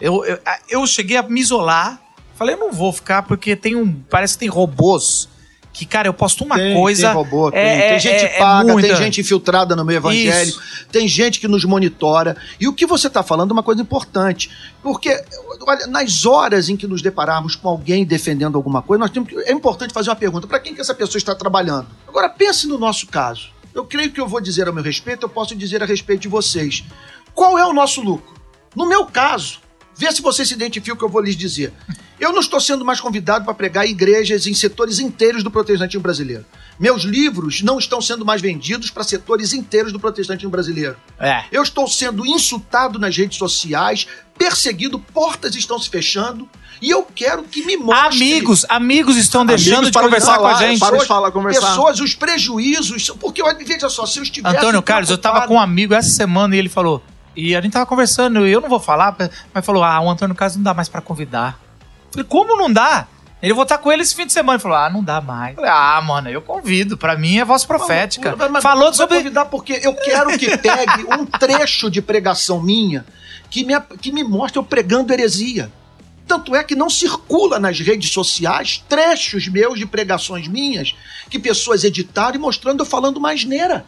Eu, 0.00 0.24
eu, 0.24 0.38
eu 0.68 0.86
cheguei 0.86 1.16
a 1.16 1.22
me 1.22 1.40
isolar. 1.40 2.00
Falei, 2.36 2.54
eu 2.54 2.58
não 2.58 2.72
vou 2.72 2.92
ficar 2.92 3.22
porque 3.22 3.54
tem 3.56 3.76
um. 3.76 3.92
Parece 4.10 4.34
que 4.34 4.40
tem 4.40 4.48
robôs. 4.48 5.28
Que, 5.76 5.84
cara, 5.84 6.08
eu 6.08 6.14
posto 6.14 6.42
uma 6.42 6.54
Tem, 6.56 6.74
coisa. 6.74 7.08
tem 7.08 7.14
robô, 7.14 7.50
tem, 7.50 7.60
é- 7.60 7.76
tem 7.88 7.96
é- 7.96 7.98
gente 7.98 8.24
é 8.24 8.38
paga, 8.38 8.72
muita. 8.72 8.88
tem 8.88 8.96
gente 8.96 9.20
infiltrada 9.20 9.76
no 9.76 9.84
meio 9.84 9.98
evangélico, 9.98 10.58
tem 10.90 11.06
gente 11.06 11.38
que 11.38 11.46
nos 11.46 11.66
monitora. 11.66 12.34
E 12.58 12.66
o 12.66 12.72
que 12.72 12.86
você 12.86 13.08
está 13.08 13.22
falando 13.22 13.50
é 13.50 13.52
uma 13.52 13.62
coisa 13.62 13.82
importante, 13.82 14.50
porque 14.82 15.22
olha, 15.66 15.86
nas 15.86 16.24
horas 16.24 16.70
em 16.70 16.78
que 16.78 16.86
nos 16.86 17.02
depararmos 17.02 17.54
com 17.56 17.68
alguém 17.68 18.06
defendendo 18.06 18.56
alguma 18.56 18.80
coisa, 18.80 19.00
nós 19.00 19.10
temos 19.10 19.28
que, 19.28 19.36
é 19.40 19.52
importante 19.52 19.92
fazer 19.92 20.08
uma 20.08 20.16
pergunta: 20.16 20.46
para 20.46 20.58
quem 20.60 20.74
que 20.74 20.80
essa 20.80 20.94
pessoa 20.94 21.18
está 21.18 21.34
trabalhando? 21.34 21.88
Agora 22.08 22.30
pense 22.30 22.66
no 22.66 22.78
nosso 22.78 23.06
caso. 23.08 23.50
Eu 23.74 23.84
creio 23.84 24.10
que 24.10 24.18
eu 24.18 24.26
vou 24.26 24.40
dizer 24.40 24.66
a 24.66 24.72
meu 24.72 24.82
respeito, 24.82 25.24
eu 25.26 25.28
posso 25.28 25.54
dizer 25.54 25.82
a 25.82 25.86
respeito 25.86 26.22
de 26.22 26.28
vocês. 26.28 26.82
Qual 27.34 27.58
é 27.58 27.66
o 27.66 27.74
nosso 27.74 28.00
lucro? 28.00 28.34
No 28.74 28.88
meu 28.88 29.04
caso, 29.04 29.58
vê 29.94 30.10
se 30.10 30.22
você 30.22 30.46
se 30.46 30.54
identifica 30.54 30.94
o 30.94 30.96
que 30.96 31.04
eu 31.04 31.08
vou 31.10 31.20
lhes 31.20 31.36
dizer. 31.36 31.70
Eu 32.18 32.32
não 32.32 32.40
estou 32.40 32.58
sendo 32.60 32.84
mais 32.84 32.98
convidado 33.00 33.44
para 33.44 33.52
pregar 33.52 33.86
em 33.86 33.90
igrejas 33.90 34.46
em 34.46 34.54
setores 34.54 34.98
inteiros 34.98 35.42
do 35.42 35.50
protestantismo 35.50 36.00
brasileiro. 36.02 36.44
Meus 36.80 37.02
livros 37.02 37.62
não 37.62 37.78
estão 37.78 38.00
sendo 38.00 38.24
mais 38.24 38.40
vendidos 38.40 38.90
para 38.90 39.04
setores 39.04 39.52
inteiros 39.52 39.92
do 39.92 40.00
protestantismo 40.00 40.50
brasileiro. 40.50 40.96
É. 41.18 41.44
Eu 41.52 41.62
estou 41.62 41.86
sendo 41.86 42.26
insultado 42.26 42.98
nas 42.98 43.14
redes 43.16 43.36
sociais, 43.36 44.06
perseguido, 44.38 44.98
portas 44.98 45.54
estão 45.54 45.78
se 45.78 45.90
fechando, 45.90 46.48
e 46.80 46.90
eu 46.90 47.02
quero 47.14 47.42
que 47.44 47.64
me 47.64 47.76
mostrem. 47.76 48.06
Amigos, 48.32 48.64
amigos 48.68 49.16
estão 49.16 49.44
deixando 49.44 49.78
Amigos 49.78 49.92
de 49.92 49.98
conversar 49.98 50.38
com 50.38 50.46
a 50.46 50.52
falar, 50.52 50.66
gente. 50.68 50.80
param 50.80 50.98
de 50.98 51.06
falar, 51.06 51.30
conversar. 51.30 51.68
Pessoas, 51.68 52.00
os 52.00 52.14
prejuízos, 52.14 53.10
porque 53.20 53.42
veja 53.64 53.88
só, 53.88 54.06
se 54.06 54.18
eu 54.18 54.22
estivesse. 54.22 54.56
Antônio 54.56 54.82
Carlos, 54.82 55.10
eu 55.10 55.18
tava 55.18 55.36
preocupado- 55.40 55.48
com 55.54 55.60
um 55.60 55.62
amigo 55.62 55.94
essa 55.94 56.10
semana 56.10 56.54
e 56.54 56.58
ele 56.58 56.68
falou. 56.68 57.02
E 57.34 57.54
a 57.54 57.60
gente 57.60 57.72
tava 57.72 57.84
conversando, 57.86 58.46
e 58.46 58.52
eu 58.52 58.60
não 58.62 58.68
vou 58.68 58.80
falar, 58.80 59.14
mas 59.52 59.64
falou: 59.66 59.84
ah, 59.84 60.00
o 60.00 60.10
Antônio 60.10 60.34
Carlos 60.34 60.56
não 60.56 60.62
dá 60.64 60.72
mais 60.74 60.88
pra 60.88 61.00
convidar. 61.02 61.58
Falei, 62.16 62.24
como 62.28 62.56
não 62.56 62.72
dá? 62.72 63.06
Ele 63.42 63.52
vou 63.52 63.64
estar 63.64 63.78
com 63.78 63.92
ele 63.92 64.02
esse 64.02 64.14
fim 64.14 64.26
de 64.26 64.32
semana. 64.32 64.56
Ele 64.56 64.62
falou: 64.62 64.78
ah, 64.78 64.88
não 64.90 65.04
dá 65.04 65.20
mais. 65.20 65.54
Falei, 65.54 65.70
ah, 65.70 66.00
mano, 66.02 66.28
eu 66.30 66.40
convido. 66.40 66.96
Pra 66.96 67.16
mim 67.16 67.38
é 67.38 67.44
voz 67.44 67.64
profética. 67.64 68.34
Mas- 68.36 68.50
mas- 68.50 68.62
Falou 68.62 68.92
sobre. 68.94 69.18
convidar 69.18 69.44
porque 69.46 69.78
eu 69.82 69.94
quero 69.94 70.36
que 70.38 70.56
pegue 70.56 71.04
um 71.12 71.26
trecho 71.38 71.90
de 71.90 72.00
pregação 72.00 72.60
minha 72.62 73.04
que 73.50 73.62
me, 73.64 73.78
que 74.00 74.10
me 74.10 74.24
mostre 74.24 74.58
eu 74.58 74.64
pregando 74.64 75.12
heresia. 75.12 75.70
Tanto 76.26 76.56
é 76.56 76.64
que 76.64 76.74
não 76.74 76.90
circula 76.90 77.60
nas 77.60 77.78
redes 77.78 78.10
sociais 78.10 78.82
trechos 78.88 79.46
meus 79.46 79.78
de 79.78 79.86
pregações 79.86 80.48
minhas 80.48 80.96
que 81.30 81.38
pessoas 81.38 81.84
editaram 81.84 82.34
e 82.34 82.38
mostrando 82.38 82.80
eu 82.80 82.86
falando 82.86 83.20
mais 83.20 83.44
neira. 83.44 83.86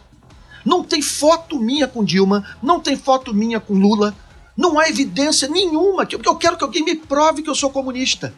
Não 0.63 0.83
tem 0.83 1.01
foto 1.01 1.59
minha 1.59 1.85
com 1.87 2.03
Dilma, 2.03 2.45
não 2.61 2.79
tem 2.79 2.95
foto 2.95 3.33
minha 3.33 3.59
com 3.59 3.73
Lula, 3.73 4.15
não 4.59 4.77
há 4.77 4.89
evidência 4.89 5.47
nenhuma. 5.47 6.05
que- 6.05 6.15
Eu 6.15 6.35
quero 6.35 6.57
que 6.57 6.63
alguém 6.63 6.83
me 6.83 6.95
prove 6.95 7.41
que 7.41 7.49
eu 7.49 7.55
sou 7.55 7.69
comunista. 7.69 8.33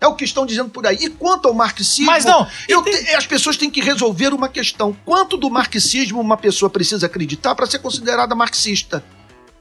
É 0.00 0.06
o 0.06 0.14
que 0.14 0.24
estão 0.24 0.46
dizendo 0.46 0.70
por 0.70 0.86
aí. 0.86 0.96
E 1.00 1.10
quanto 1.10 1.48
ao 1.48 1.54
marxismo, 1.54 2.06
Mas 2.06 2.24
não, 2.24 2.46
tem- 2.68 2.82
te- 3.04 3.14
as 3.16 3.26
pessoas 3.26 3.56
têm 3.56 3.68
que 3.68 3.80
resolver 3.80 4.32
uma 4.32 4.48
questão. 4.48 4.96
Quanto 5.04 5.36
do 5.36 5.50
marxismo 5.50 6.20
uma 6.20 6.36
pessoa 6.36 6.70
precisa 6.70 7.06
acreditar 7.06 7.56
para 7.56 7.66
ser 7.66 7.80
considerada 7.80 8.32
marxista? 8.36 9.04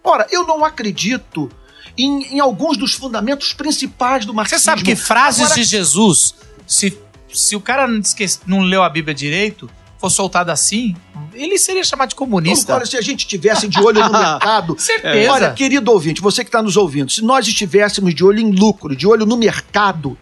Ora, 0.04 0.28
eu 0.30 0.46
não 0.46 0.64
acredito 0.64 1.50
em, 1.98 2.36
em 2.36 2.40
alguns 2.40 2.78
dos 2.78 2.94
fundamentos 2.94 3.52
principais 3.54 4.26
do 4.26 4.32
Você 4.32 4.36
marxismo. 4.36 4.64
sabe 4.64 4.84
que 4.84 4.96
frases 4.96 5.42
Agora, 5.46 5.56
de 5.60 5.64
Jesus, 5.64 6.36
se, 6.68 6.96
se 7.34 7.56
o 7.56 7.60
cara 7.60 7.88
não, 7.88 8.00
esquece, 8.00 8.40
não 8.46 8.60
leu 8.62 8.84
a 8.84 8.90
Bíblia 8.90 9.16
direito, 9.16 9.68
for 10.00 10.10
soltado 10.10 10.52
assim, 10.52 10.96
ele 11.34 11.58
seria 11.58 11.84
chamado 11.84 12.10
de 12.10 12.16
comunista. 12.16 12.76
Olha, 12.76 12.86
se 12.86 12.98
a 12.98 13.02
gente 13.02 13.26
tivesse 13.28 13.68
de 13.68 13.80
olho 13.82 14.04
no 14.04 14.12
mercado. 14.18 14.76
Certeza. 14.80 15.32
Olha, 15.32 15.52
querido 15.54 15.92
ouvinte, 15.92 16.22
você 16.22 16.44
que 16.44 16.50
está 16.50 16.62
nos 16.62 16.78
ouvindo, 16.78 17.12
se 17.12 17.24
nós 17.24 17.48
estivéssemos 17.48 18.14
de 18.14 18.24
olho 18.24 18.40
em 18.40 18.52
lucro, 18.52 18.96
de 18.96 19.08
olho 19.08 19.26
no 19.26 19.36
mercado, 19.38 20.18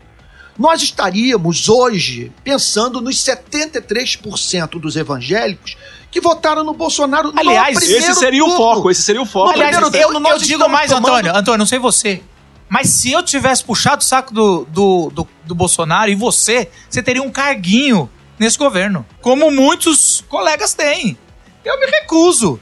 nós 0.57 0.81
estaríamos 0.81 1.67
hoje 1.67 2.31
pensando 2.43 3.01
nos 3.01 3.17
73% 3.17 4.79
dos 4.79 4.95
evangélicos 4.95 5.75
que 6.11 6.21
votaram 6.21 6.63
no 6.63 6.73
Bolsonaro 6.73 7.33
Aliás, 7.35 7.73
no 7.75 7.79
primeiro 7.81 8.05
Esse 8.11 8.15
seria 8.19 8.43
o 8.43 8.47
turno. 8.47 8.57
foco, 8.75 8.91
esse 8.91 9.01
seria 9.01 9.21
o 9.21 9.25
foco. 9.25 9.47
No 9.47 9.53
Aliás, 9.53 9.75
eu, 9.75 9.91
turno, 9.91 10.29
eu 10.29 10.37
digo 10.37 10.69
mais, 10.69 10.89
tomando- 10.89 11.13
Antônio. 11.13 11.35
Antônio, 11.35 11.57
não 11.59 11.65
sei 11.65 11.79
você. 11.79 12.21
Mas 12.69 12.89
se 12.89 13.11
eu 13.11 13.21
tivesse 13.21 13.63
puxado 13.63 14.01
o 14.01 14.05
saco 14.05 14.33
do, 14.33 14.65
do, 14.71 15.11
do, 15.13 15.27
do 15.45 15.53
Bolsonaro 15.53 16.09
e 16.09 16.15
você, 16.15 16.69
você 16.89 17.03
teria 17.03 17.21
um 17.21 17.29
carguinho 17.29 18.09
nesse 18.37 18.57
governo. 18.57 19.05
Como 19.21 19.51
muitos 19.51 20.23
colegas 20.29 20.73
têm. 20.73 21.17
Eu 21.63 21.79
me 21.79 21.85
recuso. 21.87 22.59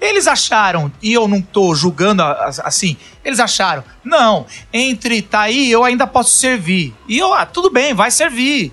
Eles 0.00 0.26
acharam, 0.26 0.90
e 1.02 1.12
eu 1.12 1.28
não 1.28 1.42
tô 1.42 1.74
julgando 1.74 2.22
assim, 2.22 2.96
eles 3.22 3.38
acharam, 3.38 3.84
não, 4.02 4.46
entre 4.72 5.20
tá 5.20 5.40
aí, 5.40 5.70
eu 5.70 5.84
ainda 5.84 6.06
posso 6.06 6.32
servir. 6.36 6.94
E 7.06 7.18
eu, 7.18 7.34
ah, 7.34 7.44
tudo 7.44 7.70
bem, 7.70 7.92
vai 7.92 8.10
servir. 8.10 8.72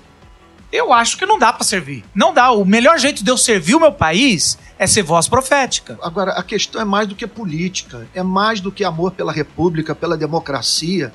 Eu 0.72 0.92
acho 0.92 1.16
que 1.16 1.26
não 1.26 1.38
dá 1.38 1.52
pra 1.52 1.64
servir. 1.64 2.04
Não 2.14 2.32
dá. 2.32 2.50
O 2.50 2.64
melhor 2.64 2.98
jeito 2.98 3.24
de 3.24 3.30
eu 3.30 3.36
servir 3.38 3.74
o 3.74 3.80
meu 3.80 3.92
país 3.92 4.58
é 4.78 4.86
ser 4.86 5.02
voz 5.02 5.26
profética. 5.26 5.98
Agora, 6.02 6.32
a 6.32 6.42
questão 6.42 6.80
é 6.80 6.84
mais 6.84 7.08
do 7.08 7.14
que 7.14 7.26
política, 7.26 8.06
é 8.14 8.22
mais 8.22 8.60
do 8.60 8.70
que 8.70 8.84
amor 8.84 9.12
pela 9.12 9.32
república, 9.32 9.94
pela 9.94 10.16
democracia, 10.16 11.12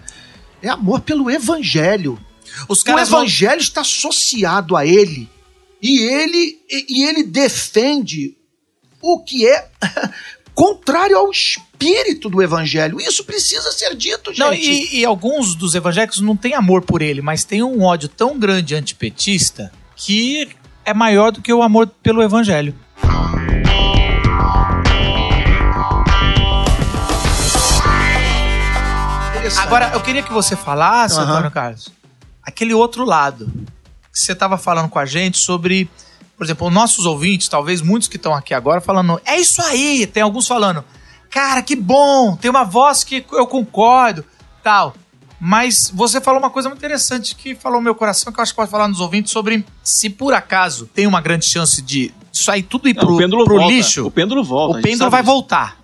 é 0.61 0.69
amor 0.69 1.01
pelo 1.01 1.29
evangelho. 1.29 2.19
Os 2.67 2.81
O 2.81 2.85
caras 2.85 3.09
vão- 3.09 3.19
evangelho 3.21 3.61
está 3.61 3.81
associado 3.81 4.75
a 4.75 4.85
ele. 4.85 5.29
E 5.81 5.99
ele, 5.99 6.59
e, 6.69 7.03
ele 7.03 7.23
defende 7.23 8.37
o 9.01 9.19
que 9.21 9.45
é 9.47 9.67
contrário 10.55 11.17
ao 11.17 11.29
espírito 11.29 12.29
do 12.29 12.41
evangelho. 12.41 13.01
Isso 13.01 13.23
precisa 13.25 13.71
ser 13.71 13.93
dito, 13.95 14.29
gente. 14.31 14.39
Não, 14.39 14.53
e, 14.53 14.99
e 14.99 15.03
alguns 15.05 15.55
dos 15.55 15.75
evangélicos 15.75 16.21
não 16.21 16.37
têm 16.37 16.53
amor 16.53 16.83
por 16.83 17.01
ele, 17.01 17.21
mas 17.21 17.43
tem 17.43 17.61
um 17.61 17.83
ódio 17.83 18.07
tão 18.07 18.39
grande 18.39 18.75
antipetista 18.75 19.71
que 19.95 20.47
é 20.85 20.93
maior 20.93 21.31
do 21.31 21.41
que 21.41 21.51
o 21.51 21.61
amor 21.61 21.87
pelo 22.01 22.21
evangelho. 22.21 22.73
Agora, 29.61 29.91
eu 29.93 30.01
queria 30.01 30.23
que 30.23 30.31
você 30.31 30.55
falasse, 30.55 31.15
Aham. 31.15 31.31
Antônio 31.31 31.51
Carlos, 31.51 31.89
aquele 32.45 32.73
outro 32.73 33.05
lado 33.05 33.51
que 34.11 34.19
você 34.19 34.33
estava 34.33 34.57
falando 34.57 34.89
com 34.89 34.99
a 34.99 35.05
gente 35.05 35.37
sobre, 35.37 35.89
por 36.37 36.43
exemplo, 36.43 36.67
os 36.67 36.73
nossos 36.73 37.05
ouvintes, 37.05 37.47
talvez 37.47 37.81
muitos 37.81 38.07
que 38.07 38.17
estão 38.17 38.33
aqui 38.33 38.53
agora, 38.53 38.79
falando, 38.81 39.19
é 39.25 39.39
isso 39.39 39.61
aí, 39.61 40.05
tem 40.05 40.21
alguns 40.21 40.47
falando, 40.47 40.83
cara, 41.29 41.61
que 41.63 41.75
bom, 41.75 42.35
tem 42.35 42.51
uma 42.51 42.63
voz 42.63 43.03
que 43.03 43.25
eu 43.31 43.47
concordo, 43.47 44.23
tal. 44.63 44.93
Mas 45.45 45.91
você 45.93 46.21
falou 46.21 46.39
uma 46.39 46.49
coisa 46.49 46.69
muito 46.69 46.79
interessante 46.79 47.35
que 47.35 47.53
falou 47.55 47.79
no 47.79 47.83
meu 47.83 47.95
coração, 47.95 48.31
que 48.31 48.39
eu 48.39 48.43
acho 48.43 48.53
que 48.53 48.55
pode 48.55 48.71
falar 48.71 48.87
nos 48.87 48.99
ouvintes 49.01 49.31
sobre 49.31 49.65
se 49.83 50.09
por 50.09 50.33
acaso 50.33 50.85
tem 50.85 51.05
uma 51.05 51.19
grande 51.19 51.45
chance 51.45 51.81
de 51.81 52.13
isso 52.31 52.49
aí 52.49 52.63
tudo 52.63 52.87
ir 52.87 52.95
Não, 52.95 53.03
pro, 53.03 53.15
o 53.15 53.17
pêndulo 53.17 53.43
pro 53.45 53.57
volta. 53.57 53.73
lixo, 53.73 54.05
O 54.07 54.11
pêndulo 54.11 54.43
volta. 54.43 54.79
o 54.79 54.81
pêndulo 54.81 55.09
vai 55.09 55.21
disso. 55.21 55.31
voltar. 55.33 55.77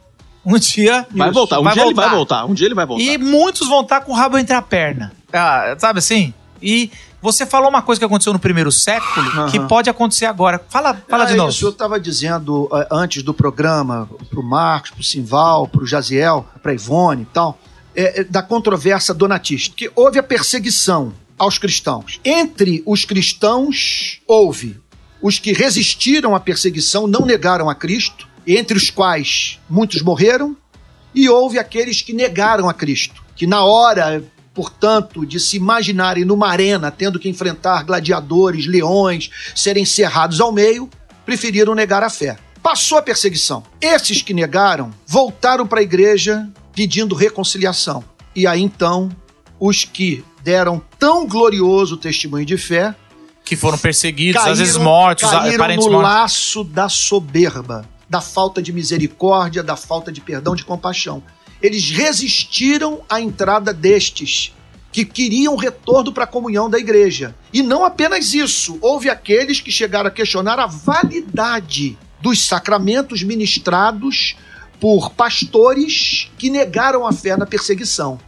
Um 0.45 0.57
dia. 0.57 1.05
Vai 1.13 1.27
Isso, 1.27 1.33
voltar. 1.33 1.59
Um 1.59 1.69
dia 1.73 1.83
ele 1.83 1.93
vai 1.93 2.09
voltar. 2.09 2.45
Um 2.45 2.53
dia 2.53 2.65
ele 2.67 2.73
vai 2.73 2.85
voltar. 2.85 3.03
E 3.03 3.17
muitos 3.17 3.67
vão 3.67 3.81
estar 3.81 3.99
com 4.01 4.13
o 4.13 4.15
rabo 4.15 4.37
entre 4.37 4.55
a 4.55 4.61
perna. 4.61 5.11
Ah, 5.33 5.75
sabe 5.77 5.99
assim? 5.99 6.33
E 6.61 6.91
você 7.21 7.45
falou 7.45 7.69
uma 7.69 7.81
coisa 7.81 7.99
que 7.99 8.05
aconteceu 8.05 8.33
no 8.33 8.39
primeiro 8.39 8.71
século 8.71 9.27
Aham. 9.27 9.51
que 9.51 9.59
pode 9.61 9.89
acontecer 9.89 10.25
agora. 10.25 10.63
Fala, 10.69 11.01
fala 11.07 11.23
É 11.23 11.27
de 11.27 11.35
novo. 11.35 11.49
Isso, 11.49 11.65
eu 11.65 11.69
estava 11.71 11.99
dizendo 11.99 12.69
eh, 12.73 12.87
antes 12.91 13.23
do 13.23 13.33
programa, 13.33 14.09
pro 14.29 14.43
Marcos, 14.43 14.91
pro 14.91 15.03
Simval, 15.03 15.67
pro 15.67 15.85
Jaziel, 15.85 16.47
pra 16.61 16.73
Ivone 16.73 17.23
e 17.23 17.25
tal, 17.25 17.59
é, 17.95 18.23
da 18.23 18.41
controvérsia 18.41 19.13
donatista, 19.13 19.75
que 19.75 19.91
houve 19.95 20.19
a 20.19 20.23
perseguição 20.23 21.13
aos 21.37 21.57
cristãos. 21.57 22.19
Entre 22.23 22.83
os 22.85 23.05
cristãos, 23.05 24.21
houve 24.27 24.79
os 25.21 25.39
que 25.39 25.51
resistiram 25.51 26.35
à 26.35 26.39
perseguição, 26.39 27.07
não 27.07 27.25
negaram 27.25 27.69
a 27.69 27.75
Cristo, 27.75 28.27
entre 28.45 28.77
os 28.77 28.89
quais 28.89 29.59
muitos 29.69 30.01
morreram, 30.01 30.55
e 31.13 31.27
houve 31.27 31.57
aqueles 31.59 32.01
que 32.01 32.13
negaram 32.13 32.69
a 32.69 32.73
Cristo, 32.73 33.23
que 33.35 33.47
na 33.47 33.63
hora, 33.63 34.23
portanto, 34.53 35.25
de 35.25 35.39
se 35.39 35.57
imaginarem 35.57 36.25
numa 36.25 36.49
arena 36.49 36.91
tendo 36.91 37.19
que 37.19 37.29
enfrentar 37.29 37.83
gladiadores, 37.83 38.65
leões, 38.65 39.29
serem 39.55 39.85
cerrados 39.85 40.41
ao 40.41 40.51
meio, 40.51 40.89
preferiram 41.25 41.75
negar 41.75 42.03
a 42.03 42.09
fé. 42.09 42.37
Passou 42.61 42.97
a 42.97 43.01
perseguição. 43.01 43.63
Esses 43.79 44.21
que 44.21 44.33
negaram 44.33 44.91
voltaram 45.07 45.65
para 45.65 45.79
a 45.79 45.83
igreja 45.83 46.47
pedindo 46.73 47.15
reconciliação. 47.15 48.03
E 48.35 48.45
aí 48.45 48.61
então, 48.61 49.09
os 49.59 49.83
que 49.83 50.23
deram 50.43 50.81
tão 50.97 51.27
glorioso 51.27 51.97
testemunho 51.97 52.45
de 52.45 52.57
fé 52.57 52.95
Que 53.43 53.55
foram 53.55 53.77
perseguidos, 53.77 54.35
caíram, 54.35 54.53
às 54.53 54.59
vezes 54.59 54.77
mortos, 54.77 55.29
caíram 55.29 55.57
parentes 55.57 55.85
no 55.85 55.93
mortos. 55.93 56.09
laço 56.09 56.63
da 56.63 56.87
soberba, 56.87 57.85
da 58.09 58.21
falta 58.21 58.61
de 58.61 58.71
misericórdia, 58.71 59.63
da 59.63 59.75
falta 59.75 60.11
de 60.11 60.21
perdão, 60.21 60.55
de 60.55 60.63
compaixão. 60.63 61.23
Eles 61.61 61.89
resistiram 61.91 63.01
à 63.09 63.19
entrada 63.21 63.73
destes 63.73 64.53
que 64.91 65.05
queriam 65.05 65.55
retorno 65.55 66.11
para 66.11 66.23
a 66.23 66.27
comunhão 66.27 66.69
da 66.69 66.79
igreja. 66.79 67.35
E 67.53 67.61
não 67.61 67.85
apenas 67.85 68.33
isso, 68.33 68.77
houve 68.81 69.09
aqueles 69.09 69.61
que 69.61 69.71
chegaram 69.71 70.07
a 70.07 70.11
questionar 70.11 70.57
a 70.59 70.65
validade 70.65 71.97
dos 72.21 72.43
sacramentos 72.45 73.21
ministrados 73.23 74.35
por 74.79 75.11
pastores 75.11 76.29
que 76.37 76.49
negaram 76.49 77.05
a 77.05 77.11
fé 77.13 77.37
na 77.37 77.45
perseguição. 77.45 78.19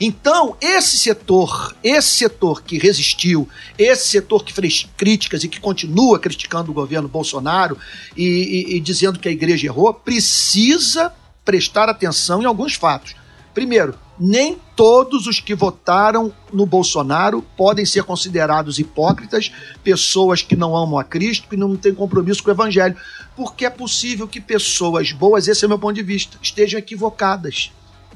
Então, 0.00 0.56
esse 0.60 0.98
setor, 0.98 1.74
esse 1.82 2.08
setor 2.16 2.62
que 2.62 2.78
resistiu, 2.78 3.48
esse 3.78 4.08
setor 4.08 4.44
que 4.44 4.52
fez 4.52 4.86
críticas 4.96 5.42
e 5.44 5.48
que 5.48 5.58
continua 5.58 6.18
criticando 6.18 6.70
o 6.70 6.74
governo 6.74 7.08
Bolsonaro 7.08 7.76
e, 8.16 8.24
e- 8.24 8.76
e 8.76 8.80
dizendo 8.80 9.18
que 9.18 9.28
a 9.28 9.32
igreja 9.32 9.66
errou, 9.66 9.92
precisa 9.94 11.12
prestar 11.48 11.88
atenção 11.88 12.42
em 12.42 12.44
alguns 12.44 12.74
fatos. 12.74 13.16
Primeiro, 13.54 13.94
nem 14.20 14.58
todos 14.76 15.26
os 15.26 15.40
que 15.40 15.54
votaram 15.54 16.30
no 16.52 16.66
Bolsonaro 16.66 17.40
podem 17.56 17.86
ser 17.86 18.02
considerados 18.02 18.78
hipócritas, 18.78 19.50
pessoas 19.82 20.42
que 20.42 20.54
não 20.54 20.76
amam 20.76 20.98
a 20.98 21.04
Cristo, 21.04 21.48
que 21.48 21.56
não 21.56 21.74
têm 21.74 21.94
compromisso 21.94 22.42
com 22.42 22.50
o 22.50 22.52
Evangelho, 22.52 22.94
porque 23.34 23.64
é 23.64 23.70
possível 23.70 24.28
que 24.28 24.42
pessoas 24.42 25.10
boas, 25.10 25.48
esse 25.48 25.64
é 25.64 25.66
o 25.66 25.70
meu 25.70 25.78
ponto 25.78 25.94
de 25.94 26.02
vista, 26.02 26.36
estejam 26.42 26.78
equivocadas 26.78 27.72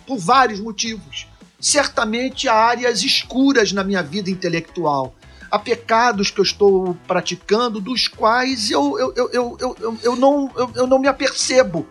por 0.07 0.19
vários 0.19 0.61
motivos. 0.61 1.27
Certamente 1.59 2.49
há 2.49 2.55
áreas 2.55 3.03
escuras 3.03 3.73
na 3.73 3.83
minha 3.83 4.03
vida 4.03 4.29
intelectual. 4.29 5.15
Há 5.51 5.59
pecados 5.59 6.31
que 6.31 6.39
eu 6.39 6.45
estou 6.45 6.95
praticando 7.09 7.81
dos 7.81 8.09
quais 8.09 8.71
eu, 8.71 8.99
eu, 8.99 9.15
eu, 9.17 9.31
eu, 9.33 9.77
eu, 9.81 9.99
eu, 10.03 10.17
não, 10.17 10.51
eu, 10.55 10.71
eu 10.75 10.87
não 10.87 10.99
me 10.99 11.09
apercebo. 11.09 11.89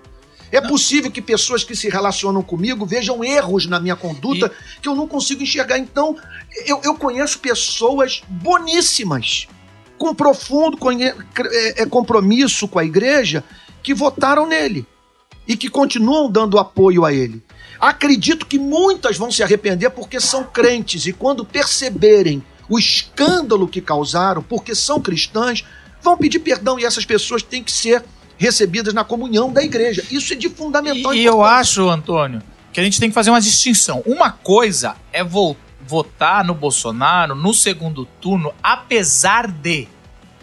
É 0.52 0.60
possível 0.60 1.10
que 1.10 1.22
pessoas 1.22 1.64
que 1.64 1.76
se 1.76 1.90
relacionam 1.90 2.42
comigo 2.44 2.86
vejam 2.86 3.24
erros 3.24 3.66
na 3.68 3.80
minha 3.80 3.96
conduta 3.96 4.52
que 4.82 4.88
eu 4.90 4.96
não 4.96 5.08
consigo 5.08 5.42
enxergar. 5.44 5.78
Então, 5.78 6.18
eu, 6.66 6.82
eu 6.84 6.94
conheço 6.96 7.40
pessoas 7.40 8.22
boníssimas, 8.28 9.48
com 9.98 10.14
profundo 10.14 10.78
conhe- 10.78 11.14
é, 11.40 11.82
é, 11.84 11.86
compromisso 11.86 12.68
com 12.68 12.80
a 12.80 12.84
igreja, 12.84 13.44
que 13.82 13.94
votaram 13.94 14.46
nele 14.48 14.86
e 15.48 15.56
que 15.56 15.70
continuam 15.70 16.30
dando 16.30 16.60
apoio 16.60 17.06
a 17.06 17.14
ele. 17.14 17.42
Acredito 17.80 18.46
que 18.46 18.60
muitas 18.60 19.18
vão 19.18 19.32
se 19.32 19.42
arrepender 19.42 19.90
porque 19.90 20.20
são 20.20 20.44
crentes 20.44 21.06
e 21.08 21.14
quando 21.14 21.46
perceberem 21.46 22.44
o 22.70 22.78
escândalo 22.78 23.68
que 23.68 23.82
causaram, 23.82 24.44
porque 24.44 24.76
são 24.76 25.02
cristãs, 25.02 25.64
vão 26.02 26.16
pedir 26.18 26.40
perdão 26.40 26.80
e 26.80 26.86
essas 26.86 27.06
pessoas 27.06 27.42
têm 27.42 27.64
que 27.64 27.72
ser 27.72 28.04
recebidas 28.42 28.92
na 28.94 29.04
comunhão 29.04 29.54
da 29.54 29.64
igreja. 29.64 30.04
Isso 30.10 30.34
é 30.34 30.36
de 30.36 30.50
fundamental 30.50 31.14
E, 31.14 31.20
e 31.20 31.26
eu 31.26 31.44
acho, 31.44 31.88
Antônio, 31.88 32.42
que 32.74 32.80
a 32.80 32.84
gente 32.84 33.00
tem 33.00 33.10
que 33.10 33.14
fazer 33.14 33.30
uma 33.30 33.40
distinção. 33.40 34.02
Uma 34.06 34.32
coisa 34.32 34.96
é 35.14 35.24
vo- 35.24 35.56
votar 35.88 36.44
no 36.44 36.56
Bolsonaro 36.56 37.36
no 37.36 37.54
segundo 37.54 38.04
turno, 38.20 38.52
apesar 38.64 39.48
de. 39.48 39.88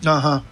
Aham. 0.06 0.44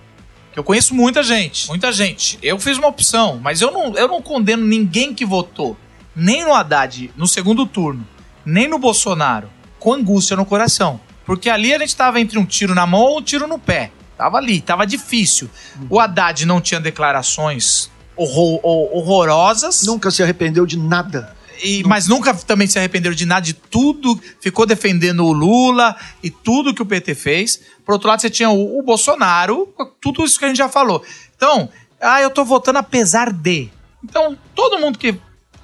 Eu 0.56 0.64
conheço 0.64 0.94
muita 0.94 1.22
gente, 1.22 1.68
muita 1.68 1.92
gente. 1.92 2.36
Eu 2.42 2.58
fiz 2.58 2.78
uma 2.78 2.88
opção, 2.88 3.38
mas 3.42 3.60
eu 3.60 3.70
não, 3.70 3.94
eu 3.94 4.08
não 4.08 4.20
condeno 4.22 4.66
ninguém 4.66 5.14
que 5.14 5.24
votou, 5.24 5.76
nem 6.16 6.44
no 6.44 6.52
Haddad 6.54 7.10
no 7.16 7.28
segundo 7.28 7.64
turno, 7.66 8.04
nem 8.44 8.66
no 8.66 8.78
Bolsonaro, 8.78 9.50
com 9.78 9.92
angústia 9.92 10.34
no 10.36 10.46
coração. 10.46 10.98
Porque 11.26 11.48
ali 11.50 11.74
a 11.74 11.78
gente 11.78 11.94
tava 11.94 12.20
entre 12.20 12.38
um 12.38 12.44
tiro 12.46 12.74
na 12.74 12.86
mão 12.86 13.02
ou 13.02 13.18
um 13.18 13.22
tiro 13.22 13.46
no 13.46 13.58
pé. 13.58 13.92
Tava 14.16 14.38
ali, 14.38 14.60
tava 14.60 14.86
difícil. 14.86 15.50
O 15.90 16.00
Haddad 16.00 16.46
não 16.46 16.60
tinha 16.60 16.80
declarações 16.80 17.90
horror- 18.16 18.60
hor- 18.62 18.96
horrorosas. 18.96 19.84
Nunca 19.84 20.10
se 20.10 20.22
arrependeu 20.22 20.64
de 20.66 20.78
nada. 20.78 21.34
E, 21.62 21.82
mas 21.84 22.06
nunca 22.06 22.34
também 22.34 22.66
se 22.66 22.78
arrependeram 22.78 23.14
de 23.14 23.24
nada, 23.24 23.40
de 23.40 23.54
tudo, 23.54 24.20
ficou 24.40 24.66
defendendo 24.66 25.24
o 25.24 25.32
Lula 25.32 25.96
e 26.22 26.30
tudo 26.30 26.74
que 26.74 26.82
o 26.82 26.86
PT 26.86 27.14
fez. 27.14 27.60
Por 27.84 27.92
outro 27.94 28.08
lado, 28.08 28.20
você 28.20 28.28
tinha 28.28 28.50
o, 28.50 28.78
o 28.78 28.82
Bolsonaro, 28.82 29.72
tudo 30.00 30.22
isso 30.24 30.38
que 30.38 30.44
a 30.44 30.48
gente 30.48 30.58
já 30.58 30.68
falou. 30.68 31.02
Então, 31.34 31.68
ah, 32.00 32.20
eu 32.20 32.30
tô 32.30 32.44
votando 32.44 32.78
apesar 32.78 33.32
de. 33.32 33.70
Então, 34.04 34.36
todo 34.54 34.78
mundo 34.78 34.98
que 34.98 35.14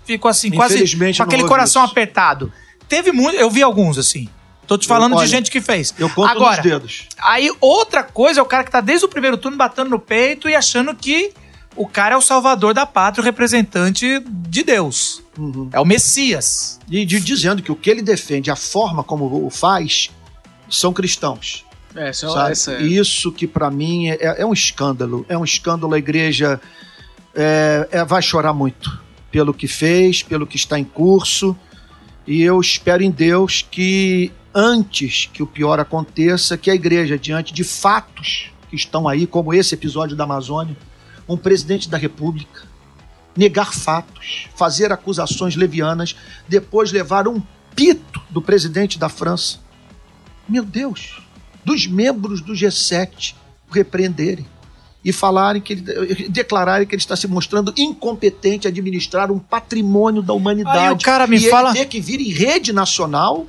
ficou 0.05 0.31
assim, 0.31 0.51
quase 0.51 0.79
com 1.17 1.23
aquele 1.25 1.43
coração 1.49 1.83
isso. 1.85 1.93
apertado. 1.93 2.51
Teve 2.89 3.13
muito, 3.13 3.37
eu 3.37 3.51
vi 3.51 3.63
alguns 3.63 3.99
assim. 3.99 4.29
Tô 4.67 4.79
te 4.79 4.87
falando 4.87 5.17
olha, 5.17 5.25
de 5.27 5.31
gente 5.31 5.51
que 5.51 5.61
fez. 5.61 5.93
Eu 5.99 6.09
conto 6.09 6.31
Agora, 6.31 6.57
nos 6.57 6.63
dedos. 6.65 7.09
Aí 7.19 7.51
outra 7.61 8.03
coisa 8.03 8.41
é 8.41 8.43
o 8.43 8.47
cara 8.47 8.65
que 8.65 8.71
tá 8.71 8.81
desde 8.81 9.05
o 9.05 9.09
primeiro 9.09 9.37
turno 9.37 9.57
batendo 9.57 9.91
no 9.91 9.99
peito 9.99 10.49
e 10.49 10.55
achando 10.55 10.95
que 10.95 11.33
o 11.77 11.87
cara 11.87 12.15
é 12.15 12.19
o 12.19 12.23
salvador 12.23 12.73
da 12.73 12.87
pátria, 12.87 13.23
o 13.23 13.25
representante 13.25 14.23
de 14.27 14.63
Deus. 14.63 15.23
Uhum. 15.37 15.69
É 15.73 15.81
o 15.81 15.85
Messias. 15.85 16.79
E 16.91 17.05
de- 17.05 17.21
dizendo 17.21 17.63
que 17.63 17.73
o 17.73 17.77
que 17.77 17.91
ele 17.91 18.03
defende, 18.03 18.51
a 18.51 18.57
forma 18.57 19.03
como 19.03 19.47
o 19.47 19.51
faz, 19.51 20.11
são 20.71 20.93
cristãos. 20.93 21.65
É, 21.95 22.11
isso 22.11 22.31
sabe? 22.31 22.53
essa 22.53 22.73
é- 22.73 22.83
Isso 22.83 23.31
que 23.33 23.47
pra 23.47 23.71
mim 23.71 24.09
é, 24.09 24.41
é 24.41 24.47
um 24.47 24.53
escândalo. 24.53 25.27
É 25.29 25.37
um 25.37 25.45
escândalo. 25.45 25.93
A 25.95 25.99
igreja 25.99 26.61
é, 27.35 27.89
é, 27.91 28.05
vai 28.05 28.23
chorar 28.23 28.53
muito 28.53 29.01
pelo 29.31 29.53
que 29.53 29.67
fez, 29.67 30.23
pelo 30.23 30.47
que 30.47 30.57
está 30.57 30.79
em 30.79 30.85
curso. 30.85 31.57
E 32.27 32.43
eu 32.43 32.61
espero 32.61 33.03
em 33.03 33.11
Deus 33.11 33.67
que 33.69 34.31
antes 34.55 35.29
que 35.33 35.43
o 35.43 35.47
pior 35.47 35.81
aconteça, 35.81 36.57
que 36.59 36.71
a 36.71 36.75
igreja, 36.75 37.19
diante 37.19 37.53
de 37.53 37.65
fatos 37.65 38.51
que 38.69 38.77
estão 38.77 39.07
aí, 39.09 39.27
como 39.27 39.53
esse 39.55 39.75
episódio 39.75 40.17
da 40.17 40.25
Amazônia, 40.25 40.77
um 41.29 41.37
presidente 41.37 41.89
da 41.89 41.97
República 41.99 42.71
negar 43.35 43.73
fatos, 43.73 44.47
fazer 44.55 44.93
acusações 44.93 45.57
levianas, 45.57 46.15
depois 46.47 46.93
levar 46.93 47.27
um 47.27 47.41
pito 47.75 48.21
do 48.29 48.43
presidente 48.43 48.99
da 48.99 49.09
França. 49.09 49.59
Meu 50.47 50.65
Deus, 50.65 51.23
dos 51.65 51.87
membros 51.87 52.43
do 52.43 52.53
G7 52.53 53.35
o 53.71 53.73
repreenderem 53.73 54.45
e 55.03 55.13
falarem 55.13 55.63
que 55.63 55.73
ele 55.73 56.29
declararem 56.29 56.87
que 56.87 56.95
ele 56.95 57.01
está 57.01 57.17
se 57.17 57.27
mostrando 57.27 57.73
incompetente 57.77 58.67
a 58.67 58.71
administrar 58.71 59.33
um 59.33 59.39
patrimônio 59.39 60.21
da 60.23 60.35
humanidade. 60.35 60.79
Aí 60.79 60.91
o 60.93 60.99
cara 60.99 61.27
me 61.27 61.37
e 61.39 61.49
fala- 61.49 61.71
ele 61.71 61.79
ter 61.79 61.87
que 61.87 62.01
vir 62.01 62.21
em 62.21 62.31
rede 62.31 62.71
nacional 62.73 63.47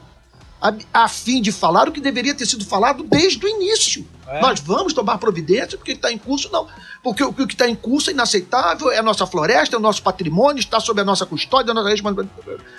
a, 0.64 1.04
a 1.04 1.10
fim 1.10 1.42
de 1.42 1.52
falar 1.52 1.90
o 1.90 1.92
que 1.92 2.00
deveria 2.00 2.34
ter 2.34 2.46
sido 2.46 2.66
falado 2.66 3.04
desde 3.04 3.46
o 3.46 3.50
início. 3.50 4.08
É. 4.26 4.40
Nós 4.40 4.62
vamos 4.62 4.94
tomar 4.94 5.18
providência 5.18 5.78
porque 5.78 5.92
está 5.92 6.10
em 6.10 6.18
curso, 6.18 6.50
não. 6.54 6.68
Porque 7.04 7.22
o 7.22 7.34
que 7.34 7.44
está 7.44 7.68
em 7.68 7.76
curso 7.76 8.10
é 8.10 8.14
inaceitável, 8.14 8.90
é 8.90 8.98
a 8.98 9.04
nossa 9.04 9.28
floresta, 9.28 9.76
é 9.76 9.80
o 9.80 9.82
nosso 9.82 10.02
patrimônio, 10.02 10.62
está 10.62 10.80
sob 10.80 11.02
a 11.02 11.04
nossa 11.04 11.26
custódia, 11.26 11.72
a 11.72 11.74
nossa, 11.74 12.30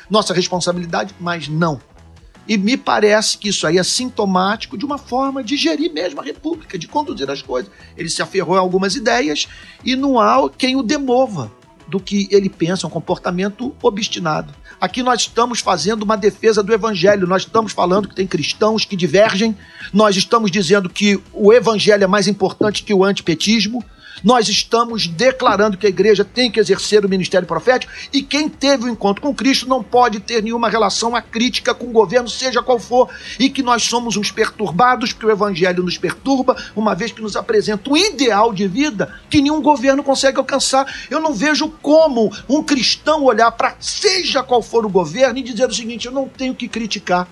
nossa 0.09 0.32
responsabilidade, 0.32 1.14
mas 1.20 1.47
não. 1.47 1.78
E 2.49 2.57
me 2.57 2.76
parece 2.76 3.37
que 3.37 3.51
isso 3.51 3.66
aí 3.66 3.76
é 3.76 3.82
sintomático 3.82 4.78
de 4.78 4.87
uma 4.87 4.97
forma 4.97 5.45
de 5.45 5.55
gerir 5.55 5.93
mesmo 5.93 6.20
a 6.20 6.24
República, 6.24 6.78
de 6.78 6.89
conduzir 6.89 7.30
as 7.30 7.43
coisas. 7.43 7.70
Ele 7.99 8.09
se 8.09 8.22
aferrou 8.22 8.57
a 8.57 8.61
algumas 8.61 8.97
ideias 8.97 9.47
e 9.85 9.95
não 9.95 10.18
há 10.18 10.49
quem 10.49 10.74
o 10.76 10.82
demova 10.82 11.53
do 11.87 12.01
que 12.01 12.28
ele 12.30 12.49
pensa, 12.49 12.87
um 12.87 12.91
comportamento 12.91 13.74
obstinado. 13.82 14.55
Aqui 14.81 15.03
nós 15.03 15.20
estamos 15.20 15.61
fazendo 15.61 16.03
uma 16.03 16.16
defesa 16.16 16.62
do 16.62 16.72
evangelho, 16.72 17.27
nós 17.27 17.43
estamos 17.43 17.72
falando 17.72 18.09
que 18.09 18.14
tem 18.14 18.27
cristãos 18.27 18.85
que 18.85 18.97
divergem, 18.97 19.57
nós 19.93 20.16
estamos 20.16 20.51
dizendo 20.51 20.89
que 20.89 21.20
o 21.33 21.53
evangelho 21.53 22.05
é 22.05 22.07
mais 22.07 22.29
importante 22.29 22.83
que 22.83 22.93
o 22.93 23.05
antipetismo, 23.05 23.85
nós 24.23 24.49
estamos 24.49 25.07
declarando 25.07 25.77
que 25.77 25.87
a 25.87 25.89
igreja 25.89 26.25
tem 26.25 26.51
que 26.51 26.61
exercer 26.61 27.05
o 27.05 27.09
ministério 27.09 27.47
profético 27.47 27.93
e 28.12 28.23
quem 28.23 28.49
teve 28.49 28.85
o 28.85 28.89
encontro 28.89 29.23
com 29.23 29.35
Cristo 29.35 29.69
não 29.69 29.83
pode 29.83 30.21
ter 30.21 30.43
nenhuma 30.43 30.69
relação 30.69 31.17
acrítica 31.17 31.75
com 31.75 31.87
o 31.87 31.93
governo, 31.93 32.29
seja 32.29 32.62
qual 32.62 32.79
for, 32.79 33.09
e 33.39 33.49
que 33.49 33.62
nós 33.62 33.83
somos 33.85 34.17
uns 34.17 34.31
perturbados, 34.31 35.12
porque 35.12 35.27
o 35.27 35.31
evangelho 35.31 35.83
nos 35.83 35.99
perturba, 35.99 36.57
uma 36.77 36.95
vez 36.95 37.12
que 37.12 37.23
nos 37.23 37.37
apresenta 37.37 37.91
um 37.91 37.97
ideal 37.97 38.53
de 38.53 38.69
vida 38.69 39.15
que 39.29 39.41
nenhum 39.41 39.62
governo 39.62 40.03
consegue 40.03 40.39
alcançar. 40.39 40.93
Eu 41.11 41.21
não 41.21 41.33
vejo 41.33 41.69
como 41.83 42.33
um 42.49 42.62
cristão 42.62 43.25
olhar 43.25 43.51
para 43.53 43.77
seja 43.81 44.43
qual 44.43 44.62
for 44.62 44.85
o 44.85 44.91
governo 44.91 45.39
e 45.39 45.43
dizer 45.43 45.69
o 45.69 45.75
seguinte: 45.75 46.07
eu 46.07 46.12
não 46.12 46.29
tenho 46.29 46.55
que 46.55 46.69
criticar. 46.69 47.29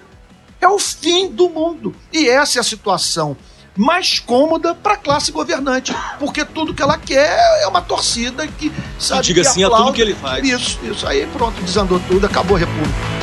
É 0.61 0.68
o 0.68 0.78
fim 0.78 1.28
do 1.28 1.49
mundo. 1.49 1.95
E 2.12 2.28
essa 2.28 2.59
é 2.59 2.61
a 2.61 2.64
situação 2.64 3.37
mais 3.76 4.18
cômoda 4.18 4.74
para 4.74 4.94
a 4.94 4.96
classe 4.96 5.32
governante, 5.32 5.94
porque 6.18 6.44
tudo 6.44 6.74
que 6.74 6.82
ela 6.82 6.98
quer 6.98 7.38
é 7.62 7.66
uma 7.66 7.80
torcida 7.80 8.46
que 8.46 8.72
sabe 8.98 9.22
diga 9.22 9.42
que 9.42 9.48
sim 9.48 9.62
a 9.64 9.66
tudo 9.66 9.76
aplaude. 9.76 9.96
que 9.96 10.02
ele 10.02 10.14
faz. 10.14 10.46
Isso, 10.46 10.78
isso 10.82 11.06
aí, 11.06 11.26
pronto, 11.32 11.60
desandou 11.62 12.00
tudo, 12.08 12.26
acabou 12.26 12.56
a 12.56 12.60
república. 12.60 13.21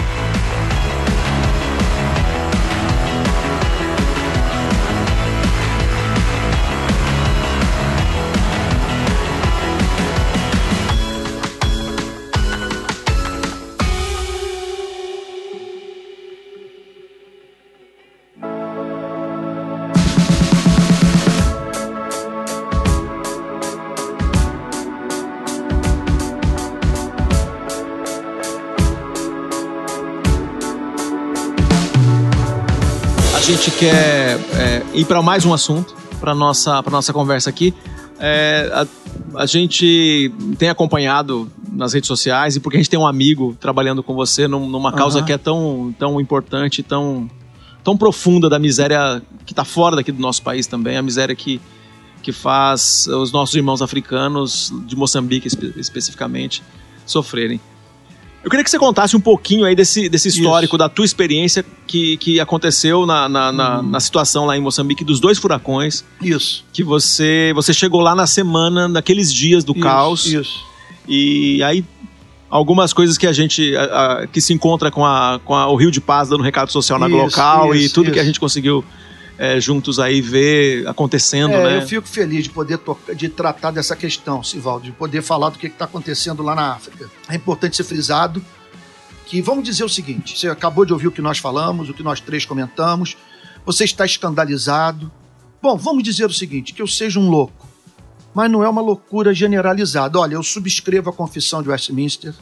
Gente 33.55 33.71
quer 33.71 34.39
é, 34.55 34.83
ir 34.93 35.05
para 35.05 35.21
mais 35.21 35.45
um 35.45 35.53
assunto 35.53 35.95
para 36.19 36.33
nossa 36.35 36.81
para 36.83 36.91
nossa 36.91 37.13
conversa 37.13 37.49
aqui. 37.49 37.73
É, 38.19 38.69
a, 38.73 39.41
a 39.41 39.45
gente 39.45 40.31
tem 40.57 40.69
acompanhado 40.69 41.49
nas 41.71 41.93
redes 41.93 42.07
sociais 42.07 42.55
e 42.55 42.59
porque 42.59 42.77
a 42.77 42.79
gente 42.79 42.89
tem 42.89 42.99
um 42.99 43.07
amigo 43.07 43.55
trabalhando 43.59 44.03
com 44.03 44.13
você 44.13 44.47
num- 44.47 44.67
numa 44.67 44.91
causa 44.91 45.19
Aham. 45.19 45.25
que 45.25 45.33
é 45.33 45.37
tão, 45.37 45.95
tão 45.97 46.19
importante, 46.19 46.83
tão, 46.83 47.29
tão 47.83 47.95
profunda 47.97 48.49
da 48.49 48.59
miséria 48.59 49.21
que 49.45 49.53
está 49.53 49.63
fora 49.63 49.95
daqui 49.95 50.11
do 50.11 50.21
nosso 50.21 50.41
país 50.43 50.67
também, 50.67 50.97
a 50.97 51.01
miséria 51.01 51.33
que, 51.35 51.61
que 52.21 52.31
faz 52.33 53.07
os 53.07 53.31
nossos 53.31 53.55
irmãos 53.55 53.81
africanos, 53.81 54.73
de 54.85 54.95
Moçambique 54.97 55.47
espe- 55.47 55.73
especificamente, 55.77 56.61
sofrerem. 57.05 57.59
Eu 58.43 58.49
queria 58.49 58.63
que 58.63 58.69
você 58.71 58.79
contasse 58.79 59.15
um 59.17 59.19
pouquinho 59.19 59.65
aí 59.65 59.75
desse, 59.75 60.07
desse 60.07 60.29
histórico, 60.29 60.77
da 60.77 60.87
tua 60.87 61.03
experiência 61.03 61.63
que, 61.85 62.15
que 62.17 62.39
aconteceu 62.39 63.05
na, 63.05 63.27
na, 63.27 63.51
na, 63.51 63.81
na 63.83 63.99
situação 63.99 64.45
lá 64.45 64.55
em 64.55 64.61
Moçambique 64.61 65.03
dos 65.03 65.19
dois 65.19 65.37
furacões, 65.37 66.05
Isso. 66.21 66.63
que 66.71 66.81
você, 66.83 67.51
você 67.53 67.73
chegou 67.73 67.99
lá 67.99 68.15
na 68.15 68.25
semana, 68.25 68.87
naqueles 68.87 69.33
dias 69.33 69.63
do 69.65 69.73
isso, 69.73 69.81
caos, 69.81 70.25
Isso. 70.25 70.57
e 71.07 71.61
aí 71.63 71.83
algumas 72.49 72.93
coisas 72.93 73.17
que 73.17 73.27
a 73.27 73.33
gente 73.33 73.75
a- 73.75 73.83
a- 74.23 74.27
que 74.27 74.39
se 74.39 74.53
encontra 74.53 74.89
com, 74.89 75.05
a, 75.05 75.39
com 75.43 75.53
a- 75.53 75.67
o 75.67 75.75
Rio 75.75 75.91
de 75.91 75.99
Paz 75.99 76.29
dando 76.29 76.41
recado 76.41 76.71
social 76.71 76.97
na 76.97 77.07
Isso, 77.07 77.17
local 77.17 77.75
e 77.75 77.85
isso, 77.85 77.93
tudo 77.93 78.05
que 78.11 78.17
a 78.19 78.21
isso. 78.21 78.27
gente 78.27 78.39
conseguiu 78.39 78.83
é, 79.39 79.57
juntos 79.57 79.99
aí 79.99 80.19
ver 80.19 80.85
acontecendo, 80.85 81.53
É, 81.53 81.63
né? 81.63 81.77
Eu 81.77 81.87
fico 81.87 82.05
feliz 82.05 82.43
de 82.43 82.49
poder 82.49 82.77
de 83.15 83.29
tratar 83.29 83.71
dessa 83.71 83.95
questão, 83.95 84.43
Sivaldo, 84.43 84.83
de 84.83 84.91
poder 84.91 85.21
falar 85.21 85.49
do 85.49 85.57
que 85.57 85.67
está 85.67 85.85
acontecendo 85.85 86.43
lá 86.43 86.53
na 86.53 86.73
África. 86.73 87.09
É 87.29 87.35
importante 87.35 87.77
ser 87.77 87.85
frisado 87.85 88.43
que, 89.25 89.41
vamos 89.41 89.63
dizer 89.63 89.85
o 89.85 89.89
seguinte: 89.89 90.37
você 90.37 90.49
acabou 90.49 90.83
de 90.83 90.91
ouvir 90.91 91.07
o 91.07 91.11
que 91.11 91.21
nós 91.21 91.37
falamos, 91.37 91.87
o 91.89 91.93
que 91.93 92.03
nós 92.03 92.19
três 92.19 92.43
comentamos, 92.43 93.15
você 93.65 93.85
está 93.85 94.03
escandalizado. 94.05 95.09
Bom, 95.61 95.77
vamos 95.77 96.03
dizer 96.03 96.25
o 96.25 96.33
seguinte: 96.33 96.73
que 96.73 96.81
eu 96.81 96.87
seja 96.87 97.17
um 97.17 97.29
louco, 97.29 97.65
mas 98.33 98.51
não 98.51 98.61
é 98.61 98.67
uma 98.67 98.81
loucura 98.81 99.33
generalizada. 99.33 100.19
Olha, 100.19 100.33
eu 100.33 100.43
subscrevo 100.43 101.11
a 101.11 101.13
confissão 101.13 101.63
de 101.63 101.69
Westminster, 101.69 102.33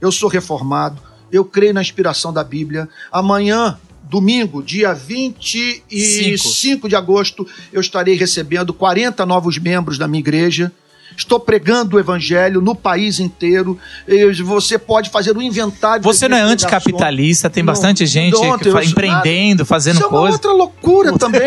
eu 0.00 0.10
sou 0.10 0.30
reformado, 0.30 1.02
eu 1.30 1.44
creio 1.44 1.74
na 1.74 1.82
inspiração 1.82 2.32
da 2.32 2.42
Bíblia. 2.42 2.88
Amanhã, 3.12 3.78
domingo, 4.08 4.62
dia 4.62 4.92
25 4.94 6.88
de 6.88 6.96
agosto, 6.96 7.46
eu 7.72 7.80
estarei 7.80 8.16
recebendo 8.16 8.72
40 8.72 9.24
novos 9.26 9.58
membros 9.58 9.98
da 9.98 10.08
minha 10.08 10.20
igreja. 10.20 10.72
Estou 11.16 11.40
pregando 11.40 11.96
o 11.96 11.98
evangelho 11.98 12.60
no 12.60 12.76
país 12.76 13.18
inteiro. 13.18 13.76
Eu- 14.06 14.32
Você 14.44 14.78
pode 14.78 15.10
fazer 15.10 15.36
um 15.36 15.42
inventário. 15.42 16.00
Você 16.04 16.28
não 16.28 16.36
é 16.36 16.42
anticapitalista, 16.42 17.50
tem 17.50 17.62
Não, 17.64 17.72
bastante 17.72 18.06
gente 18.06 18.36
eu 18.40 18.58
fa- 18.72 18.84
empreendendo, 18.84 19.66
fazendo 19.66 19.94
Isso 19.96 20.04
é 20.04 20.06
uma 20.06 20.18
coisa. 20.20 20.34
outra 20.34 20.52
loucura 20.52 21.18
também. 21.18 21.40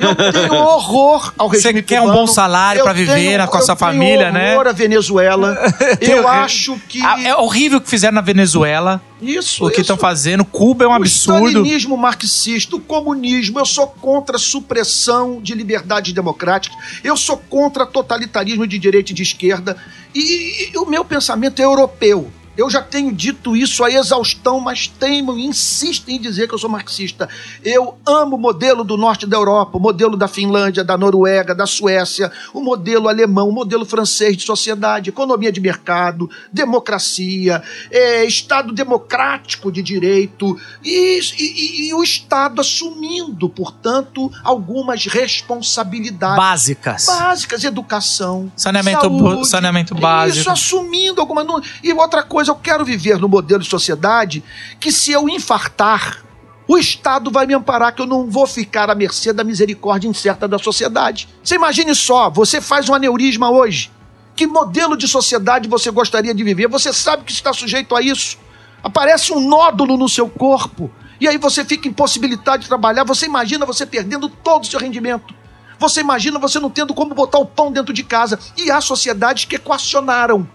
Eu 0.00 0.32
tenho 0.32 0.52
horror 0.54 1.32
ao 1.38 1.48
Você 1.48 1.56
regime 1.68 1.80
quer 1.82 2.00
um 2.02 2.06
cubano. 2.06 2.20
bom 2.20 2.26
salário 2.26 2.80
Eu 2.80 2.84
pra 2.84 2.92
viver 2.92 3.14
tenho- 3.14 3.48
com 3.48 3.56
a 3.56 3.60
sua 3.62 3.72
eu 3.72 3.76
tenho 3.76 3.90
família, 3.92 4.30
né? 4.30 4.54
horror 4.56 4.66
à 4.66 4.72
Venezuela. 4.72 5.56
eu 6.02 6.28
acho 6.28 6.78
que 6.86 7.00
Ah, 7.00 7.22
É 7.22 7.34
horrível 7.34 7.78
o 7.78 7.80
que 7.80 7.88
fizeram 7.88 8.16
na 8.16 8.20
Venezuela, 8.20 9.00
isso, 9.28 9.66
o 9.66 9.70
que 9.70 9.80
estão 9.80 9.96
fazendo. 9.96 10.44
Cuba 10.44 10.84
é 10.84 10.88
um 10.88 10.90
O 10.90 10.94
absurdo. 10.94 11.48
stalinismo 11.48 11.96
marxista, 11.96 12.76
o 12.76 12.80
comunismo, 12.80 13.58
eu 13.58 13.66
sou 13.66 13.86
contra 13.86 14.36
a 14.36 14.38
supressão 14.38 15.40
de 15.42 15.54
liberdades 15.54 16.12
democráticas, 16.12 16.78
eu 17.02 17.16
sou 17.16 17.36
contra 17.36 17.86
totalitarismo 17.86 18.66
de 18.66 18.78
direita 18.78 19.12
e 19.12 19.14
de 19.14 19.22
esquerda, 19.22 19.76
e, 20.14 20.70
e 20.72 20.78
o 20.78 20.86
meu 20.86 21.04
pensamento 21.04 21.60
é 21.60 21.64
europeu. 21.64 22.30
Eu 22.56 22.70
já 22.70 22.82
tenho 22.82 23.12
dito 23.12 23.56
isso 23.56 23.82
a 23.84 23.90
exaustão, 23.90 24.60
mas 24.60 24.86
teimo, 24.86 25.38
insisto 25.38 26.08
em 26.10 26.20
dizer 26.20 26.48
que 26.48 26.54
eu 26.54 26.58
sou 26.58 26.70
marxista. 26.70 27.28
Eu 27.62 27.96
amo 28.06 28.36
o 28.36 28.38
modelo 28.38 28.84
do 28.84 28.96
norte 28.96 29.26
da 29.26 29.36
Europa, 29.36 29.76
o 29.76 29.80
modelo 29.80 30.16
da 30.16 30.28
Finlândia, 30.28 30.84
da 30.84 30.96
Noruega, 30.96 31.54
da 31.54 31.66
Suécia, 31.66 32.30
o 32.52 32.60
modelo 32.60 33.08
alemão, 33.08 33.48
o 33.48 33.52
modelo 33.52 33.84
francês 33.84 34.36
de 34.36 34.44
sociedade, 34.44 35.10
economia 35.10 35.50
de 35.50 35.60
mercado, 35.60 36.30
democracia, 36.52 37.62
é, 37.90 38.24
Estado 38.24 38.72
democrático 38.72 39.70
de 39.70 39.82
direito 39.82 40.58
e, 40.82 41.20
e, 41.38 41.88
e 41.88 41.94
o 41.94 42.02
Estado 42.02 42.60
assumindo, 42.60 43.48
portanto, 43.48 44.30
algumas 44.42 45.06
responsabilidades 45.06 46.36
Básicas. 46.36 47.06
básicas, 47.06 47.64
educação, 47.64 48.52
Saneamento, 48.56 49.00
saúde, 49.00 49.48
saneamento 49.48 49.94
básico. 49.94 50.40
Isso, 50.40 50.50
assumindo 50.50 51.20
alguma. 51.20 51.44
E 51.82 51.92
outra 51.92 52.22
coisa, 52.22 52.43
eu 52.48 52.54
quero 52.54 52.84
viver 52.84 53.18
no 53.18 53.28
modelo 53.28 53.62
de 53.62 53.68
sociedade 53.68 54.42
que 54.80 54.90
se 54.90 55.12
eu 55.12 55.28
infartar, 55.28 56.24
o 56.66 56.78
Estado 56.78 57.30
vai 57.30 57.46
me 57.46 57.54
amparar, 57.54 57.94
que 57.94 58.00
eu 58.00 58.06
não 58.06 58.30
vou 58.30 58.46
ficar 58.46 58.90
à 58.90 58.94
mercê 58.94 59.32
da 59.32 59.44
misericórdia 59.44 60.08
incerta 60.08 60.48
da 60.48 60.58
sociedade. 60.58 61.28
Você 61.42 61.56
imagine 61.56 61.94
só, 61.94 62.30
você 62.30 62.60
faz 62.60 62.88
um 62.88 62.94
aneurisma 62.94 63.50
hoje. 63.50 63.90
Que 64.34 64.46
modelo 64.46 64.96
de 64.96 65.06
sociedade 65.06 65.68
você 65.68 65.90
gostaria 65.90 66.34
de 66.34 66.42
viver? 66.42 66.68
Você 66.68 66.92
sabe 66.92 67.24
que 67.24 67.32
está 67.32 67.52
sujeito 67.52 67.94
a 67.94 68.00
isso. 68.00 68.38
Aparece 68.82 69.32
um 69.32 69.40
nódulo 69.40 69.96
no 69.96 70.08
seu 70.08 70.28
corpo. 70.28 70.90
E 71.20 71.28
aí 71.28 71.38
você 71.38 71.64
fica 71.64 71.86
impossibilitado 71.86 72.62
de 72.62 72.68
trabalhar. 72.68 73.04
Você 73.04 73.26
imagina 73.26 73.64
você 73.64 73.86
perdendo 73.86 74.28
todo 74.28 74.64
o 74.64 74.66
seu 74.66 74.80
rendimento. 74.80 75.34
Você 75.78 76.00
imagina 76.00 76.38
você 76.38 76.58
não 76.58 76.70
tendo 76.70 76.94
como 76.94 77.14
botar 77.14 77.38
o 77.38 77.46
pão 77.46 77.70
dentro 77.70 77.92
de 77.92 78.02
casa. 78.02 78.38
E 78.56 78.70
há 78.70 78.80
sociedades 78.80 79.44
que 79.44 79.56
equacionaram 79.56 80.48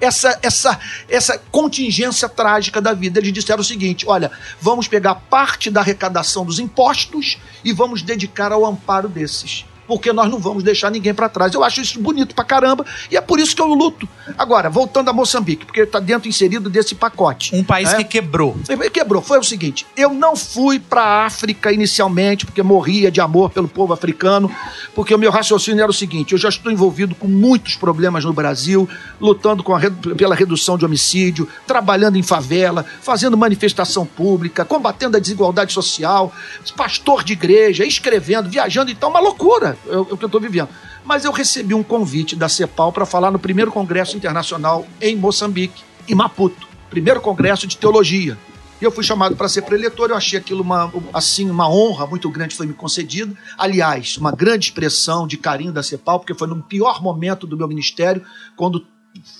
essa, 0.00 0.38
essa, 0.42 0.78
essa 1.08 1.38
contingência 1.50 2.28
trágica 2.28 2.80
da 2.80 2.92
vida. 2.92 3.18
Eles 3.18 3.32
disseram 3.32 3.60
o 3.60 3.64
seguinte: 3.64 4.06
olha, 4.06 4.30
vamos 4.60 4.88
pegar 4.88 5.14
parte 5.14 5.70
da 5.70 5.80
arrecadação 5.80 6.44
dos 6.44 6.58
impostos 6.58 7.38
e 7.64 7.72
vamos 7.72 8.02
dedicar 8.02 8.52
ao 8.52 8.64
amparo 8.64 9.08
desses. 9.08 9.64
Porque 9.86 10.12
nós 10.12 10.30
não 10.30 10.38
vamos 10.38 10.62
deixar 10.62 10.90
ninguém 10.90 11.14
para 11.14 11.28
trás. 11.28 11.54
Eu 11.54 11.62
acho 11.62 11.80
isso 11.80 12.00
bonito 12.00 12.34
pra 12.34 12.44
caramba 12.44 12.84
e 13.10 13.16
é 13.16 13.20
por 13.20 13.38
isso 13.38 13.54
que 13.54 13.62
eu 13.62 13.66
luto. 13.66 14.08
Agora, 14.36 14.68
voltando 14.68 15.08
a 15.08 15.12
Moçambique, 15.12 15.64
porque 15.64 15.80
está 15.80 16.00
dentro 16.00 16.28
inserido 16.28 16.68
desse 16.68 16.94
pacote. 16.94 17.54
Um 17.54 17.62
país 17.64 17.92
É. 17.92 17.96
que 17.98 18.04
quebrou. 18.04 18.56
Quebrou. 18.92 19.22
Foi 19.22 19.38
o 19.38 19.44
seguinte: 19.44 19.86
eu 19.96 20.12
não 20.12 20.34
fui 20.36 20.78
para 20.80 21.02
a 21.02 21.26
África 21.26 21.72
inicialmente, 21.72 22.44
porque 22.46 22.62
morria 22.62 23.10
de 23.10 23.20
amor 23.20 23.50
pelo 23.50 23.68
povo 23.68 23.92
africano, 23.92 24.50
porque 24.94 25.14
o 25.14 25.18
meu 25.18 25.30
raciocínio 25.30 25.82
era 25.82 25.90
o 25.90 25.94
seguinte: 25.94 26.32
eu 26.32 26.38
já 26.38 26.48
estou 26.48 26.72
envolvido 26.72 27.14
com 27.14 27.28
muitos 27.28 27.76
problemas 27.76 28.24
no 28.24 28.32
Brasil, 28.32 28.88
lutando 29.20 29.62
com 29.62 29.72
redu- 29.74 30.16
pela 30.16 30.34
redução 30.34 30.76
de 30.78 30.84
homicídio, 30.84 31.48
trabalhando 31.66 32.16
em 32.16 32.22
favela, 32.22 32.84
fazendo 33.02 33.36
manifestação 33.36 34.04
pública, 34.04 34.64
combatendo 34.64 35.16
a 35.16 35.20
desigualdade 35.20 35.72
social, 35.72 36.32
pastor 36.76 37.22
de 37.22 37.32
igreja, 37.34 37.84
escrevendo, 37.84 38.48
viajando, 38.48 38.90
então, 38.90 39.10
uma 39.10 39.20
loucura 39.20 39.75
é 39.86 39.94
é 39.94 39.98
o 39.98 40.16
que 40.16 40.24
eu 40.24 40.26
estou 40.26 40.40
vivendo. 40.40 40.68
Mas 41.04 41.24
eu 41.24 41.32
recebi 41.32 41.74
um 41.74 41.82
convite 41.82 42.34
da 42.34 42.48
CEPAL 42.48 42.92
para 42.92 43.06
falar 43.06 43.30
no 43.30 43.38
primeiro 43.38 43.70
Congresso 43.70 44.16
Internacional 44.16 44.86
em 45.00 45.16
Moçambique, 45.16 45.82
em 46.08 46.14
Maputo, 46.14 46.66
primeiro 46.90 47.20
Congresso 47.20 47.66
de 47.66 47.76
Teologia. 47.76 48.36
E 48.80 48.84
eu 48.84 48.90
fui 48.90 49.02
chamado 49.02 49.34
para 49.34 49.48
ser 49.48 49.62
preletor, 49.62 50.10
eu 50.10 50.16
achei 50.16 50.38
aquilo 50.38 50.62
uma, 50.62 50.92
assim, 51.14 51.48
uma 51.48 51.68
honra 51.68 52.06
muito 52.06 52.28
grande 52.28 52.54
foi 52.54 52.66
me 52.66 52.74
concedida. 52.74 53.34
Aliás, 53.56 54.18
uma 54.18 54.30
grande 54.30 54.66
expressão 54.66 55.26
de 55.26 55.38
carinho 55.38 55.72
da 55.72 55.82
CEPAL, 55.82 56.20
porque 56.20 56.34
foi 56.34 56.46
no 56.46 56.62
pior 56.62 57.02
momento 57.02 57.46
do 57.46 57.56
meu 57.56 57.66
ministério, 57.66 58.22
quando 58.54 58.86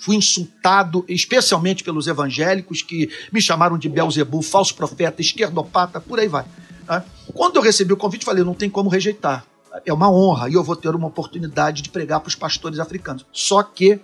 fui 0.01 0.15
insultado, 0.15 1.05
especialmente 1.07 1.83
pelos 1.83 2.07
evangélicos, 2.07 2.81
que 2.81 3.09
me 3.31 3.39
chamaram 3.39 3.77
de 3.77 3.87
Belzebu, 3.87 4.41
falso 4.41 4.73
profeta, 4.73 5.21
esquerdopata, 5.21 6.01
por 6.01 6.19
aí 6.19 6.27
vai. 6.27 6.45
né? 6.87 7.03
Quando 7.33 7.57
eu 7.57 7.61
recebi 7.61 7.93
o 7.93 7.97
convite, 7.97 8.25
falei, 8.25 8.43
não 8.43 8.55
tem 8.55 8.69
como 8.69 8.89
rejeitar. 8.89 9.45
É 9.85 9.93
uma 9.93 10.11
honra 10.11 10.49
e 10.49 10.53
eu 10.53 10.63
vou 10.63 10.75
ter 10.75 10.93
uma 10.95 11.07
oportunidade 11.07 11.81
de 11.81 11.89
pregar 11.89 12.19
para 12.19 12.29
os 12.29 12.35
pastores 12.35 12.79
africanos. 12.79 13.25
Só 13.31 13.63
que, 13.63 13.99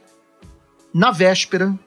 na 0.93 1.11
véspera, 1.11 1.77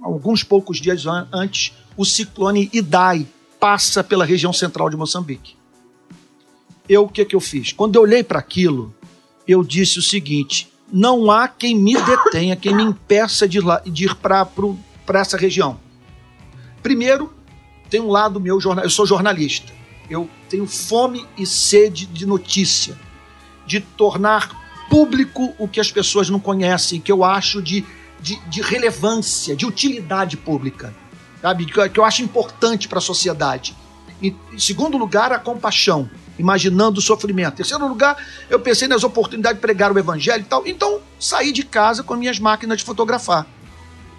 alguns 0.00 0.42
poucos 0.42 0.78
dias 0.80 1.06
an- 1.06 1.28
antes, 1.32 1.72
o 1.96 2.04
ciclone 2.04 2.70
Idai 2.72 3.26
passa 3.60 4.02
pela 4.02 4.24
região 4.24 4.52
central 4.52 4.90
de 4.90 4.96
Moçambique. 4.96 5.56
Eu, 6.88 7.04
o 7.04 7.08
que, 7.08 7.24
que 7.24 7.36
eu 7.36 7.40
fiz? 7.40 7.72
Quando 7.72 7.96
eu 7.96 8.02
olhei 8.02 8.24
para 8.24 8.38
aquilo, 8.38 8.94
eu 9.46 9.62
disse 9.62 9.98
o 9.98 10.02
seguinte: 10.02 10.70
não 10.92 11.30
há 11.30 11.48
quem 11.48 11.74
me 11.74 11.94
detenha, 11.94 12.56
quem 12.56 12.74
me 12.74 12.82
impeça 12.82 13.48
de, 13.48 13.58
ir 13.58 14.14
para 14.16 15.20
essa 15.20 15.36
região. 15.36 15.80
Primeiro, 16.82 17.32
tem 17.88 18.00
um 18.00 18.10
lado 18.10 18.40
meu, 18.40 18.58
eu 18.82 18.90
sou 18.90 19.06
jornalista. 19.06 19.72
Eu 20.10 20.28
tenho 20.48 20.66
fome 20.66 21.24
e 21.38 21.46
sede 21.46 22.04
de 22.06 22.26
notícia, 22.26 22.98
de 23.72 23.80
tornar 23.80 24.84
público 24.90 25.54
o 25.58 25.66
que 25.66 25.80
as 25.80 25.90
pessoas 25.90 26.28
não 26.28 26.38
conhecem, 26.38 27.00
que 27.00 27.10
eu 27.10 27.24
acho 27.24 27.62
de, 27.62 27.82
de, 28.20 28.36
de 28.50 28.60
relevância, 28.60 29.56
de 29.56 29.64
utilidade 29.64 30.36
pública, 30.36 30.94
sabe? 31.40 31.64
Que 31.64 31.80
eu, 31.80 31.88
que 31.88 31.98
eu 31.98 32.04
acho 32.04 32.22
importante 32.22 32.86
para 32.86 32.98
a 32.98 33.00
sociedade. 33.00 33.74
E, 34.20 34.36
em 34.52 34.58
segundo 34.58 34.98
lugar, 34.98 35.32
a 35.32 35.38
compaixão, 35.38 36.10
imaginando 36.38 36.98
o 36.98 37.02
sofrimento. 37.02 37.54
Em 37.54 37.56
terceiro 37.56 37.88
lugar, 37.88 38.14
eu 38.50 38.60
pensei 38.60 38.86
nas 38.86 39.02
oportunidades 39.04 39.56
de 39.56 39.62
pregar 39.62 39.90
o 39.90 39.98
evangelho 39.98 40.42
e 40.42 40.44
tal. 40.44 40.66
Então, 40.66 41.00
saí 41.18 41.50
de 41.50 41.62
casa 41.62 42.02
com 42.02 42.14
minhas 42.14 42.38
máquinas 42.38 42.76
de 42.76 42.84
fotografar. 42.84 43.46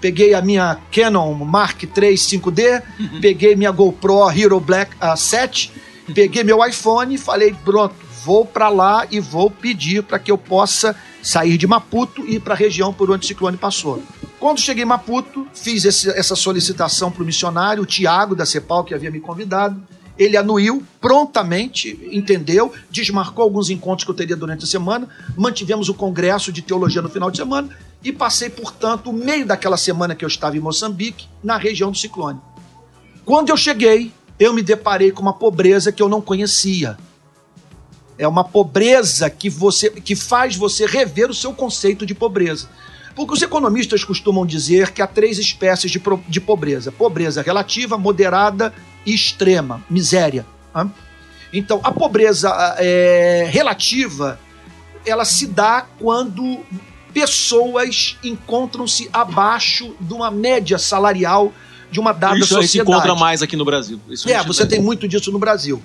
Peguei 0.02 0.34
a 0.34 0.42
minha 0.42 0.80
Canon 0.92 1.32
Mark 1.46 1.84
III 1.84 2.16
5D, 2.16 2.82
peguei 3.22 3.56
minha 3.56 3.72
GoPro 3.72 4.32
Hero 4.32 4.60
Black 4.60 4.96
ah, 5.00 5.16
7, 5.16 5.72
peguei 6.14 6.44
meu 6.44 6.66
iPhone 6.66 7.14
e 7.16 7.18
falei, 7.18 7.56
pronto, 7.64 7.96
vou 8.24 8.46
para 8.46 8.70
lá 8.70 9.06
e 9.12 9.20
vou 9.20 9.50
pedir 9.50 10.04
para 10.04 10.18
que 10.20 10.32
eu 10.32 10.38
possa 10.38 10.96
sair 11.22 11.58
de 11.58 11.68
Maputo 11.68 12.26
e 12.26 12.36
ir 12.36 12.40
para 12.40 12.54
a 12.54 12.58
região 12.58 12.94
por 12.94 13.10
onde 13.12 13.26
o 13.26 13.28
ciclone 13.28 13.58
passou. 13.58 14.02
Quando 14.40 14.60
cheguei 14.60 14.84
em 14.84 14.88
Maputo, 14.88 15.48
fiz 15.54 15.86
esse- 15.86 16.10
essa 16.10 16.36
solicitação 16.36 17.12
para 17.12 17.24
o 17.24 17.26
missionário, 17.26 17.84
o 17.84 17.86
Tiago 17.86 18.36
da 18.36 18.46
CEPAL, 18.46 18.84
que 18.84 18.94
havia 18.94 19.10
me 19.12 19.20
convidado. 19.22 19.82
Ele 20.18 20.38
anuiu 20.38 20.84
prontamente, 21.02 21.98
entendeu, 22.12 22.72
desmarcou 22.92 23.44
alguns 23.44 23.70
encontros 23.70 24.04
que 24.06 24.12
eu 24.12 24.16
teria 24.16 24.36
durante 24.36 24.64
a 24.64 24.68
semana, 24.68 25.08
mantivemos 25.36 25.90
o 25.90 25.94
congresso 25.94 26.52
de 26.52 26.62
teologia 26.62 27.02
no 27.02 27.10
final 27.10 27.32
de 27.32 27.38
semana 27.38 27.70
e 28.04 28.12
passei, 28.12 28.50
portanto, 28.50 29.10
o 29.10 29.14
meio 29.14 29.46
daquela 29.46 29.78
semana 29.78 30.14
que 30.14 30.24
eu 30.24 30.28
estava 30.28 30.56
em 30.56 30.60
Moçambique, 30.60 31.28
na 31.44 31.58
região 31.58 31.90
do 31.90 31.98
ciclone. 31.98 32.40
Quando 33.26 33.50
eu 33.50 33.58
cheguei, 33.58 34.12
eu 34.40 34.54
me 34.54 34.62
deparei 34.62 35.12
com 35.12 35.22
uma 35.22 35.34
pobreza 35.34 35.92
que 35.92 36.02
eu 36.02 36.10
não 36.10 36.22
conhecia. 36.22 36.98
É 38.18 38.28
uma 38.28 38.44
pobreza 38.44 39.30
que 39.30 39.50
você 39.50 39.90
que 39.90 40.16
faz 40.16 40.56
você 40.56 40.86
rever 40.86 41.30
o 41.30 41.34
seu 41.34 41.54
conceito 41.54 42.06
de 42.06 42.14
pobreza. 42.14 42.70
Porque 43.16 43.34
os 43.34 43.42
economistas 43.42 44.04
costumam 44.04 44.46
dizer 44.46 44.92
que 44.92 45.02
há 45.02 45.08
três 45.08 45.38
espécies 45.38 45.92
de, 45.92 46.02
de 46.28 46.42
pobreza: 46.42 46.92
pobreza 46.92 47.42
relativa, 47.42 47.98
moderada 47.98 48.74
e 49.06 49.14
extrema, 49.14 49.84
miséria. 49.90 50.46
Então, 51.52 51.80
a 51.84 51.92
pobreza 51.92 52.50
é, 52.80 53.48
relativa 53.50 54.40
ela 55.06 55.26
se 55.26 55.48
dá 55.48 55.86
quando 56.00 56.60
pessoas 57.14 58.18
encontram-se 58.24 59.10
abaixo 59.14 59.96
de 60.00 60.14
uma 60.14 60.32
média 60.32 60.80
salarial 60.80 61.54
de 61.94 62.00
uma 62.00 62.12
dada 62.12 62.38
Isso 62.38 62.58
aí 62.58 62.64
se 62.64 62.78
sociedade. 62.80 62.92
encontra 62.92 63.16
mais 63.16 63.42
aqui 63.42 63.56
no 63.56 63.64
Brasil. 63.64 64.00
Isso 64.10 64.30
É, 64.30 64.44
você 64.44 64.66
tem 64.66 64.82
muito 64.82 65.08
disso 65.08 65.32
no 65.32 65.40
Brasil. 65.40 65.82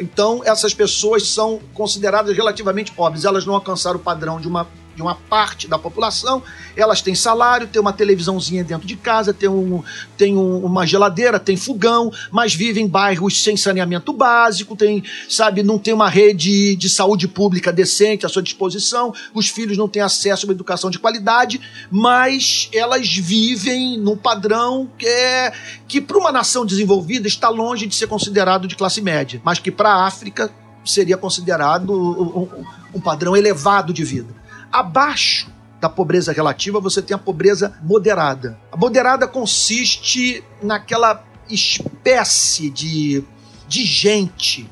Então, 0.00 0.42
essas 0.44 0.74
pessoas 0.74 1.26
são 1.28 1.60
consideradas 1.72 2.36
relativamente 2.36 2.92
pobres. 2.92 3.24
Elas 3.24 3.46
não 3.46 3.54
alcançaram 3.54 3.96
o 3.96 4.02
padrão 4.02 4.40
de 4.40 4.48
uma, 4.48 4.66
de 4.94 5.02
uma 5.02 5.14
parte 5.14 5.66
da 5.68 5.78
população. 5.78 6.42
Elas 6.76 7.00
têm 7.00 7.14
salário, 7.14 7.66
têm 7.66 7.80
uma 7.80 7.92
televisãozinha 7.92 8.62
dentro 8.64 8.86
de 8.86 8.96
casa, 8.96 9.32
têm, 9.32 9.48
um, 9.48 9.82
têm 10.16 10.36
um- 10.36 10.64
uma 10.64 10.86
geladeira, 10.86 11.38
têm 11.38 11.56
fogão, 11.56 12.12
mas 12.30 12.54
vivem 12.54 12.84
em 12.84 12.88
bairros 12.88 13.42
sem 13.42 13.56
saneamento 13.56 14.12
básico, 14.12 14.76
tem, 14.76 15.02
sabe, 15.28 15.62
não 15.62 15.78
tem 15.78 15.92
uma 15.94 16.08
rede 16.08 16.76
de 16.76 16.88
saúde 16.88 17.26
pública 17.28 17.72
decente 17.72 18.26
à 18.26 18.28
sua 18.28 18.42
disposição. 18.42 19.12
Os 19.34 19.48
filhos 19.48 19.76
não 19.78 19.88
têm 19.88 20.02
acesso 20.02 20.44
a 20.44 20.48
uma 20.48 20.54
educação 20.54 20.90
de 20.90 20.98
qualidade, 20.98 21.60
mas 21.90 22.68
elas 22.72 23.08
vivem 23.16 23.98
num 23.98 24.16
padrão 24.16 24.88
que 24.98 25.06
é 25.06 25.52
que 25.86 26.00
para 26.00 26.18
uma 26.18 26.32
nação 26.32 26.64
desenvolvida 26.64 27.26
está 27.28 27.48
longe 27.48 27.86
de 27.86 27.94
ser 27.94 28.06
considerado 28.06 28.66
de 28.66 28.74
classe 28.76 29.00
média, 29.00 29.40
mas 29.44 29.58
que 29.58 29.70
para 29.70 29.90
a 29.90 30.06
África 30.06 30.50
seria 30.84 31.16
considerado 31.16 31.92
um, 31.92 32.40
um- 32.42 32.64
um 32.94 33.00
padrão 33.00 33.36
elevado 33.36 33.92
de 33.92 34.04
vida. 34.04 34.41
Abaixo 34.72 35.52
da 35.80 35.88
pobreza 35.88 36.32
relativa, 36.32 36.80
você 36.80 37.02
tem 37.02 37.14
a 37.14 37.18
pobreza 37.18 37.78
moderada. 37.82 38.58
A 38.70 38.76
moderada 38.76 39.28
consiste 39.28 40.42
naquela 40.62 41.24
espécie 41.50 42.70
de, 42.70 43.24
de 43.68 43.84
gente 43.84 44.68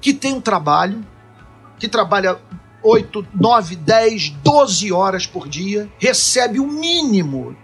que 0.00 0.14
tem 0.14 0.34
um 0.34 0.40
trabalho, 0.40 1.04
que 1.78 1.88
trabalha 1.88 2.38
8, 2.82 3.26
9, 3.34 3.76
10, 3.76 4.30
12 4.30 4.92
horas 4.92 5.26
por 5.26 5.48
dia, 5.48 5.90
recebe 5.98 6.60
o 6.60 6.66
mínimo 6.66 7.56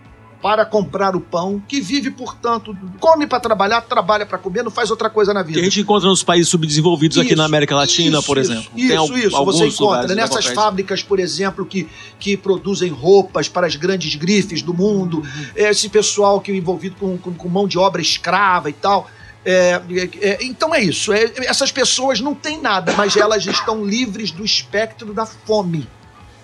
para 0.45 0.67
comprar 0.67 1.17
o 1.17 1.21
pão, 1.23 1.59
que 1.67 1.81
vive, 1.81 2.11
portanto, 2.11 2.77
come 3.01 3.27
para 3.27 3.41
trabalhar, 3.41 3.81
trabalha 3.81 4.27
para 4.27 4.37
comer, 4.37 4.63
não 4.63 4.71
faz 4.71 4.91
outra 4.91 5.09
coisa 5.09 5.33
na 5.33 5.43
Que 5.43 5.47
vida. 5.53 5.61
a 5.61 5.65
gente 5.65 5.81
encontra 5.81 6.07
nos 6.07 6.23
países 6.23 6.51
subdesenvolvidos 6.51 7.17
aqui 7.17 7.29
Isso, 7.29 7.37
na 7.39 7.47
América 7.47 7.75
Latina, 7.75 8.19
isso, 8.19 8.27
por 8.27 8.37
exemplo. 8.37 8.71
Isso, 8.77 8.95
al- 8.99 9.17
isso. 9.17 9.45
Você 9.47 9.67
encontra 9.69 10.15
nessas 10.15 10.45
fábricas, 10.45 11.03
por 11.03 11.19
exemplo, 11.19 11.65
que, 11.65 11.89
que 12.21 12.37
produzem 12.37 12.91
roupas 12.91 13.49
para 13.49 13.67
as 13.67 13.75
grandes 13.75 14.17
grifes 14.17 14.61
do 14.61 14.75
mundo, 14.75 15.21
Uhum. 15.21 15.47
esse 15.57 15.89
pessoal 15.89 16.39
que 16.43 16.53
é 16.53 16.55
envolvido 16.55 16.97
com, 17.01 17.17
com, 17.17 17.33
com 17.33 17.49
mão 17.49 17.67
de 17.67 17.79
obra 17.79 18.03
escrava 18.03 18.69
e 18.69 18.75
tal. 18.75 19.09
É, 19.47 19.81
é, 19.91 20.09
é, 20.29 20.45
então 20.45 20.75
é 20.75 20.83
isso. 20.83 21.11
É, 21.11 21.25
essas 21.47 21.73
pessoas 21.73 22.21
não 22.21 22.35
têm 22.35 22.61
nada, 22.61 22.93
mas 22.93 23.17
elas 23.17 23.47
estão 23.47 23.83
livres 23.83 24.31
do 24.31 24.45
espectro 24.45 25.15
da 25.15 25.25
fome. 25.25 25.89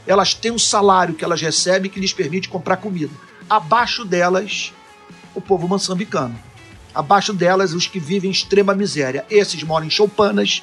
Elas 0.06 0.32
têm 0.32 0.50
um 0.52 0.58
salário 0.58 1.12
que 1.12 1.22
elas 1.22 1.42
recebem 1.42 1.90
que 1.90 2.00
lhes 2.00 2.14
permite 2.14 2.48
comprar 2.48 2.78
comida. 2.78 3.12
Abaixo 3.50 4.04
delas, 4.04 4.72
o 5.34 5.40
povo 5.40 5.66
moçambicano. 5.66 6.38
Abaixo 6.94 7.32
delas, 7.32 7.74
os 7.74 7.88
que 7.88 7.98
vivem 7.98 8.30
em 8.30 8.32
extrema 8.32 8.74
miséria. 8.74 9.26
Esses 9.28 9.62
moram 9.64 9.86
em 9.86 9.90
choupanas, 9.90 10.62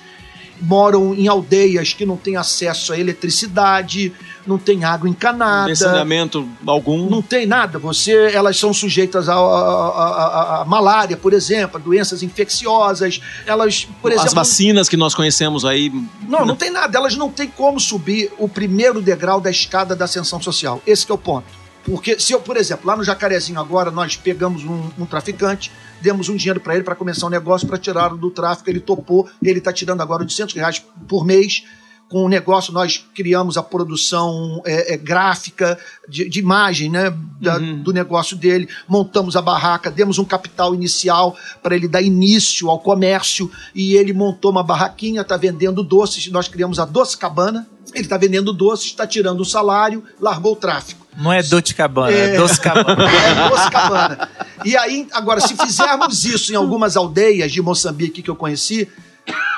moram 0.61 1.13
em 1.13 1.27
aldeias 1.27 1.93
que 1.93 2.05
não 2.05 2.15
têm 2.17 2.37
acesso 2.37 2.93
à 2.93 2.97
eletricidade, 2.97 4.13
não 4.45 4.57
tem 4.57 4.85
água 4.85 5.09
encanada. 5.09 5.75
Saneamento 5.75 6.47
algum. 6.65 7.09
Não 7.09 7.21
tem 7.21 7.45
nada. 7.45 7.77
Você, 7.77 8.31
elas 8.33 8.57
são 8.57 8.73
sujeitas 8.73 9.27
a 9.29 10.63
malária, 10.65 11.17
por 11.17 11.33
exemplo, 11.33 11.77
a 11.77 11.79
doenças 11.79 12.23
infecciosas. 12.23 13.21
Elas, 13.45 13.85
por 14.01 14.11
As 14.11 14.19
exemplo, 14.19 14.35
vacinas 14.35 14.87
que 14.87 14.95
nós 14.95 15.13
conhecemos 15.13 15.65
aí. 15.65 15.91
não, 16.27 16.45
não 16.45 16.55
tem 16.55 16.71
nada. 16.71 16.97
Elas 16.97 17.15
não 17.15 17.29
têm 17.29 17.49
como 17.49 17.79
subir 17.79 18.31
o 18.37 18.47
primeiro 18.47 19.01
degrau 19.01 19.41
da 19.41 19.51
escada 19.51 19.95
da 19.95 20.05
ascensão 20.05 20.41
social. 20.41 20.81
Esse 20.87 21.09
é 21.11 21.13
o 21.13 21.17
ponto. 21.17 21.66
Porque 21.87 22.19
se 22.19 22.33
eu, 22.33 22.41
por 22.41 22.57
exemplo, 22.57 22.85
lá 22.85 22.97
no 22.97 23.03
Jacarezinho 23.03 23.59
agora, 23.59 23.89
nós 23.89 24.17
pegamos 24.17 24.63
um, 24.65 24.89
um 24.99 25.05
traficante, 25.05 25.71
demos 26.01 26.27
um 26.27 26.35
dinheiro 26.35 26.59
para 26.59 26.75
ele 26.75 26.83
para 26.83 26.95
começar 26.95 27.25
um 27.25 27.29
negócio 27.29 27.65
para 27.65 27.77
tirá-lo 27.77 28.17
do 28.17 28.29
tráfico, 28.29 28.69
ele 28.69 28.81
topou, 28.81 29.27
ele 29.41 29.59
está 29.59 29.71
tirando 29.71 30.01
agora 30.01 30.21
800 30.23 30.53
reais 30.55 30.83
por 31.07 31.25
mês. 31.25 31.63
Com 32.09 32.23
o 32.23 32.29
negócio, 32.29 32.71
nós 32.71 33.05
criamos 33.13 33.57
a 33.57 33.63
produção 33.63 34.61
é, 34.65 34.93
é, 34.93 34.97
gráfica 34.97 35.77
de, 36.07 36.29
de 36.29 36.39
imagem 36.39 36.89
né, 36.89 37.13
da- 37.41 37.57
Uhum. 37.57 37.81
do 37.83 37.91
negócio 37.91 38.35
dele, 38.37 38.67
montamos 38.87 39.35
a 39.35 39.41
barraca, 39.41 39.89
demos 39.91 40.17
um 40.19 40.23
capital 40.25 40.73
inicial 40.75 41.35
para 41.63 41.75
ele 41.75 41.87
dar 41.87 42.01
início 42.01 42.69
ao 42.69 42.79
comércio 42.79 43.49
e 43.73 43.95
ele 43.95 44.13
montou 44.13 44.51
uma 44.51 44.63
barraquinha, 44.63 45.21
está 45.21 45.35
vendendo 45.35 45.83
doces. 45.83 46.27
Nós 46.31 46.47
criamos 46.47 46.79
a 46.79 46.85
Doce 46.85 47.17
Cabana. 47.17 47.67
Ele 47.93 48.03
está 48.03 48.17
vendendo 48.17 48.51
doces, 48.53 48.87
está 48.87 49.07
tirando 49.07 49.39
o 49.41 49.45
salário, 49.45 50.03
largou 50.19 50.53
o 50.53 50.55
tráfico. 50.57 51.06
Não 51.17 51.33
é 51.33 51.41
Dolce 51.41 51.73
Cabana, 51.73 52.11
é, 52.15 52.35
É. 52.35 52.37
Doce 52.37 52.61
Cabana. 52.61 53.03
É 53.09 53.49
Doce 53.49 53.71
Cabana. 53.71 54.29
E 54.63 54.77
aí, 54.77 55.07
agora, 55.11 55.41
se 55.41 55.55
fizermos 55.55 56.23
isso 56.25 56.53
em 56.53 56.55
algumas 56.55 56.95
aldeias 56.95 57.51
de 57.51 57.61
Moçambique 57.61 58.21
que 58.21 58.29
eu 58.29 58.35
conheci, 58.35 58.87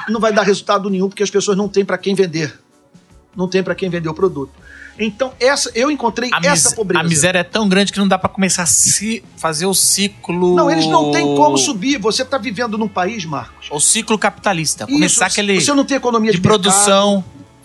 não 0.08 0.20
vai 0.20 0.32
dar 0.32 0.44
resultado 0.44 0.90
nenhum, 0.90 1.10
porque 1.10 1.24
as 1.24 1.30
pessoas 1.30 1.58
não 1.58 1.68
têm 1.68 1.84
para 1.84 1.98
quem 1.98 2.16
vender. 2.16 2.58
Não 3.36 3.48
tem 3.48 3.62
para 3.62 3.76
quem 3.76 3.90
vender 3.90 4.10
o 4.10 4.14
produto. 4.14 4.52
Então, 4.98 5.32
essa, 5.40 5.72
eu 5.74 5.90
encontrei 5.90 6.30
A, 6.34 6.46
essa 6.46 6.76
pobreza. 6.76 7.06
a 7.06 7.08
miséria 7.08 7.40
é 7.40 7.44
tão 7.44 7.70
grande 7.70 7.94
que 7.94 8.00
não 8.00 8.08
dá 8.08 8.18
pra 8.20 8.28
começar 8.28 8.64
a 8.64 8.66
se 8.66 9.24
fazer 9.38 9.66
o 9.66 9.74
ciclo. 9.74 10.56
Não, 10.56 10.70
eles 10.70 10.88
não 10.88 11.12
têm 11.12 11.36
como 11.36 11.58
subir. 11.58 11.98
Você 12.00 12.24
está 12.24 12.38
vivendo 12.38 12.78
num 12.78 12.88
país, 12.88 13.24
Marcos. 13.24 13.70
O 13.72 13.80
ciclo 13.80 14.18
capitalista. 14.18 14.84
Isso, 14.84 14.94
Começar 14.94 15.26
aquele 15.28 15.62
Você 15.62 15.74
não 15.74 15.86
tem 15.86 15.96
economia 15.96 16.32
de 16.32 16.38
de, 16.40 16.46
mercado. 16.46 16.70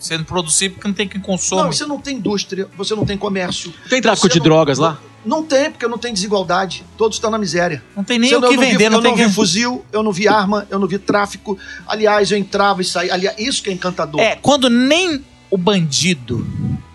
Sendo 0.05 0.23
produzido 0.25 0.75
porque 0.75 0.87
não 0.87 0.95
tem 0.95 1.07
quem 1.07 1.19
consome. 1.21 1.61
Não, 1.63 1.71
você 1.71 1.85
não 1.85 1.99
tem 1.99 2.17
indústria, 2.17 2.67
você 2.77 2.93
não 2.95 3.05
tem 3.05 3.17
comércio. 3.17 3.73
Tem 3.89 4.01
tráfico 4.01 4.27
Você 4.27 4.33
de 4.33 4.39
não- 4.39 4.43
drogas 4.45 4.77
lá? 4.77 4.99
Não 5.25 5.41
tem, 5.43 5.71
porque 5.71 5.87
não 5.87 5.97
tem 5.97 6.13
desigualdade. 6.13 6.83
Todos 6.97 7.17
estão 7.17 7.31
na 7.31 7.37
miséria. 7.39 7.83
Não 7.95 8.03
tem 8.03 8.19
nem 8.19 8.29
Você 8.29 8.35
o 8.35 8.39
não- 8.41 8.47
que 8.49 8.53
eu 8.53 8.57
não 8.57 8.63
vi- 8.65 8.71
vender, 8.73 8.89
não 8.89 8.97
eu 8.97 9.01
tem 9.01 9.11
não 9.11 9.17
quem... 9.17 9.27
vi 9.27 9.33
fuzil, 9.33 9.83
eu 9.91 10.03
não 10.03 10.11
vi 10.11 10.27
arma, 10.27 10.67
eu 10.69 10.77
não 10.77 10.87
vi 10.87 10.99
tráfico. 10.99 11.57
Aliás, 11.87 12.29
eu 12.31 12.37
entrava 12.37 12.81
e 12.81 12.85
saía. 12.85 13.11
Aliás, 13.11 13.35
isso 13.39 13.63
que 13.63 13.69
é 13.71 13.73
encantador. 13.73 14.21
É, 14.21 14.35
quando 14.35 14.69
nem 14.69 15.23
o 15.49 15.57
bandido, 15.57 16.45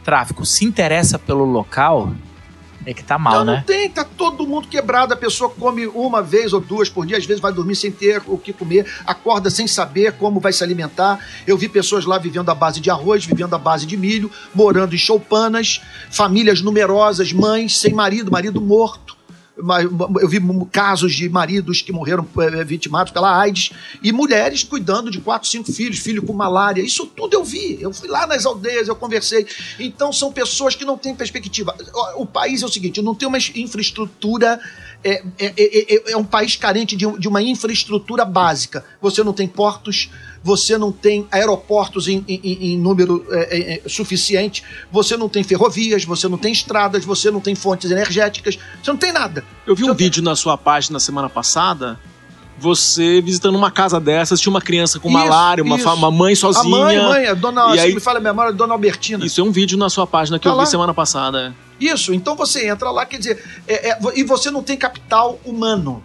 tráfico, 0.04 0.46
se 0.46 0.64
interessa 0.64 1.18
pelo 1.18 1.44
local, 1.44 2.12
é 2.86 2.94
que 2.94 3.04
tá 3.04 3.18
mal, 3.18 3.40
não, 3.40 3.44
não 3.44 3.52
né? 3.54 3.64
tem, 3.66 3.90
tá 3.90 4.04
todo 4.04 4.46
mundo 4.46 4.66
quebrado. 4.66 5.12
A 5.12 5.16
pessoa 5.16 5.50
come 5.50 5.86
uma 5.86 6.22
vez 6.22 6.52
ou 6.52 6.60
duas 6.60 6.88
por 6.88 7.04
dia, 7.04 7.18
às 7.18 7.26
vezes 7.26 7.40
vai 7.40 7.52
dormir 7.52 7.76
sem 7.76 7.92
ter 7.92 8.22
o 8.26 8.38
que 8.38 8.52
comer, 8.52 8.86
acorda 9.06 9.50
sem 9.50 9.66
saber 9.66 10.12
como 10.12 10.40
vai 10.40 10.52
se 10.52 10.64
alimentar. 10.64 11.18
Eu 11.46 11.58
vi 11.58 11.68
pessoas 11.68 12.06
lá 12.06 12.18
vivendo 12.18 12.50
à 12.50 12.54
base 12.54 12.80
de 12.80 12.90
arroz, 12.90 13.24
vivendo 13.24 13.54
à 13.54 13.58
base 13.58 13.84
de 13.86 13.96
milho, 13.96 14.30
morando 14.54 14.94
em 14.94 14.98
choupanas, 14.98 15.80
famílias 16.10 16.62
numerosas, 16.62 17.32
mães 17.32 17.78
sem 17.78 17.92
marido, 17.92 18.30
marido 18.30 18.60
morto. 18.60 19.19
Eu 20.20 20.28
vi 20.28 20.40
casos 20.70 21.14
de 21.14 21.28
maridos 21.28 21.82
que 21.82 21.92
morreram 21.92 22.26
eh, 22.38 22.64
vitimados 22.64 23.12
pela 23.12 23.36
AIDS 23.36 23.72
e 24.02 24.12
mulheres 24.12 24.62
cuidando 24.62 25.10
de 25.10 25.20
quatro, 25.20 25.48
cinco 25.48 25.72
filhos, 25.72 25.98
filho 25.98 26.22
com 26.22 26.32
malária. 26.32 26.80
Isso 26.80 27.06
tudo 27.06 27.34
eu 27.34 27.44
vi. 27.44 27.78
Eu 27.80 27.92
fui 27.92 28.08
lá 28.08 28.26
nas 28.26 28.46
aldeias, 28.46 28.88
eu 28.88 28.96
conversei. 28.96 29.46
Então 29.78 30.12
são 30.12 30.32
pessoas 30.32 30.74
que 30.74 30.84
não 30.84 30.96
têm 30.96 31.14
perspectiva. 31.14 31.74
O 32.14 32.20
o 32.20 32.26
país 32.26 32.62
é 32.62 32.66
o 32.66 32.68
seguinte: 32.68 33.02
não 33.02 33.14
tem 33.14 33.26
uma 33.26 33.38
infraestrutura. 33.38 34.60
É, 35.02 35.22
é- 35.38 35.54
é- 35.56 35.94
é- 35.94 36.12
é 36.12 36.16
um 36.16 36.24
país 36.24 36.56
carente 36.56 36.94
de, 36.94 37.06
de 37.18 37.26
uma 37.28 37.40
infraestrutura 37.40 38.24
básica. 38.24 38.84
Você 39.00 39.24
não 39.24 39.32
tem 39.32 39.48
portos, 39.48 40.10
você 40.44 40.76
não 40.76 40.92
tem 40.92 41.26
aeroportos 41.30 42.06
em, 42.06 42.22
em- 42.28 42.40
em- 42.72 42.76
número 42.78 43.24
é, 43.30 43.58
é, 43.58 43.82
é, 43.84 43.88
suficiente, 43.88 44.62
você 44.92 45.16
não 45.16 45.28
tem 45.28 45.42
ferrovias, 45.42 46.04
você 46.04 46.28
não 46.28 46.36
tem 46.36 46.52
estradas, 46.52 47.04
você 47.04 47.30
não 47.30 47.40
tem 47.40 47.54
fontes 47.54 47.90
energéticas, 47.90 48.58
você 48.82 48.90
não 48.90 48.98
tem 48.98 49.12
nada. 49.12 49.42
Eu 49.66 49.74
vi 49.74 49.84
um 49.84 49.86
Você 49.88 49.94
tem- 49.94 50.06
vídeo 50.06 50.22
na 50.22 50.36
sua 50.36 50.58
página 50.58 51.00
semana 51.00 51.30
passada. 51.30 51.98
Você 52.60 53.20
visitando 53.22 53.56
uma 53.56 53.70
casa 53.70 53.98
dessas, 53.98 54.38
tinha 54.40 54.50
uma 54.50 54.60
criança 54.60 55.00
com 55.00 55.08
Isso, 55.08 55.16
malária, 55.18 55.64
uma, 55.64 55.76
uma 55.94 56.10
mãe 56.10 56.34
sozinha. 56.34 56.64
A 56.76 56.78
mãe, 56.78 56.98
mãe, 56.98 57.26
a 57.26 57.34
dona, 57.34 57.74
E 57.74 57.80
aí- 57.80 57.94
me 57.94 58.00
fala 58.00 58.18
a 58.18 58.22
memória, 58.22 58.50
a 58.50 58.54
dona 58.54 58.74
Albertina. 58.74 59.24
Isso 59.24 59.40
é 59.40 59.44
um 59.44 59.50
vídeo 59.50 59.78
na 59.78 59.88
sua 59.88 60.06
página 60.06 60.38
que 60.38 60.44
Tá 60.44 60.50
eu 60.50 60.56
lá. 60.56 60.64
vi 60.64 60.70
semana 60.70 60.92
passada. 60.92 61.54
Isso, 61.80 62.12
então 62.12 62.36
você 62.36 62.68
entra 62.68 62.90
lá, 62.90 63.06
quer 63.06 63.16
dizer, 63.16 63.42
é- 63.66 63.90
é- 63.92 63.98
e 64.14 64.22
você 64.22 64.50
não 64.50 64.62
tem 64.62 64.76
capital 64.76 65.40
humano. 65.44 66.02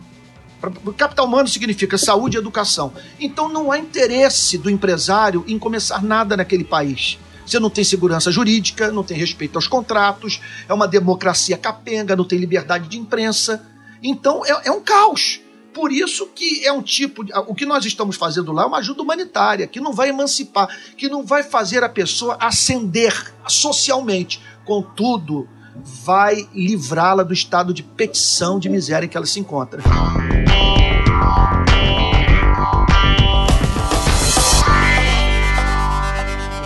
Capital 0.97 1.25
humano 1.25 1.47
significa 1.47 1.97
saúde 1.97 2.37
e 2.37 2.39
educação. 2.39 2.93
Então 3.19 3.49
não 3.49 3.71
há 3.71 3.77
interesse 3.77 4.57
do 4.57 4.69
empresário 4.69 5.43
em 5.47 5.59
começar 5.59 6.01
nada 6.01 6.35
naquele 6.37 6.63
país. 6.63 7.19
Você 7.45 7.59
não 7.59 7.69
tem 7.69 7.83
segurança 7.83 8.31
jurídica, 8.31 8.91
não 8.91 9.03
tem 9.03 9.15
respeito 9.17 9.57
aos 9.57 9.67
contratos, 9.67 10.39
é 10.67 10.73
uma 10.73 10.87
democracia 10.87 11.57
capenga, 11.57 12.15
não 12.15 12.23
tem 12.23 12.39
liberdade 12.39 12.87
de 12.87 12.97
imprensa. 12.97 13.61
Então 14.01 14.43
é, 14.45 14.61
é 14.69 14.71
um 14.71 14.81
caos. 14.81 15.39
Por 15.75 15.91
isso 15.91 16.27
que 16.27 16.65
é 16.65 16.71
um 16.71 16.81
tipo 16.81 17.21
de. 17.21 17.33
O 17.47 17.53
que 17.53 17.65
nós 17.65 17.83
estamos 17.83 18.15
fazendo 18.15 18.53
lá 18.53 18.63
é 18.63 18.65
uma 18.65 18.77
ajuda 18.77 19.03
humanitária, 19.03 19.67
que 19.67 19.81
não 19.81 19.91
vai 19.91 20.07
emancipar, 20.07 20.69
que 20.95 21.09
não 21.09 21.25
vai 21.25 21.43
fazer 21.43 21.83
a 21.83 21.89
pessoa 21.89 22.37
ascender 22.39 23.33
socialmente. 23.45 24.41
Contudo, 24.63 25.49
vai 25.75 26.47
livrá-la 26.53 27.23
do 27.23 27.33
estado 27.33 27.73
de 27.73 27.83
petição 27.83 28.57
de 28.57 28.69
miséria 28.69 29.05
em 29.05 29.09
que 29.09 29.17
ela 29.17 29.25
se 29.25 29.37
encontra. 29.37 29.83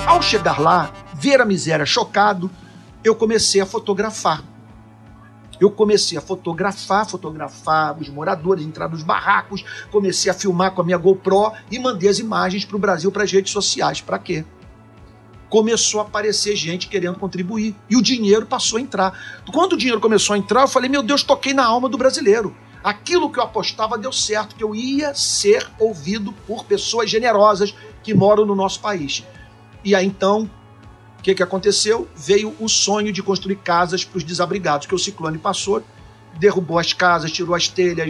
Ao 0.05 0.21
chegar 0.21 0.59
lá, 0.59 0.93
ver 1.15 1.41
a 1.41 1.45
miséria 1.45 1.85
chocado, 1.85 2.51
eu 3.03 3.15
comecei 3.15 3.59
a 3.59 3.65
fotografar. 3.65 4.43
Eu 5.59 5.69
comecei 5.69 6.17
a 6.17 6.21
fotografar, 6.21 7.07
fotografar 7.07 7.97
os 7.99 8.07
moradores, 8.09 8.65
entrar 8.65 8.87
nos 8.89 9.03
barracos, 9.03 9.63
comecei 9.91 10.31
a 10.31 10.33
filmar 10.33 10.71
com 10.71 10.81
a 10.81 10.85
minha 10.85 10.97
GoPro 10.97 11.51
e 11.69 11.77
mandei 11.77 12.09
as 12.09 12.19
imagens 12.19 12.63
para 12.63 12.77
o 12.77 12.79
Brasil, 12.79 13.11
para 13.11 13.23
as 13.23 13.31
redes 13.31 13.51
sociais. 13.51 13.99
Para 13.99 14.19
quê? 14.19 14.45
Começou 15.49 15.99
a 15.99 16.03
aparecer 16.03 16.55
gente 16.55 16.87
querendo 16.87 17.17
contribuir 17.17 17.75
e 17.89 17.97
o 17.97 18.01
dinheiro 18.01 18.45
passou 18.45 18.77
a 18.77 18.81
entrar. 18.81 19.41
Quando 19.51 19.73
o 19.73 19.77
dinheiro 19.77 19.99
começou 19.99 20.35
a 20.35 20.37
entrar, 20.37 20.61
eu 20.61 20.67
falei: 20.67 20.89
meu 20.89 21.03
Deus, 21.03 21.23
toquei 21.23 21.53
na 21.53 21.65
alma 21.65 21.89
do 21.89 21.97
brasileiro. 21.97 22.55
Aquilo 22.83 23.29
que 23.29 23.39
eu 23.39 23.43
apostava 23.43 23.97
deu 23.97 24.13
certo, 24.13 24.55
que 24.55 24.63
eu 24.63 24.73
ia 24.73 25.13
ser 25.13 25.67
ouvido 25.77 26.31
por 26.47 26.63
pessoas 26.63 27.09
generosas 27.09 27.75
que 28.01 28.13
moram 28.13 28.45
no 28.45 28.55
nosso 28.55 28.79
país. 28.79 29.25
E 29.83 29.93
aí 29.95 30.05
então 30.05 30.49
o 31.19 31.21
que, 31.21 31.35
que 31.35 31.43
aconteceu? 31.43 32.07
Veio 32.15 32.55
o 32.59 32.67
sonho 32.69 33.11
de 33.11 33.21
construir 33.21 33.57
casas 33.57 34.03
para 34.05 34.17
os 34.17 34.23
desabrigados, 34.23 34.87
que 34.87 34.95
o 34.95 34.99
ciclone 34.99 35.37
passou, 35.37 35.83
derrubou 36.39 36.79
as 36.79 36.93
casas, 36.93 37.31
tirou 37.31 37.53
as 37.53 37.67
telhas. 37.67 38.09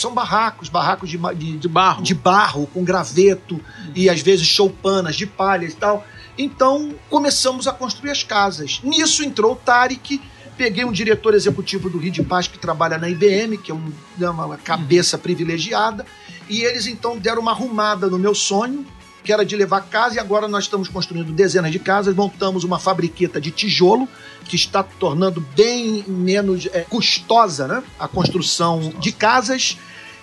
São 0.00 0.12
barracos, 0.12 0.68
barracos 0.68 1.08
de, 1.08 1.16
de, 1.34 1.56
De 1.58 1.68
barro. 1.68 2.02
de 2.02 2.14
barro, 2.14 2.66
com 2.66 2.84
graveto 2.84 3.58
e 3.94 4.10
às 4.10 4.20
vezes 4.20 4.46
choupanas 4.46 5.16
de 5.16 5.26
palha 5.26 5.64
e 5.64 5.72
tal. 5.72 6.04
Então 6.36 6.94
começamos 7.08 7.66
a 7.66 7.72
construir 7.72 8.10
as 8.10 8.22
casas. 8.22 8.80
Nisso 8.84 9.22
entrou 9.24 9.52
o 9.52 9.56
Tarek. 9.56 10.20
Peguei 10.56 10.84
um 10.84 10.92
diretor 10.92 11.32
executivo 11.34 11.88
do 11.88 11.96
Rio 11.98 12.12
de 12.12 12.22
Paz 12.22 12.46
que 12.46 12.58
trabalha 12.58 12.98
na 12.98 13.08
IBM, 13.08 13.56
que 13.56 13.70
é 13.70 13.74
um- 13.74 13.92
é 14.20 14.28
uma 14.28 14.58
cabeça 14.58 15.16
privilegiada, 15.16 16.04
e 16.48 16.60
eles 16.62 16.86
então 16.86 17.16
deram 17.18 17.40
uma 17.40 17.52
arrumada 17.52 18.08
no 18.08 18.18
meu 18.18 18.34
sonho 18.34 18.86
que 19.24 19.32
era 19.32 19.44
de 19.44 19.56
levar 19.56 19.82
casa, 19.82 20.16
e 20.16 20.18
agora 20.18 20.48
nós 20.48 20.64
estamos 20.64 20.88
construindo 20.88 21.32
dezenas 21.32 21.70
de 21.70 21.78
casas, 21.78 22.14
montamos 22.14 22.64
uma 22.64 22.78
fabriqueta 22.78 23.40
de 23.40 23.50
tijolo, 23.50 24.08
que 24.44 24.56
está 24.56 24.82
tornando 24.82 25.40
bem 25.54 26.04
menos 26.08 26.68
é, 26.72 26.80
custosa 26.80 27.68
né, 27.68 27.82
a 27.98 28.08
construção 28.08 28.92
de 28.98 29.12
casas. 29.12 29.78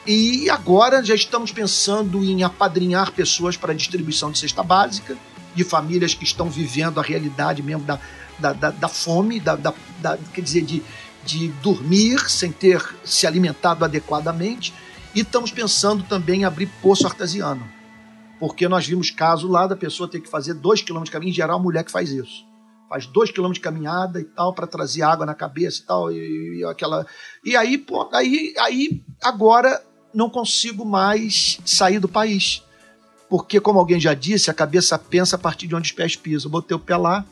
E 0.06 0.50
agora 0.50 1.04
já 1.04 1.16
estamos 1.16 1.52
pensando 1.52 2.24
em 2.24 2.44
apadrinhar 2.44 3.12
pessoas 3.12 3.56
para 3.56 3.74
distribuição 3.74 4.32
de 4.32 4.40
cesta 4.40 4.64
básica, 4.64 5.16
de 5.56 5.64
famílias 5.64 6.14
que 6.14 6.24
estão 6.24 6.50
vivendo 6.50 7.00
a 7.00 7.04
realidade 7.04 7.62
mesmo 7.62 7.84
da, 7.84 8.00
da, 8.38 8.54
da, 8.54 8.72
da 8.72 8.88
fome, 8.88 9.40
da, 9.40 9.56
da, 9.56 9.74
da, 10.00 10.18
quer 10.34 10.42
dizer, 10.42 10.62
de, 10.62 10.84
de 11.26 11.50
dormir 11.62 12.30
sem 12.30 12.52
ter 12.52 12.84
se 13.04 13.26
alimentado 13.28 13.86
adequadamente. 13.86 14.74
E 15.14 15.22
estamos 15.22 15.52
pensando 15.52 16.04
também 16.04 16.42
em 16.42 16.46
abrir 16.46 16.68
poço 16.82 17.08
artesiano. 17.08 17.79
Porque 18.40 18.68
nós 18.68 18.88
vimos 18.88 19.12
caso 19.12 19.48
lá 19.48 19.68
da 19.68 19.76
pessoa 19.76 20.10
ter 20.10 20.22
que 20.22 20.30
fazer 20.30 20.54
dois 20.54 20.82
quilômetros 20.82 21.10
de 21.10 21.14
caminho, 21.14 21.32
em 21.32 21.36
geral, 21.36 21.60
mulher 21.60 21.84
que 21.84 21.92
faz 21.92 22.10
isso. 22.10 22.46
Faz 22.88 23.06
dois 23.06 23.30
quilômetros 23.30 23.60
de 23.60 23.64
caminhada 23.64 24.20
e 24.20 24.24
tal, 24.24 24.54
para 24.54 24.66
trazer 24.66 25.02
água 25.02 25.26
na 25.26 25.36
cabeça 25.36 25.82
e 25.82 25.86
tal, 25.86 26.12
e, 26.12 26.60
e 26.60 26.66
aquela. 26.66 27.06
E 27.44 27.56
aí, 27.56 27.78
pô, 27.78 28.10
aí, 28.14 28.54
aí 28.58 29.04
agora 29.22 29.84
não 30.14 30.30
consigo 30.30 30.86
mais 30.86 31.60
sair 31.66 32.00
do 32.00 32.08
país. 32.08 32.64
Porque, 33.30 33.60
como 33.60 33.78
alguém 33.78 34.00
já 34.00 34.14
disse, 34.14 34.50
a 34.50 34.54
cabeça 34.54 34.98
pensa 34.98 35.36
a 35.36 35.40
partir 35.40 35.68
de 35.68 35.76
onde 35.76 35.90
os 35.90 35.96
pés 35.96 36.16
pisam. 36.16 36.50
Botei 36.50 36.76
o 36.76 36.80
pé 36.80 36.98
lá 36.98 37.24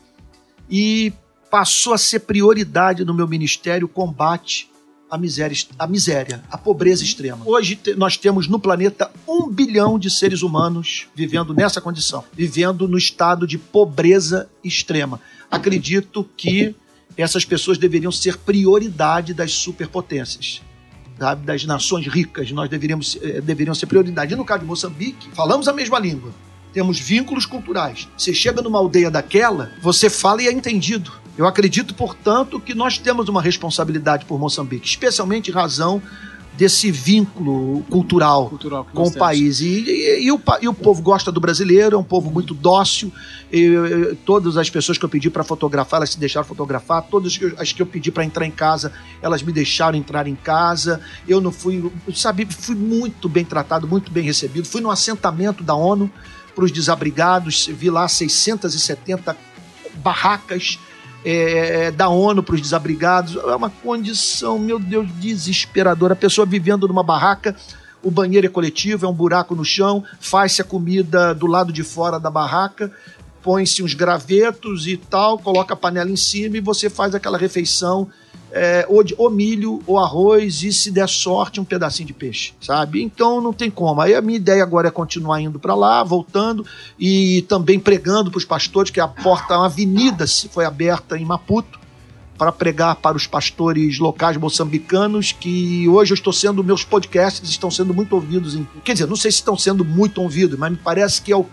e 0.70 1.12
passou 1.50 1.92
a 1.92 1.98
ser 1.98 2.20
prioridade 2.20 3.04
no 3.04 3.14
meu 3.14 3.26
ministério 3.26 3.86
o 3.86 3.90
combate 3.90 4.70
à 5.10 5.16
miséria, 5.18 5.56
à 5.78 5.86
miséria, 5.86 6.42
à 6.50 6.58
pobreza 6.58 7.02
extrema. 7.02 7.40
Hoje 7.46 7.76
te- 7.76 7.94
nós 7.94 8.16
temos 8.16 8.46
no 8.48 8.58
planeta 8.58 9.10
um 9.26 9.48
bilhão 9.48 9.98
de 9.98 10.10
seres 10.10 10.42
humanos 10.42 11.06
vivendo 11.14 11.54
nessa 11.54 11.80
condição, 11.80 12.24
vivendo 12.32 12.86
no 12.88 12.98
estado 12.98 13.46
de 13.46 13.56
pobreza 13.58 14.48
extrema. 14.62 15.20
Acredito 15.50 16.28
que 16.36 16.74
essas 17.16 17.44
pessoas 17.44 17.78
deveriam 17.78 18.12
ser 18.12 18.36
prioridade 18.38 19.32
das 19.34 19.52
superpotências 19.52 20.60
sabe, 21.18 21.44
das 21.44 21.64
nações 21.64 22.06
ricas, 22.06 22.52
nós 22.52 22.70
deveríamos, 22.70 23.18
eh, 23.20 23.40
deveriam 23.40 23.74
ser 23.74 23.86
prioridade. 23.86 24.34
E 24.34 24.36
no 24.36 24.44
caso 24.44 24.60
de 24.60 24.66
Moçambique, 24.66 25.28
falamos 25.34 25.66
a 25.66 25.72
mesma 25.72 25.98
língua. 25.98 26.30
Temos 26.72 27.00
vínculos 27.00 27.44
culturais. 27.44 28.06
Você 28.16 28.32
chega 28.32 28.62
numa 28.62 28.78
aldeia 28.78 29.10
daquela, 29.10 29.72
você 29.82 30.08
fala 30.08 30.42
e 30.42 30.46
é 30.46 30.52
entendido. 30.52 31.10
Eu 31.38 31.46
acredito, 31.46 31.94
portanto, 31.94 32.58
que 32.60 32.74
nós 32.74 32.98
temos 32.98 33.28
uma 33.28 33.40
responsabilidade 33.40 34.24
por 34.24 34.38
Moçambique, 34.40 34.86
especialmente 34.86 35.50
em 35.50 35.54
razão 35.54 36.02
desse 36.56 36.90
vínculo 36.90 37.84
cultural 37.84 38.48
Cultural 38.48 38.84
com 38.92 39.04
o 39.04 39.12
país. 39.16 39.60
E, 39.60 39.84
e- 39.88 40.24
e 40.24 40.32
o, 40.32 40.40
e 40.60 40.66
o 40.66 40.74
povo 40.74 41.00
gosta 41.00 41.30
do 41.30 41.38
brasileiro, 41.40 41.94
é 41.94 41.98
um 41.98 42.02
povo 42.02 42.28
muito 42.32 42.52
dócil. 42.52 43.12
Todas 44.26 44.56
as 44.56 44.68
pessoas 44.68 44.98
que 44.98 45.04
eu 45.04 45.08
pedi 45.08 45.30
para 45.30 45.44
fotografar, 45.44 45.98
elas 45.98 46.10
se 46.10 46.18
deixaram 46.18 46.44
fotografar. 46.44 47.02
Todas 47.04 47.38
as 47.56 47.72
que 47.72 47.80
eu 47.80 47.86
pedi 47.86 48.10
para 48.10 48.24
entrar 48.24 48.44
em 48.44 48.50
casa, 48.50 48.92
elas 49.22 49.40
me 49.40 49.52
deixaram 49.52 49.96
entrar 49.96 50.26
em 50.26 50.34
casa. 50.34 51.00
Eu 51.28 51.40
não 51.40 51.52
fui, 51.52 51.88
sabe, 52.12 52.44
fui 52.50 52.74
muito 52.74 53.28
bem 53.28 53.44
tratado, 53.44 53.86
muito 53.86 54.10
bem 54.10 54.24
recebido. 54.24 54.66
Fui 54.66 54.80
no 54.80 54.90
assentamento 54.90 55.62
da 55.62 55.76
ONU 55.76 56.10
para 56.56 56.64
os 56.64 56.72
desabrigados, 56.72 57.68
vi 57.68 57.88
lá 57.88 58.08
670 58.08 59.36
barracas 60.02 60.78
é, 61.24 61.90
da 61.90 62.08
ONU 62.08 62.42
para 62.42 62.54
os 62.54 62.60
desabrigados. 62.60 63.36
É 63.36 63.54
uma 63.54 63.70
condição, 63.70 64.58
meu 64.58 64.78
Deus, 64.78 65.08
desesperadora. 65.20 66.12
A 66.12 66.16
pessoa 66.16 66.46
vivendo 66.46 66.86
numa 66.88 67.02
barraca, 67.02 67.54
o 68.02 68.10
banheiro 68.10 68.46
é 68.46 68.50
coletivo, 68.50 69.06
é 69.06 69.08
um 69.08 69.12
buraco 69.12 69.54
no 69.54 69.64
chão, 69.64 70.04
faz-se 70.20 70.62
a 70.62 70.64
comida 70.64 71.34
do 71.34 71.46
lado 71.46 71.72
de 71.72 71.82
fora 71.82 72.18
da 72.18 72.30
barraca, 72.30 72.92
põe-se 73.42 73.82
uns 73.82 73.94
gravetos 73.94 74.86
e 74.86 74.96
tal, 74.96 75.38
coloca 75.38 75.74
a 75.74 75.76
panela 75.76 76.10
em 76.10 76.16
cima 76.16 76.56
e 76.56 76.60
você 76.60 76.88
faz 76.88 77.14
aquela 77.14 77.38
refeição. 77.38 78.08
É, 78.52 78.86
ou, 78.88 79.02
de, 79.02 79.14
ou 79.18 79.30
milho, 79.30 79.82
ou 79.86 79.98
arroz, 79.98 80.62
e 80.62 80.72
se 80.72 80.90
der 80.90 81.08
sorte, 81.08 81.60
um 81.60 81.64
pedacinho 81.64 82.06
de 82.06 82.12
peixe, 82.12 82.52
sabe? 82.60 83.02
Então 83.02 83.40
não 83.40 83.52
tem 83.52 83.70
como. 83.70 84.00
Aí 84.00 84.14
a 84.14 84.22
minha 84.22 84.36
ideia 84.36 84.62
agora 84.62 84.88
é 84.88 84.90
continuar 84.90 85.40
indo 85.40 85.58
para 85.58 85.74
lá, 85.74 86.02
voltando, 86.02 86.64
e 86.98 87.42
também 87.42 87.78
pregando 87.78 88.30
para 88.30 88.38
os 88.38 88.44
pastores, 88.44 88.90
que 88.90 89.00
a 89.00 89.08
porta, 89.08 89.56
uma 89.56 89.66
avenida 89.66 90.26
se 90.26 90.48
foi 90.48 90.64
aberta 90.64 91.18
em 91.18 91.24
Maputo, 91.24 91.78
para 92.38 92.52
pregar 92.52 92.94
para 92.96 93.16
os 93.16 93.26
pastores 93.26 93.98
locais 93.98 94.36
moçambicanos, 94.36 95.32
que 95.32 95.88
hoje 95.88 96.12
eu 96.12 96.14
estou 96.14 96.32
sendo, 96.32 96.62
meus 96.62 96.84
podcasts 96.84 97.50
estão 97.50 97.68
sendo 97.68 97.92
muito 97.92 98.14
ouvidos. 98.14 98.54
Em, 98.54 98.66
quer 98.84 98.92
dizer, 98.92 99.06
não 99.08 99.16
sei 99.16 99.32
se 99.32 99.38
estão 99.38 99.58
sendo 99.58 99.84
muito 99.84 100.22
ouvidos, 100.22 100.56
mas 100.56 100.70
me 100.70 100.76
parece 100.76 101.20
que 101.20 101.32
é 101.32 101.36
o, 101.36 101.44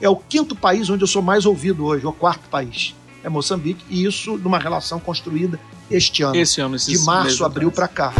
é 0.00 0.08
o 0.08 0.14
quinto 0.14 0.54
país 0.54 0.88
onde 0.88 1.02
eu 1.02 1.08
sou 1.08 1.20
mais 1.20 1.44
ouvido 1.44 1.84
hoje, 1.84 2.06
ou 2.06 2.12
quarto 2.12 2.48
país. 2.48 2.94
É 3.22 3.28
Moçambique, 3.28 3.84
e 3.90 4.04
isso 4.04 4.38
numa 4.38 4.58
relação 4.58 4.98
construída 4.98 5.60
este 5.90 6.22
ano. 6.22 6.36
Esse 6.36 6.60
ano, 6.60 6.76
de 6.76 6.98
março, 7.00 7.44
abril 7.44 7.70
para 7.70 7.86
cá. 7.86 8.12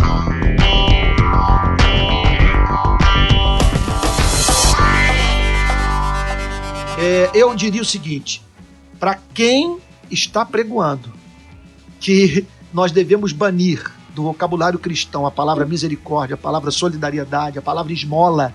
É, 6.98 7.30
eu 7.32 7.54
diria 7.54 7.80
o 7.80 7.84
seguinte: 7.84 8.42
para 8.98 9.18
quem 9.32 9.78
está 10.10 10.44
pregoando 10.44 11.10
que 11.98 12.46
nós 12.72 12.92
devemos 12.92 13.32
banir 13.32 13.90
do 14.14 14.24
vocabulário 14.24 14.78
cristão 14.78 15.26
a 15.26 15.30
palavra 15.30 15.64
misericórdia, 15.64 16.34
a 16.34 16.38
palavra 16.38 16.70
solidariedade, 16.70 17.58
a 17.58 17.62
palavra 17.62 17.92
esmola, 17.92 18.52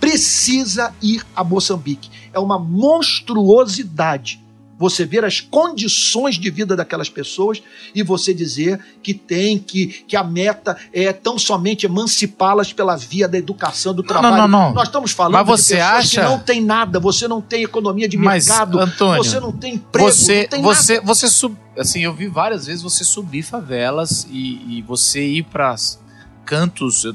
precisa 0.00 0.94
ir 1.02 1.24
a 1.34 1.42
Moçambique. 1.42 2.10
É 2.32 2.38
uma 2.38 2.58
monstruosidade 2.58 4.43
você 4.84 5.04
ver 5.06 5.24
as 5.24 5.40
condições 5.40 6.36
de 6.36 6.50
vida 6.50 6.76
daquelas 6.76 7.08
pessoas 7.08 7.62
e 7.94 8.02
você 8.02 8.34
dizer 8.34 8.78
que 9.02 9.14
tem 9.14 9.58
que, 9.58 9.86
que 10.06 10.16
a 10.16 10.22
meta 10.22 10.76
é 10.92 11.12
tão 11.12 11.38
somente 11.38 11.86
emancipá-las 11.86 12.72
pela 12.72 12.96
via 12.96 13.26
da 13.26 13.38
educação, 13.38 13.94
do 13.94 14.02
Não, 14.02 14.06
trabalho. 14.08 14.36
não, 14.36 14.48
não, 14.48 14.66
não. 14.68 14.74
Nós 14.74 14.88
estamos 14.88 15.10
falando 15.12 15.32
Mas 15.34 15.46
você 15.46 15.76
de 15.76 15.80
pessoas 15.80 15.98
acha- 16.04 16.20
que 16.20 16.26
não 16.28 16.38
tem 16.38 16.60
nada, 16.60 17.00
você 17.00 17.26
não 17.26 17.40
tem 17.40 17.62
economia 17.62 18.08
de 18.08 18.16
Mas, 18.16 18.46
mercado, 18.46 18.78
Antônio, 18.78 19.24
você 19.24 19.40
não 19.40 19.52
tem 19.52 19.74
emprego, 19.74 20.10
você, 20.10 20.42
não 20.42 20.48
tem 20.48 20.62
você, 20.62 20.94
nada. 20.96 21.06
você 21.06 21.28
sub, 21.28 21.56
assim, 21.78 22.00
eu 22.04 22.12
vi 22.14 22.26
várias 22.28 22.66
vezes 22.66 22.82
você 22.82 23.02
subir 23.04 23.42
favelas 23.42 24.26
e, 24.30 24.78
e 24.78 24.82
você 24.82 25.24
ir 25.26 25.44
para 25.44 25.74
cantos 26.44 27.06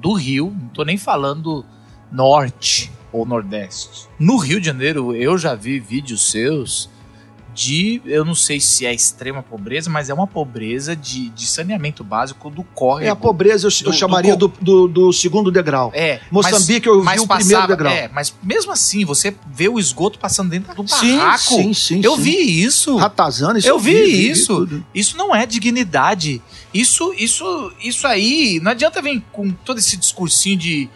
do 0.00 0.12
Rio, 0.14 0.54
não 0.58 0.68
tô 0.68 0.84
nem 0.84 0.96
falando 0.96 1.64
norte 2.10 2.90
ou 3.12 3.26
nordeste. 3.26 4.08
No 4.18 4.36
Rio 4.36 4.60
de 4.60 4.66
Janeiro, 4.66 5.14
eu 5.14 5.36
já 5.36 5.54
vi 5.54 5.78
vídeos 5.80 6.30
seus 6.30 6.88
de, 7.60 8.00
eu 8.06 8.24
não 8.24 8.34
sei 8.34 8.58
se 8.58 8.86
é 8.86 8.94
extrema 8.94 9.42
pobreza, 9.42 9.90
mas 9.90 10.08
é 10.08 10.14
uma 10.14 10.26
pobreza 10.26 10.96
de, 10.96 11.28
de 11.28 11.46
saneamento 11.46 12.02
básico 12.02 12.48
do 12.48 12.62
córrego. 12.62 13.06
É 13.06 13.10
a 13.10 13.16
pobreza, 13.16 13.66
eu, 13.66 13.70
eu 13.70 13.84
do- 13.84 13.90
do 13.90 13.92
chamaria 13.96 14.34
do, 14.34 14.48
do, 14.60 14.88
do 14.88 15.12
segundo 15.12 15.50
degrau. 15.50 15.92
É, 15.94 16.20
Moçambique, 16.30 16.86
eu 16.88 17.00
vi 17.00 17.04
mas 17.04 17.20
o 17.20 17.26
primeiro 17.26 17.50
passava- 17.60 17.66
degrau. 17.76 17.92
É, 17.92 18.08
mas 18.08 18.34
mesmo 18.42 18.72
assim, 18.72 19.04
você 19.04 19.34
vê 19.52 19.68
o 19.68 19.78
esgoto 19.78 20.18
passando 20.18 20.48
dentro 20.48 20.74
do 20.74 20.88
sim, 20.88 21.18
barraco. 21.18 21.38
sim, 21.42 21.74
sim. 21.74 22.00
eu 22.02 22.16
sim. 22.16 22.22
vi 22.22 22.62
isso. 22.64 22.96
Ratazana, 22.96 23.58
isso 23.58 23.68
Eu 23.68 23.78
vi 23.78 23.92
vi 23.94 24.30
isso. 24.30 24.56
tudo. 24.56 24.86
Isso 24.94 25.16
não 25.18 25.34
é 25.36 25.44
dignidade. 25.44 26.40
Isso, 26.72 27.12
isso, 27.18 27.72
isso 27.82 28.06
aí. 28.06 28.58
Não 28.62 28.70
adianta 28.70 29.02
vir 29.02 29.22
com 29.32 29.50
todo 29.50 29.78
esse 29.78 29.96
discursinho 29.96 30.56
de. 30.56 30.88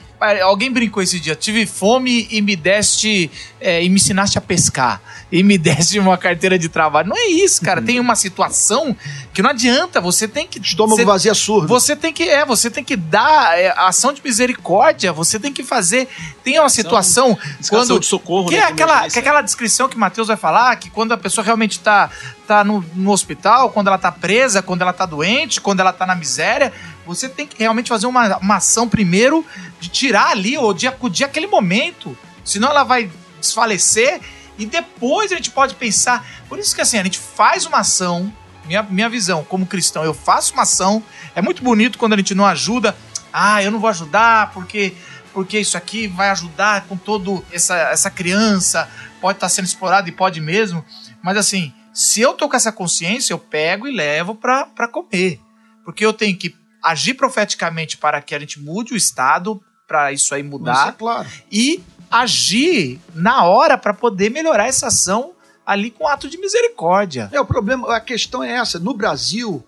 Alguém 0.43 0.71
brincou 0.73 1.03
esse 1.03 1.21
dia. 1.21 1.35
Tive 1.35 1.67
fome 1.67 2.27
e 2.31 2.41
me 2.41 2.57
deste. 2.57 3.31
é, 3.61 3.83
e 3.85 3.89
me 3.91 3.97
ensinaste 3.97 4.39
a 4.39 4.41
pescar. 4.41 5.03
E 5.35 5.43
me 5.43 5.59
deste 5.59 5.99
uma 5.99 6.16
carteira 6.16 6.57
de 6.57 6.68
trabalho. 6.68 7.09
Não 7.09 7.16
é 7.16 7.26
isso, 7.26 7.61
cara. 7.61 7.82
Tem 7.82 7.99
uma 7.99 8.14
situação 8.14 8.97
que 9.32 9.43
não 9.43 9.51
adianta. 9.51 10.01
Você 10.01 10.28
tem 10.28 10.47
que. 10.47 10.61
Estômago 10.61 10.97
você- 10.97 11.05
vazio 11.05 11.32
é 11.32 11.35
surdo. 11.35 11.66
você 11.66 11.97
tem 11.97 12.12
que 12.12 12.22
é, 12.22 12.47
você 12.47 12.70
tem 12.70 12.85
que 12.85 12.95
dar 12.95 13.59
é, 13.59 13.74
ação 13.76 14.12
de 14.12 14.22
misericórdia, 14.22 15.12
você 15.12 15.41
tem 15.41 15.53
que 15.53 15.64
fazer. 15.64 16.09
Tem 16.45 16.61
uma 16.61 16.68
situação 16.68 17.37
quando 17.68 17.99
de 17.99 18.07
socorro, 18.07 18.49
que 18.49 18.55
né, 18.57 18.62
é 18.62 18.66
que 18.66 18.72
aquela, 18.74 19.09
que 19.11 19.18
é 19.18 19.20
aquela 19.20 19.43
descrição 19.43 19.89
que 19.89 19.97
o 19.97 19.99
Matheus 19.99 20.28
vai 20.28 20.37
falar, 20.37 20.76
que 20.76 20.89
quando 20.89 21.11
a 21.11 21.16
pessoa 21.16 21.45
realmente 21.45 21.80
tá, 21.80 22.11
tá 22.47 22.62
no, 22.62 22.85
no 22.95 23.11
hospital, 23.11 23.70
quando 23.70 23.89
ela 23.89 23.99
tá 23.99 24.12
presa, 24.12 24.62
quando 24.62 24.82
ela 24.82 24.93
tá 24.93 25.05
doente, 25.05 25.61
quando 25.61 25.80
ela 25.80 25.93
tá 25.93 26.07
na 26.07 26.14
miséria, 26.14 26.72
você 27.05 27.28
tem 27.28 27.45
que 27.45 27.59
realmente 27.59 27.89
fazer 27.89 28.07
uma, 28.07 28.37
uma 28.39 28.57
ação 28.57 28.89
primeiro 28.89 29.45
de 29.80 29.89
tirar 29.89 30.28
ali, 30.28 30.57
ou 30.57 30.72
de 30.72 30.87
acudir 30.87 31.24
aquele 31.24 31.49
momento. 31.49 32.16
Senão 32.45 32.68
ela 32.68 32.85
vai 32.85 33.11
desfalecer 33.41 34.20
e 34.59 34.66
depois 34.66 35.32
a 35.32 35.36
gente 35.36 35.50
pode 35.50 35.74
pensar. 35.74 36.26
Por 36.48 36.59
isso 36.59 36.74
que 36.74 36.80
assim, 36.80 36.98
a 36.98 37.02
gente 37.05 37.18
faz 37.18 37.66
uma 37.66 37.78
ação, 37.78 38.32
minha, 38.64 38.82
minha 38.82 39.09
visão 39.09 39.44
como 39.44 39.66
cristão, 39.66 40.05
eu 40.05 40.14
faço 40.14 40.52
uma 40.52 40.62
ação. 40.62 41.02
É 41.34 41.42
muito 41.42 41.62
bonito 41.62 41.98
quando 41.98 42.14
a 42.14 42.16
gente 42.16 42.34
não 42.34 42.46
ajuda. 42.46 42.96
Ah, 43.32 43.62
eu 43.62 43.70
não 43.70 43.80
vou 43.80 43.90
ajudar 43.90 44.52
porque 44.52 44.94
porque 45.32 45.59
isso 45.59 45.76
aqui 45.76 46.07
vai 46.07 46.30
ajudar 46.30 46.86
com 46.86 46.96
todo 46.96 47.44
essa, 47.50 47.76
essa 47.90 48.09
criança, 48.09 48.88
pode 49.20 49.36
estar 49.36 49.48
sendo 49.48 49.64
explorado 49.64 50.09
e 50.09 50.12
pode 50.12 50.40
mesmo. 50.40 50.84
Mas 51.20 51.36
assim, 51.36 51.74
se 51.92 52.20
eu 52.20 52.34
tô 52.34 52.48
com 52.48 52.55
essa 52.55 52.70
consciência, 52.70 53.32
eu 53.32 53.38
pego 53.38 53.88
e 53.88 53.92
levo 53.92 54.36
pra 54.36 54.88
comer. 54.90 55.40
Porque 55.84 56.07
eu 56.07 56.12
tenho 56.12 56.36
que 56.36 56.55
agir 56.82 57.14
profeticamente 57.14 57.96
para 57.96 58.22
que 58.22 58.34
a 58.34 58.38
gente 58.38 58.61
mude 58.61 58.94
o 58.94 58.96
estado, 58.96 59.61
para 59.88 60.12
isso 60.12 60.34
aí 60.34 60.40
Isso 60.40 60.48
é 60.48 60.50
mudar, 60.50 60.92
claro. 60.92 61.28
e 61.50 61.82
agir 62.23 63.01
na 63.15 63.45
hora 63.45 63.77
para 63.77 63.93
poder 63.95 64.31
melhorar 64.31 64.67
essa 64.67 64.87
ação 64.89 65.33
ali 65.67 65.91
com 65.91 66.07
ato 66.07 66.29
de 66.29 66.37
misericórdia. 66.39 67.29
É, 67.33 67.41
o 67.41 67.45
problema, 67.45 67.95
a 67.95 68.01
questão 68.01 68.43
é 68.43 68.53
essa. 68.53 68.79
No 68.79 68.95
Brasil, 68.95 69.65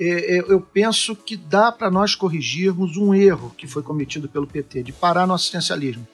é, 0.00 0.38
é, 0.38 0.38
eu 0.48 0.60
penso 0.60 1.14
que 1.16 1.36
dá 1.36 1.70
para 1.72 1.90
nós 1.90 2.14
corrigirmos 2.14 2.96
um 2.96 3.14
erro 3.14 3.52
que 3.56 3.66
foi 3.66 3.82
cometido 3.82 4.28
pelo 4.28 4.46
PT, 4.46 4.82
de 4.84 4.92
parar 4.92 5.26
no 5.26 5.34
assistencialismo. 5.34 6.06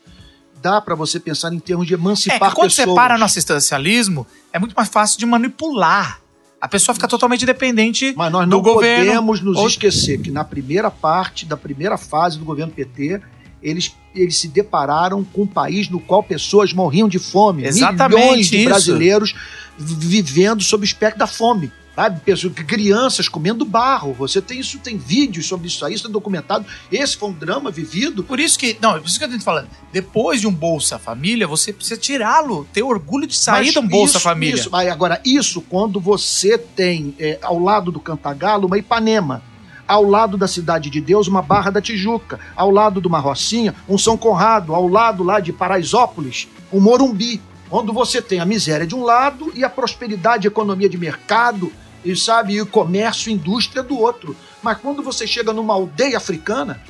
Dá 0.62 0.80
para 0.80 0.94
você 0.94 1.20
pensar 1.20 1.52
em 1.52 1.58
termos 1.60 1.86
de 1.86 1.92
É 1.94 1.96
emancipar 1.96 2.48
que 2.50 2.54
quando 2.56 2.70
pessoas. 2.70 2.88
você 2.88 2.94
para 2.94 3.18
no 3.18 3.24
assistencialismo, 3.24 4.26
é 4.52 4.58
muito 4.58 4.74
mais 4.74 4.88
fácil 4.88 5.18
de 5.18 5.26
manipular. 5.26 6.20
A 6.58 6.66
pessoa 6.66 6.94
fica 6.94 7.06
totalmente 7.06 7.44
dependente 7.44 8.14
Mas 8.16 8.32
nós 8.32 8.48
não 8.48 8.62
governo. 8.62 9.04
podemos 9.04 9.40
nos 9.42 9.58
ou- 9.58 9.66
esquecer 9.68 10.18
que 10.20 10.30
na 10.30 10.42
primeira 10.42 10.90
parte, 10.90 11.44
da 11.44 11.56
primeira 11.56 11.98
fase 11.98 12.38
do 12.38 12.44
governo 12.44 12.72
PT, 12.72 13.20
eles, 13.62 13.94
eles 14.16 14.36
se 14.38 14.48
depararam 14.48 15.22
com 15.24 15.42
um 15.42 15.46
país 15.46 15.88
no 15.88 16.00
qual 16.00 16.22
pessoas 16.22 16.72
morriam 16.72 17.08
de 17.08 17.18
fome. 17.18 17.64
Exatamente 17.64 18.20
Milhões 18.20 18.46
de 18.48 18.56
isso. 18.58 18.68
brasileiros 18.68 19.34
vivendo 19.78 20.62
sob 20.62 20.82
o 20.82 20.86
espectro 20.86 21.18
da 21.18 21.26
fome. 21.26 21.70
Sabe? 21.94 22.20
Crianças 22.66 23.26
comendo 23.26 23.64
barro. 23.64 24.12
Você 24.18 24.42
tem 24.42 24.60
isso, 24.60 24.78
tem 24.80 24.98
vídeos 24.98 25.46
sobre 25.46 25.66
isso 25.66 25.82
aí, 25.82 25.94
isso 25.94 26.06
é 26.06 26.10
documentado. 26.10 26.66
Esse 26.92 27.16
foi 27.16 27.30
um 27.30 27.32
drama 27.32 27.70
vivido. 27.70 28.22
Por 28.22 28.38
isso 28.38 28.58
que, 28.58 28.76
não, 28.82 28.96
é 28.96 29.00
por 29.00 29.06
isso 29.06 29.18
que 29.18 29.24
eu 29.24 29.30
tô 29.30 29.40
falando. 29.40 29.68
Depois 29.90 30.42
de 30.42 30.46
um 30.46 30.52
Bolsa 30.52 30.98
Família, 30.98 31.46
você 31.48 31.72
precisa 31.72 31.98
tirá-lo, 31.98 32.68
ter 32.70 32.82
orgulho 32.82 33.26
de 33.26 33.34
sair 33.34 33.64
Mas 33.64 33.72
de 33.72 33.78
um 33.78 33.88
Bolsa 33.88 34.18
isso- 34.18 34.20
Família. 34.20 34.54
Isso, 34.56 34.68
mas 34.70 34.90
agora, 34.90 35.22
isso 35.24 35.62
quando 35.62 35.98
você 35.98 36.58
tem 36.58 37.14
é, 37.18 37.38
ao 37.40 37.58
lado 37.58 37.90
do 37.90 37.98
Cantagalo 37.98 38.66
uma 38.66 38.76
Ipanema, 38.76 39.42
ao 39.86 40.02
lado 40.02 40.36
da 40.36 40.48
Cidade 40.48 40.90
de 40.90 41.00
Deus 41.00 41.28
uma 41.28 41.42
Barra 41.42 41.70
da 41.70 41.80
Tijuca, 41.80 42.40
ao 42.54 42.70
lado 42.70 43.00
de 43.00 43.06
uma 43.06 43.18
Rocinha 43.18 43.74
um 43.88 43.96
São 43.96 44.16
Conrado, 44.16 44.74
ao 44.74 44.88
lado 44.88 45.22
lá 45.22 45.40
de 45.40 45.52
Paraisópolis 45.52 46.48
um 46.72 46.80
Morumbi, 46.80 47.40
onde 47.70 47.92
você 47.92 48.20
tem 48.20 48.40
a 48.40 48.44
miséria 48.44 48.86
de 48.86 48.94
um 48.94 49.02
lado 49.02 49.50
e 49.54 49.64
a 49.64 49.70
prosperidade, 49.70 50.46
a 50.46 50.50
economia 50.50 50.88
de 50.88 50.98
mercado 50.98 51.72
e 52.04 52.14
sabe 52.16 52.54
e 52.54 52.62
o 52.62 52.66
comércio, 52.66 53.30
indústria 53.30 53.82
do 53.82 53.98
outro. 53.98 54.36
Mas 54.62 54.78
quando 54.78 55.02
você 55.02 55.26
chega 55.26 55.52
numa 55.52 55.74
aldeia 55.74 56.16
africana, 56.16 56.80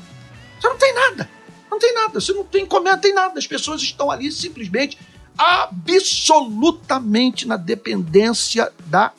você 0.61 0.69
não 0.69 0.77
tem 0.77 0.95
nada. 0.95 1.29
Não 1.71 1.79
tem 1.79 1.95
nada. 1.95 2.21
Você 2.21 2.33
não 2.33 2.45
tem 2.45 2.67
comércio, 2.67 2.97
não 2.97 3.03
tem 3.03 3.15
nada. 3.15 3.39
As 3.39 3.47
pessoas 3.47 3.83
estão 3.83 4.11
ali 4.11 4.31
simplesmente, 4.31 4.99
absolutamente 5.39 7.47
na 7.47 7.57
dependência 7.57 8.71
da 8.87 9.13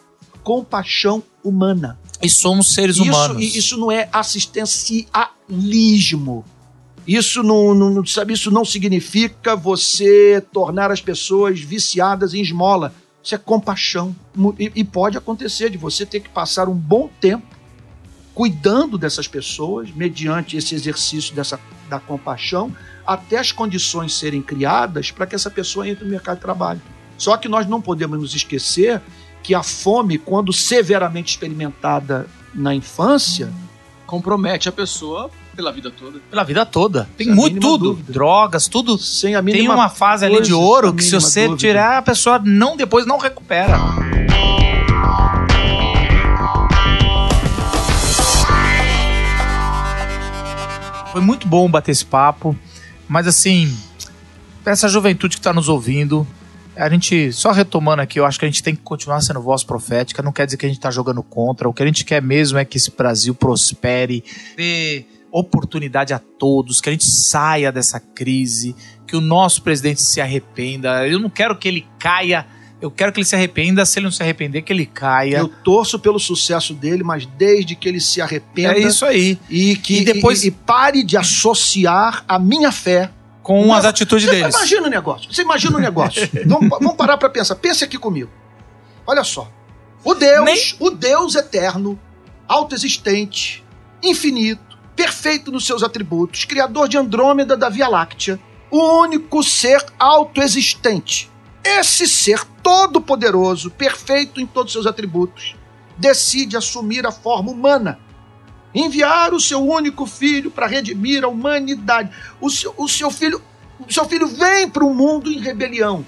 compaixão 0.43 1.23
humana. 1.43 1.97
E 2.21 2.29
somos 2.29 2.73
seres 2.73 2.97
Isso, 2.97 3.05
humanos. 3.05 3.55
isso 3.55 3.77
não 3.77 3.91
é 3.91 4.09
assistencialismo. 4.11 6.43
Isso 7.07 7.41
não, 7.41 7.73
não, 7.73 8.05
sabe, 8.05 8.33
isso 8.33 8.51
não 8.51 8.65
significa 8.65 9.55
você 9.55 10.43
tornar 10.51 10.91
as 10.91 10.99
pessoas 10.99 11.61
viciadas 11.61 12.33
em 12.33 12.41
esmola. 12.41 12.93
Isso 13.23 13.33
é 13.33 13.37
compaixão. 13.37 14.13
E, 14.59 14.69
e 14.75 14.83
pode 14.83 15.17
acontecer 15.17 15.69
de 15.69 15.77
você 15.77 16.05
ter 16.05 16.19
que 16.19 16.27
passar 16.29 16.67
um 16.67 16.75
bom 16.75 17.09
tempo 17.21 17.55
cuidando 18.37 18.99
dessas 18.99 19.27
pessoas, 19.27 19.89
mediante 19.89 20.57
esse 20.57 20.75
exercício 20.75 21.33
dessa, 21.33 21.59
da 21.89 21.99
compaixão, 21.99 22.71
até 23.05 23.39
as 23.39 23.51
condições 23.51 24.13
serem 24.13 24.43
criadas 24.43 25.09
para 25.09 25.25
que 25.25 25.33
essa 25.33 25.49
pessoa 25.49 25.87
entre 25.87 26.03
no 26.03 26.11
mercado 26.11 26.35
de 26.35 26.43
trabalho. 26.43 26.79
Só 27.17 27.35
que 27.35 27.49
nós 27.49 27.65
não 27.65 27.81
podemos 27.81 28.19
nos 28.19 28.35
esquecer 28.35 29.01
que 29.47 29.55
a 29.55 29.63
fome, 29.63 30.17
quando 30.17 30.51
severamente 30.51 31.29
experimentada 31.31 32.27
na 32.53 32.75
infância, 32.75 33.49
Compromete 34.05 34.69
a 34.69 34.71
pessoa 34.71 35.29
pela 35.53 35.69
vida 35.71 35.91
toda. 35.91 36.19
Pela 36.29 36.43
vida 36.43 36.65
toda. 36.65 37.09
Tem 37.17 37.27
muito 37.27 37.59
tudo. 37.59 37.89
dúvida. 37.89 38.13
Drogas, 38.13 38.67
tudo. 38.69 38.97
sem 38.97 39.35
a 39.35 39.43
Tem 39.43 39.53
mínima 39.53 39.73
uma 39.75 39.89
fase 39.89 40.25
ali 40.25 40.35
de 40.35 40.51
coisa, 40.51 40.55
ouro 40.57 40.93
que 40.93 41.03
se 41.03 41.11
você 41.11 41.41
dúvida. 41.47 41.59
tirar, 41.59 41.97
a 41.97 42.01
pessoa 42.01 42.39
não 42.39 42.77
depois 42.77 43.05
não 43.05 43.17
recupera. 43.17 43.77
Foi 51.11 51.19
muito 51.21 51.47
bom 51.47 51.69
bater 51.69 51.91
esse 51.91 52.05
papo, 52.05 52.55
mas 53.07 53.27
assim, 53.27 53.75
essa 54.65 54.87
juventude 54.87 55.35
que 55.37 55.41
tá 55.41 55.53
nos 55.53 55.67
ouvindo, 55.67 56.25
a 56.77 56.89
gente, 56.89 57.31
só 57.33 57.51
retomando 57.51 58.01
aqui, 58.01 58.19
eu 58.19 58.25
acho 58.25 58.37
que 58.39 58.45
a 58.45 58.47
gente 58.47 58.61
tem 58.63 58.75
que 58.75 58.81
continuar 58.81 59.19
sendo 59.21 59.41
voz 59.41 59.63
profética, 59.63 60.21
não 60.21 60.31
quer 60.31 60.45
dizer 60.45 60.57
que 60.57 60.65
a 60.65 60.69
gente 60.69 60.79
tá 60.79 60.91
jogando 60.91 61.21
contra, 61.23 61.67
o 61.67 61.73
que 61.73 61.81
a 61.83 61.85
gente 61.85 62.05
quer 62.05 62.21
mesmo 62.21 62.57
é 62.57 62.65
que 62.65 62.77
esse 62.77 62.91
Brasil 62.91 63.33
prospere, 63.35 64.23
dê 64.55 65.05
oportunidade 65.31 66.13
a 66.13 66.19
todos, 66.19 66.79
que 66.81 66.89
a 66.89 66.91
gente 66.91 67.05
saia 67.05 67.71
dessa 67.71 67.99
crise, 67.99 68.75
que 69.05 69.15
o 69.15 69.21
nosso 69.21 69.61
presidente 69.61 70.01
se 70.01 70.19
arrependa. 70.21 71.07
Eu 71.07 71.19
não 71.19 71.29
quero 71.29 71.55
que 71.57 71.67
ele 71.67 71.85
caia, 71.99 72.45
eu 72.81 72.89
quero 72.91 73.11
que 73.11 73.19
ele 73.19 73.25
se 73.25 73.35
arrependa, 73.35 73.85
se 73.85 73.99
ele 73.99 74.05
não 74.05 74.11
se 74.11 74.21
arrepender, 74.23 74.61
que 74.61 74.71
ele 74.71 74.85
caia. 74.85 75.37
Eu 75.37 75.47
torço 75.47 75.99
pelo 75.99 76.19
sucesso 76.19 76.73
dele, 76.73 77.03
mas 77.03 77.25
desde 77.37 77.75
que 77.75 77.87
ele 77.89 77.99
se 77.99 78.21
arrependa 78.21 78.73
É 78.73 78.79
isso 78.79 79.05
aí. 79.05 79.37
e 79.49 79.75
que 79.75 79.99
E 80.01 80.05
depois- 80.05 80.43
e, 80.43 80.47
e 80.47 80.51
pare 80.51 81.03
de 81.03 81.17
associar 81.17 82.23
a 82.27 82.37
minha 82.39 82.71
fé. 82.71 83.09
Com 83.47 83.65
Não, 83.67 83.73
as 83.73 83.85
atitudes 83.85 84.25
Você 84.25 84.31
deles. 84.35 84.53
imagina 84.53 84.87
o 84.87 84.89
negócio. 84.89 85.33
Você 85.33 85.41
imagina 85.41 85.77
o 85.77 85.79
negócio. 85.79 86.29
vamos, 86.45 86.67
vamos 86.69 86.95
parar 86.95 87.15
para 87.17 87.29
pensar. 87.29 87.55
Pense 87.55 87.81
aqui 87.81 87.97
comigo. 87.97 88.29
Olha 89.05 89.23
só. 89.23 89.49
O 90.03 90.13
Deus, 90.13 90.43
Nem- 90.43 90.75
o 90.81 90.89
Deus 90.89 91.33
eterno, 91.33 91.97
autoexistente, 92.45 93.63
infinito, 94.03 94.77
perfeito 94.97 95.49
nos 95.49 95.65
seus 95.65 95.81
atributos, 95.81 96.43
criador 96.43 96.89
de 96.89 96.97
Andrômeda 96.97 97.55
da 97.55 97.69
Via 97.69 97.87
Láctea, 97.87 98.37
o 98.69 99.01
único 99.01 99.41
ser 99.41 99.81
autoexistente. 99.97 101.31
Esse 101.63 102.05
ser 102.05 102.43
todo-poderoso, 102.61 103.71
perfeito 103.71 104.41
em 104.41 104.45
todos 104.45 104.71
os 104.71 104.73
seus 104.73 104.85
atributos, 104.85 105.55
decide 105.97 106.57
assumir 106.57 107.05
a 107.07 107.11
forma 107.13 107.49
humana. 107.49 107.97
Enviar 108.73 109.33
o 109.33 109.39
seu 109.39 109.63
único 109.65 110.05
filho 110.05 110.51
para 110.51 110.67
redimir 110.67 111.23
a 111.23 111.27
humanidade. 111.27 112.11
O 112.39 112.49
seu, 112.49 112.73
o 112.77 112.87
seu 112.87 113.09
filho, 113.09 113.41
o 113.79 113.91
seu 113.91 114.05
filho 114.05 114.27
vem 114.27 114.69
para 114.69 114.83
um 114.83 114.93
mundo 114.93 115.31
em 115.31 115.39
rebelião. 115.39 116.05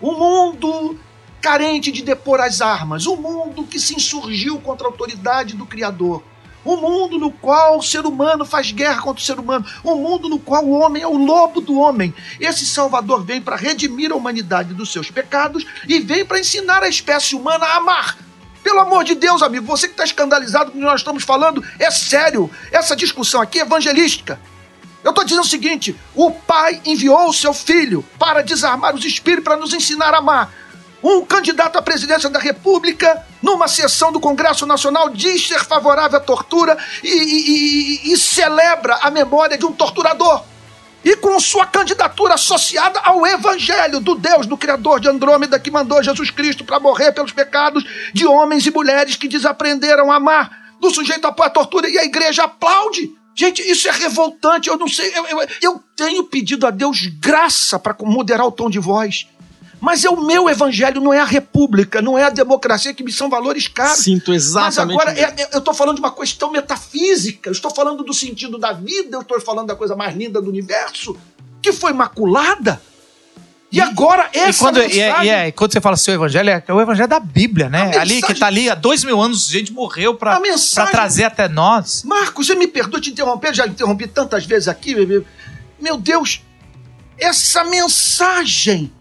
Um 0.00 0.16
mundo 0.16 0.98
carente 1.40 1.90
de 1.90 2.02
depor 2.02 2.40
as 2.40 2.60
armas, 2.60 3.06
um 3.06 3.16
mundo 3.16 3.64
que 3.64 3.80
se 3.80 3.94
insurgiu 3.94 4.58
contra 4.60 4.86
a 4.86 4.90
autoridade 4.90 5.56
do 5.56 5.66
Criador. 5.66 6.22
Um 6.64 6.76
mundo 6.76 7.18
no 7.18 7.30
qual 7.30 7.78
o 7.78 7.82
ser 7.82 8.04
humano 8.04 8.44
faz 8.44 8.70
guerra 8.70 9.00
contra 9.00 9.22
o 9.22 9.24
ser 9.24 9.38
humano. 9.38 9.64
Um 9.84 9.96
mundo 9.96 10.28
no 10.28 10.38
qual 10.38 10.64
o 10.64 10.78
homem 10.78 11.02
é 11.02 11.06
o 11.06 11.16
lobo 11.16 11.60
do 11.60 11.78
homem. 11.78 12.14
Esse 12.38 12.66
Salvador 12.66 13.24
vem 13.24 13.40
para 13.40 13.56
redimir 13.56 14.12
a 14.12 14.16
humanidade 14.16 14.74
dos 14.74 14.92
seus 14.92 15.10
pecados 15.10 15.64
e 15.88 15.98
vem 16.00 16.24
para 16.24 16.38
ensinar 16.38 16.82
a 16.82 16.88
espécie 16.88 17.34
humana 17.34 17.64
a 17.64 17.76
amar. 17.76 18.18
Pelo 18.62 18.80
amor 18.80 19.04
de 19.04 19.14
Deus, 19.14 19.42
amigo, 19.42 19.66
você 19.66 19.86
que 19.86 19.94
está 19.94 20.04
escandalizado 20.04 20.70
com 20.70 20.76
o 20.78 20.80
que 20.80 20.86
nós 20.86 21.00
estamos 21.00 21.24
falando, 21.24 21.64
é 21.78 21.90
sério. 21.90 22.50
Essa 22.70 22.94
discussão 22.94 23.40
aqui 23.40 23.58
é 23.58 23.62
evangelística. 23.62 24.38
Eu 25.02 25.10
estou 25.10 25.24
dizendo 25.24 25.42
o 25.42 25.48
seguinte: 25.48 25.96
o 26.14 26.30
Pai 26.30 26.80
enviou 26.84 27.28
o 27.28 27.32
seu 27.32 27.54
Filho 27.54 28.04
para 28.18 28.42
desarmar 28.42 28.94
os 28.94 29.04
espíritos, 29.04 29.44
para 29.44 29.56
nos 29.56 29.72
ensinar 29.72 30.12
a 30.14 30.18
amar. 30.18 30.52
Um 31.02 31.24
candidato 31.24 31.78
à 31.78 31.82
presidência 31.82 32.28
da 32.28 32.38
República, 32.38 33.24
numa 33.40 33.66
sessão 33.66 34.12
do 34.12 34.20
Congresso 34.20 34.66
Nacional, 34.66 35.08
diz 35.08 35.48
ser 35.48 35.64
favorável 35.64 36.18
à 36.18 36.20
tortura 36.20 36.76
e, 37.02 37.08
e- 37.08 38.10
e- 38.10 38.12
e 38.12 38.16
celebra 38.18 38.98
a 39.00 39.10
memória 39.10 39.56
de 39.56 39.64
um 39.64 39.72
torturador. 39.72 40.42
E 41.04 41.16
com 41.16 41.38
sua 41.40 41.64
candidatura 41.64 42.34
associada 42.34 43.00
ao 43.00 43.26
Evangelho 43.26 44.00
do 44.00 44.14
Deus, 44.14 44.46
do 44.46 44.56
Criador 44.56 45.00
de 45.00 45.08
Andrômeda, 45.08 45.58
que 45.58 45.70
mandou 45.70 46.02
Jesus 46.02 46.30
Cristo 46.30 46.62
para 46.64 46.78
morrer 46.78 47.12
pelos 47.12 47.32
pecados 47.32 47.84
de 48.12 48.26
homens 48.26 48.66
e 48.66 48.70
mulheres 48.70 49.16
que 49.16 49.26
desaprenderam 49.28 50.12
a 50.12 50.16
amar. 50.16 50.60
Do 50.78 50.90
sujeito 50.90 51.26
a 51.26 51.50
tortura 51.50 51.88
e 51.88 51.98
a 51.98 52.04
igreja 52.04 52.44
aplaude. 52.44 53.10
Gente, 53.34 53.62
isso 53.62 53.88
é 53.88 53.92
revoltante. 53.92 54.68
Eu 54.68 54.76
não 54.76 54.88
sei. 54.88 55.10
Eu, 55.16 55.26
eu- 55.26 55.48
eu 55.62 55.84
tenho 55.96 56.24
pedido 56.24 56.66
a 56.66 56.70
Deus 56.70 57.06
graça 57.18 57.78
para 57.78 57.96
moderar 58.02 58.46
o 58.46 58.52
tom 58.52 58.68
de 58.68 58.78
voz. 58.78 59.26
Mas 59.80 60.04
é 60.04 60.10
o 60.10 60.20
meu 60.26 60.48
evangelho, 60.50 61.00
não 61.00 61.12
é 61.12 61.20
a 61.20 61.24
república, 61.24 62.02
não 62.02 62.18
é 62.18 62.24
a 62.24 62.30
democracia, 62.30 62.92
que 62.92 63.02
me 63.02 63.10
são 63.10 63.30
valores 63.30 63.66
caros. 63.66 64.00
Sinto 64.04 64.30
Mas 64.30 64.44
exatamente. 64.44 64.94
agora 65.00 65.10
o 65.10 65.14
mesmo. 65.14 65.26
é- 65.38 65.42
é- 65.42 65.48
eu 65.54 65.58
estou 65.58 65.72
falando 65.72 65.94
de 65.96 66.00
uma 66.02 66.14
questão 66.14 66.50
metafísica, 66.50 67.48
eu 67.48 67.52
estou 67.52 67.74
falando 67.74 68.02
do 68.04 68.12
sentido 68.12 68.58
da 68.58 68.72
vida, 68.72 69.16
eu 69.16 69.22
estou 69.22 69.40
falando 69.40 69.68
da 69.68 69.74
coisa 69.74 69.96
mais 69.96 70.14
linda 70.14 70.40
do 70.42 70.50
universo, 70.50 71.16
que 71.62 71.72
foi 71.72 71.92
maculada. 71.94 72.80
E, 73.72 73.80
agora 73.80 74.28
E 74.34 74.38
essa 74.38 74.58
quando, 74.58 74.82
e, 74.82 74.88
mensagem... 74.88 75.26
e 75.26 75.28
é, 75.28 75.52
quando 75.52 75.72
você 75.72 75.80
fala 75.80 75.96
seu 75.96 76.12
evangelho, 76.12 76.50
é 76.50 76.72
o 76.72 76.80
evangelho 76.80 77.08
da 77.08 77.20
Bíblia, 77.20 77.68
né? 77.68 77.96
A 77.96 78.00
Ali 78.00 78.14
que 78.16 78.20
mensagem- 78.22 78.40
tá 78.40 78.46
ali 78.48 78.68
há 78.68 78.74
dois 78.74 79.04
mil 79.04 79.20
anos, 79.20 79.46
gente 79.48 79.72
morreu 79.72 80.12
pra, 80.16 80.34
A 80.34 80.40
mensagem- 80.40 80.90
pra 80.90 81.00
trazer 81.00 81.22
até 81.24 81.48
nós. 81.48 82.02
Marcos, 82.02 82.48
você 82.48 82.56
me 82.56 82.66
perdoa 82.66 83.00
te 83.00 83.10
interromper, 83.10 83.54
já 83.54 83.66
interrompi 83.68 84.08
tantas 84.08 84.44
vezes 84.44 84.66
aqui. 84.66 84.94
Meu 85.80 85.96
Deus, 85.96 86.42
essa 87.16 87.62
mensagem 87.62 88.92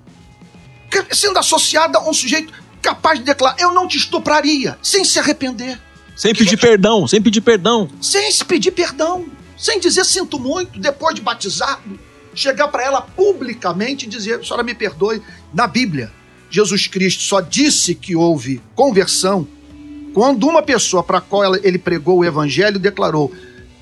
sendo 1.11 1.37
associada 1.39 1.97
a 1.97 2.09
um 2.09 2.13
sujeito 2.13 2.53
capaz 2.81 3.19
de 3.19 3.25
declarar: 3.25 3.55
Eu 3.59 3.73
não 3.73 3.87
te 3.87 3.97
estupraria, 3.97 4.77
sem 4.81 5.03
se 5.03 5.19
arrepender, 5.19 5.79
Sem 6.15 6.33
pedir 6.33 6.57
perdão, 6.57 7.07
sem 7.07 7.21
pedir 7.21 7.41
perdão. 7.41 7.89
sem 8.01 8.31
se 8.31 8.43
pedir 8.45 8.71
perdão, 8.71 9.25
sem 9.57 9.79
dizer 9.79 10.05
sinto 10.05 10.39
muito 10.39 10.79
depois 10.79 11.15
de 11.15 11.21
batizado, 11.21 11.99
chegar 12.33 12.67
para 12.69 12.83
ela 12.83 13.01
publicamente 13.01 14.05
e 14.05 14.09
dizer: 14.09 14.43
senhora 14.43 14.63
me 14.63 14.73
perdoe, 14.73 15.21
na 15.53 15.67
Bíblia, 15.67 16.11
Jesus 16.49 16.87
Cristo 16.87 17.23
só 17.23 17.41
disse 17.41 17.93
que 17.95 18.15
houve 18.15 18.61
conversão 18.75 19.47
quando 20.13 20.47
uma 20.47 20.61
pessoa 20.63 21.03
para 21.03 21.19
a 21.19 21.21
qual 21.21 21.55
ele 21.55 21.77
pregou 21.77 22.19
o 22.19 22.25
evangelho 22.25 22.79
declarou: 22.79 23.31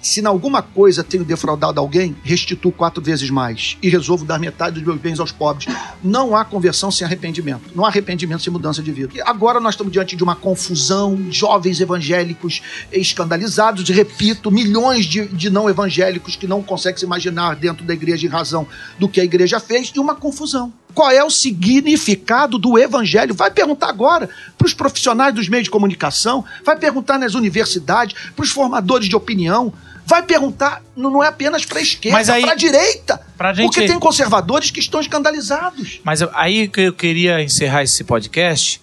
se 0.02 0.22
em 0.22 0.26
alguma 0.26 0.62
coisa 0.62 1.04
tenho 1.04 1.24
defraudado 1.24 1.80
alguém, 1.80 2.16
restituo 2.24 2.72
quatro 2.72 3.04
vezes 3.04 3.30
mais 3.30 3.78
e 3.82 3.90
resolvo 3.90 4.26
dar 4.26 4.40
metade 4.40 4.76
dos 4.76 4.84
meus 4.84 5.00
bens 5.00 5.20
aos 5.20 5.32
pobres. 5.32 5.68
Não 6.04 6.36
há 6.36 6.46
conversão 6.46 6.92
sem 6.92 7.06
arrependimento. 7.06 7.72
Não 7.76 7.86
há 7.86 7.90
arrependimento 7.90 8.44
sem 8.44 8.54
mudança 8.54 8.82
de 8.82 8.92
vida. 8.92 9.12
E 9.16 9.22
agora 9.22 9.60
nós 9.60 9.74
estamos 9.74 9.92
diante 9.92 10.16
de 10.16 10.24
uma 10.24 10.36
confusão, 10.36 11.18
jovens 11.30 11.82
evangélicos 11.82 12.62
escandalizados, 12.92 13.88
repito, 13.90 14.52
milhões 14.52 15.06
de, 15.06 15.28
de 15.28 15.50
não 15.50 15.70
evangélicos 15.70 16.36
que 16.36 16.48
não 16.48 16.62
conseguem 16.62 17.00
se 17.00 17.06
imaginar 17.06 17.56
dentro 17.56 17.86
da 17.86 17.94
igreja 17.94 18.26
em 18.26 18.30
razão 18.30 18.68
do 19.00 19.10
que 19.10 19.20
a 19.20 19.24
igreja 19.24 19.60
fez, 19.60 19.92
e 19.94 20.00
uma 20.00 20.16
confusão 20.16 20.72
qual 20.98 21.12
é 21.12 21.24
o 21.24 21.30
significado 21.30 22.58
do 22.58 22.76
evangelho. 22.76 23.36
Vai 23.36 23.52
perguntar 23.52 23.88
agora 23.88 24.28
para 24.58 24.66
os 24.66 24.74
profissionais 24.74 25.32
dos 25.32 25.48
meios 25.48 25.66
de 25.66 25.70
comunicação, 25.70 26.44
vai 26.66 26.76
perguntar 26.76 27.20
nas 27.20 27.36
universidades, 27.36 28.16
para 28.36 28.44
os 28.44 28.50
formadores 28.50 29.08
de 29.08 29.16
opinião, 29.16 29.72
vai 30.08 30.24
perguntar, 30.24 30.82
não 30.96 31.22
é 31.22 31.28
apenas 31.28 31.66
para 31.66 31.80
a 31.80 31.82
esquerda, 31.82 32.16
aí- 32.30 32.42
para 32.42 32.54
a 32.54 32.56
direita. 32.56 33.22
pra 33.38 33.54
gente- 33.54 33.66
Porque 33.66 33.86
tem 33.86 34.00
conservadores 34.00 34.72
que 34.72 34.80
estão 34.80 35.02
escandalizados. 35.02 36.00
Mas 36.04 36.22
aí 36.34 36.70
que 36.70 36.80
eu 36.82 36.94
queria 36.94 37.44
encerrar 37.44 37.84
esse 37.84 38.04
podcast 38.06 38.82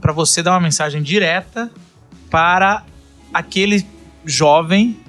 para 0.00 0.12
você 0.12 0.42
dar 0.42 0.50
uma 0.52 0.60
mensagem 0.60 1.02
direta 1.02 1.70
para 2.30 2.84
aquele 3.32 3.86
jovem 4.26 5.00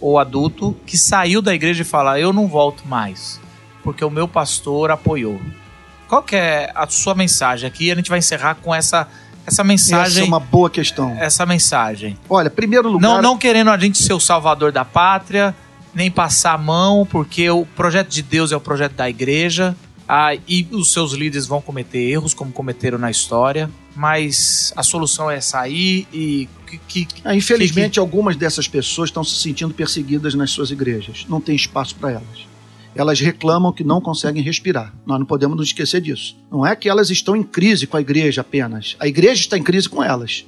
ou 0.00 0.18
adulto 0.18 0.76
que 0.86 0.96
saiu 0.96 1.42
da 1.42 1.52
igreja 1.52 1.82
e 1.82 1.84
fala: 1.84 2.18
Eu 2.20 2.32
não 2.32 2.46
volto 2.46 2.86
mais, 2.86 3.40
porque 3.82 4.04
o 4.04 4.10
meu 4.10 4.28
pastor 4.28 4.92
apoiou. 4.92 5.40
Qual 6.08 6.22
que 6.22 6.36
é 6.36 6.70
a 6.74 6.86
sua 6.86 7.14
mensagem 7.16 7.66
aqui? 7.66 7.90
A 7.90 7.94
gente 7.96 8.10
vai 8.10 8.18
encerrar 8.20 8.54
com 8.56 8.72
essa, 8.72 9.08
essa 9.46 9.62
Essa 9.62 9.64
mensagem. 9.64 10.22
é 10.24 10.26
uma 10.26 10.40
boa 10.40 10.70
questão. 10.70 11.16
Essa 11.18 11.44
mensagem. 11.46 12.16
Olha, 12.28 12.48
primeiro 12.50 12.88
lugar. 12.88 13.06
Não, 13.08 13.22
não 13.22 13.38
querendo 13.38 13.70
a 13.70 13.78
gente 13.78 13.98
ser 13.98 14.12
o 14.12 14.20
salvador 14.20 14.70
da 14.72 14.84
pátria, 14.84 15.54
nem 15.94 16.10
passar 16.10 16.54
a 16.54 16.58
mão, 16.58 17.06
porque 17.10 17.48
o 17.50 17.66
projeto 17.66 18.08
de 18.08 18.22
Deus 18.22 18.52
é 18.52 18.56
o 18.56 18.60
projeto 18.60 18.92
da 18.92 19.08
igreja. 19.10 19.76
Ah, 20.08 20.34
e 20.48 20.66
os 20.72 20.92
seus 20.92 21.12
líderes 21.12 21.46
vão 21.46 21.60
cometer 21.60 21.98
erros, 21.98 22.34
como 22.34 22.52
cometeram 22.52 22.98
na 22.98 23.10
história. 23.10 23.70
Mas 23.94 24.72
a 24.76 24.82
solução 24.82 25.30
é 25.30 25.40
sair 25.40 26.06
e. 26.12 26.48
Que, 26.88 27.04
que- 27.04 27.28
É, 27.28 27.34
infelizmente, 27.34 27.98
algumas 27.98 28.34
dessas 28.36 28.66
pessoas 28.66 29.10
estão 29.10 29.22
se 29.22 29.36
sentindo 29.36 29.74
perseguidas 29.74 30.34
nas 30.34 30.50
suas 30.50 30.70
igrejas. 30.70 31.26
Não 31.28 31.40
tem 31.40 31.54
espaço 31.54 31.94
para 31.96 32.12
elas. 32.12 32.46
Elas 32.94 33.20
reclamam 33.20 33.72
que 33.72 33.82
não 33.82 34.00
conseguem 34.00 34.42
respirar. 34.42 34.92
Nós 35.06 35.18
não 35.18 35.26
podemos 35.26 35.56
nos 35.56 35.68
esquecer 35.68 36.00
disso. 36.00 36.36
Não 36.50 36.66
é 36.66 36.76
que 36.76 36.88
elas 36.88 37.10
estão 37.10 37.34
em 37.34 37.42
crise 37.42 37.86
com 37.86 37.96
a 37.96 38.00
igreja 38.00 38.42
apenas. 38.42 38.96
A 39.00 39.06
igreja 39.06 39.40
está 39.40 39.56
em 39.56 39.62
crise 39.62 39.88
com 39.88 40.02
elas. 40.02 40.44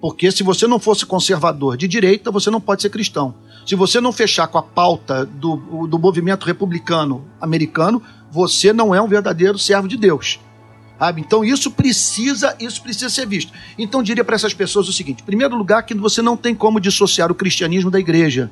Porque 0.00 0.30
se 0.30 0.42
você 0.42 0.66
não 0.66 0.78
fosse 0.78 1.04
conservador 1.04 1.76
de 1.76 1.88
direita, 1.88 2.30
você 2.30 2.50
não 2.50 2.60
pode 2.60 2.82
ser 2.82 2.90
cristão. 2.90 3.34
Se 3.66 3.74
você 3.74 4.00
não 4.00 4.12
fechar 4.12 4.46
com 4.46 4.58
a 4.58 4.62
pauta 4.62 5.26
do, 5.26 5.86
do 5.86 5.98
movimento 5.98 6.46
republicano 6.46 7.24
americano, 7.40 8.02
você 8.30 8.72
não 8.72 8.94
é 8.94 9.02
um 9.02 9.08
verdadeiro 9.08 9.58
servo 9.58 9.88
de 9.88 9.96
Deus. 9.96 10.38
Sabe? 10.98 11.20
Então 11.20 11.44
isso 11.44 11.70
precisa, 11.70 12.56
isso 12.58 12.82
precisa 12.82 13.08
ser 13.08 13.26
visto. 13.26 13.52
Então 13.78 14.02
diria 14.02 14.24
para 14.24 14.34
essas 14.34 14.52
pessoas 14.52 14.88
o 14.88 14.92
seguinte: 14.92 15.22
em 15.22 15.26
primeiro 15.26 15.56
lugar, 15.56 15.82
que 15.82 15.94
você 15.94 16.20
não 16.20 16.36
tem 16.36 16.54
como 16.54 16.80
dissociar 16.80 17.30
o 17.30 17.34
cristianismo 17.34 17.90
da 17.90 18.00
igreja. 18.00 18.50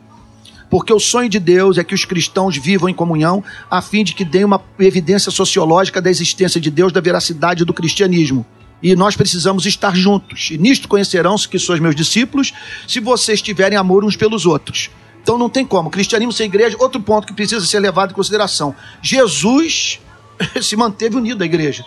Porque 0.69 0.93
o 0.93 0.99
sonho 0.99 1.29
de 1.29 1.39
Deus 1.39 1.79
é 1.79 1.85
que 1.85 1.95
os 1.95 2.05
cristãos 2.05 2.57
vivam 2.57 2.89
em 2.89 2.95
comunhão, 2.95 3.43
a 3.71 3.81
fim 3.81 4.03
de 4.03 4.15
que 4.15 4.25
deem 4.25 4.45
uma 4.45 4.63
evidência 4.79 5.31
sociológica 5.31 6.03
da 6.03 6.11
existência 6.11 6.61
de 6.61 6.71
Deus, 6.71 6.93
da 6.93 7.01
veracidade 7.01 7.65
do 7.65 7.73
cristianismo. 7.73 8.45
E 8.83 8.95
nós 8.95 9.17
precisamos 9.17 9.65
estar 9.65 9.95
juntos. 9.97 10.51
E 10.51 10.59
nisto 10.59 10.89
conhecerão-se 10.89 11.49
que 11.49 11.59
sois 11.59 11.81
meus 11.81 11.95
discípulos, 11.95 12.53
se 12.87 13.01
vocês 13.01 13.41
tiverem 13.41 13.79
amor 13.79 14.05
uns 14.05 14.17
pelos 14.17 14.45
outros. 14.45 14.91
Então 15.23 15.39
não 15.39 15.49
tem 15.49 15.65
como. 15.65 15.91
Cristianismo 15.91 16.33
sem 16.33 16.47
igreja, 16.47 16.77
outro 16.79 17.01
ponto 17.01 17.27
que 17.27 17.33
precisa 17.33 17.65
ser 17.65 17.81
levado 17.81 18.11
em 18.11 18.15
consideração. 18.15 18.75
Jesus 19.03 19.99
se 20.61 20.77
manteve 20.77 21.17
unido 21.17 21.43
à 21.43 21.47
igreja. 21.47 21.85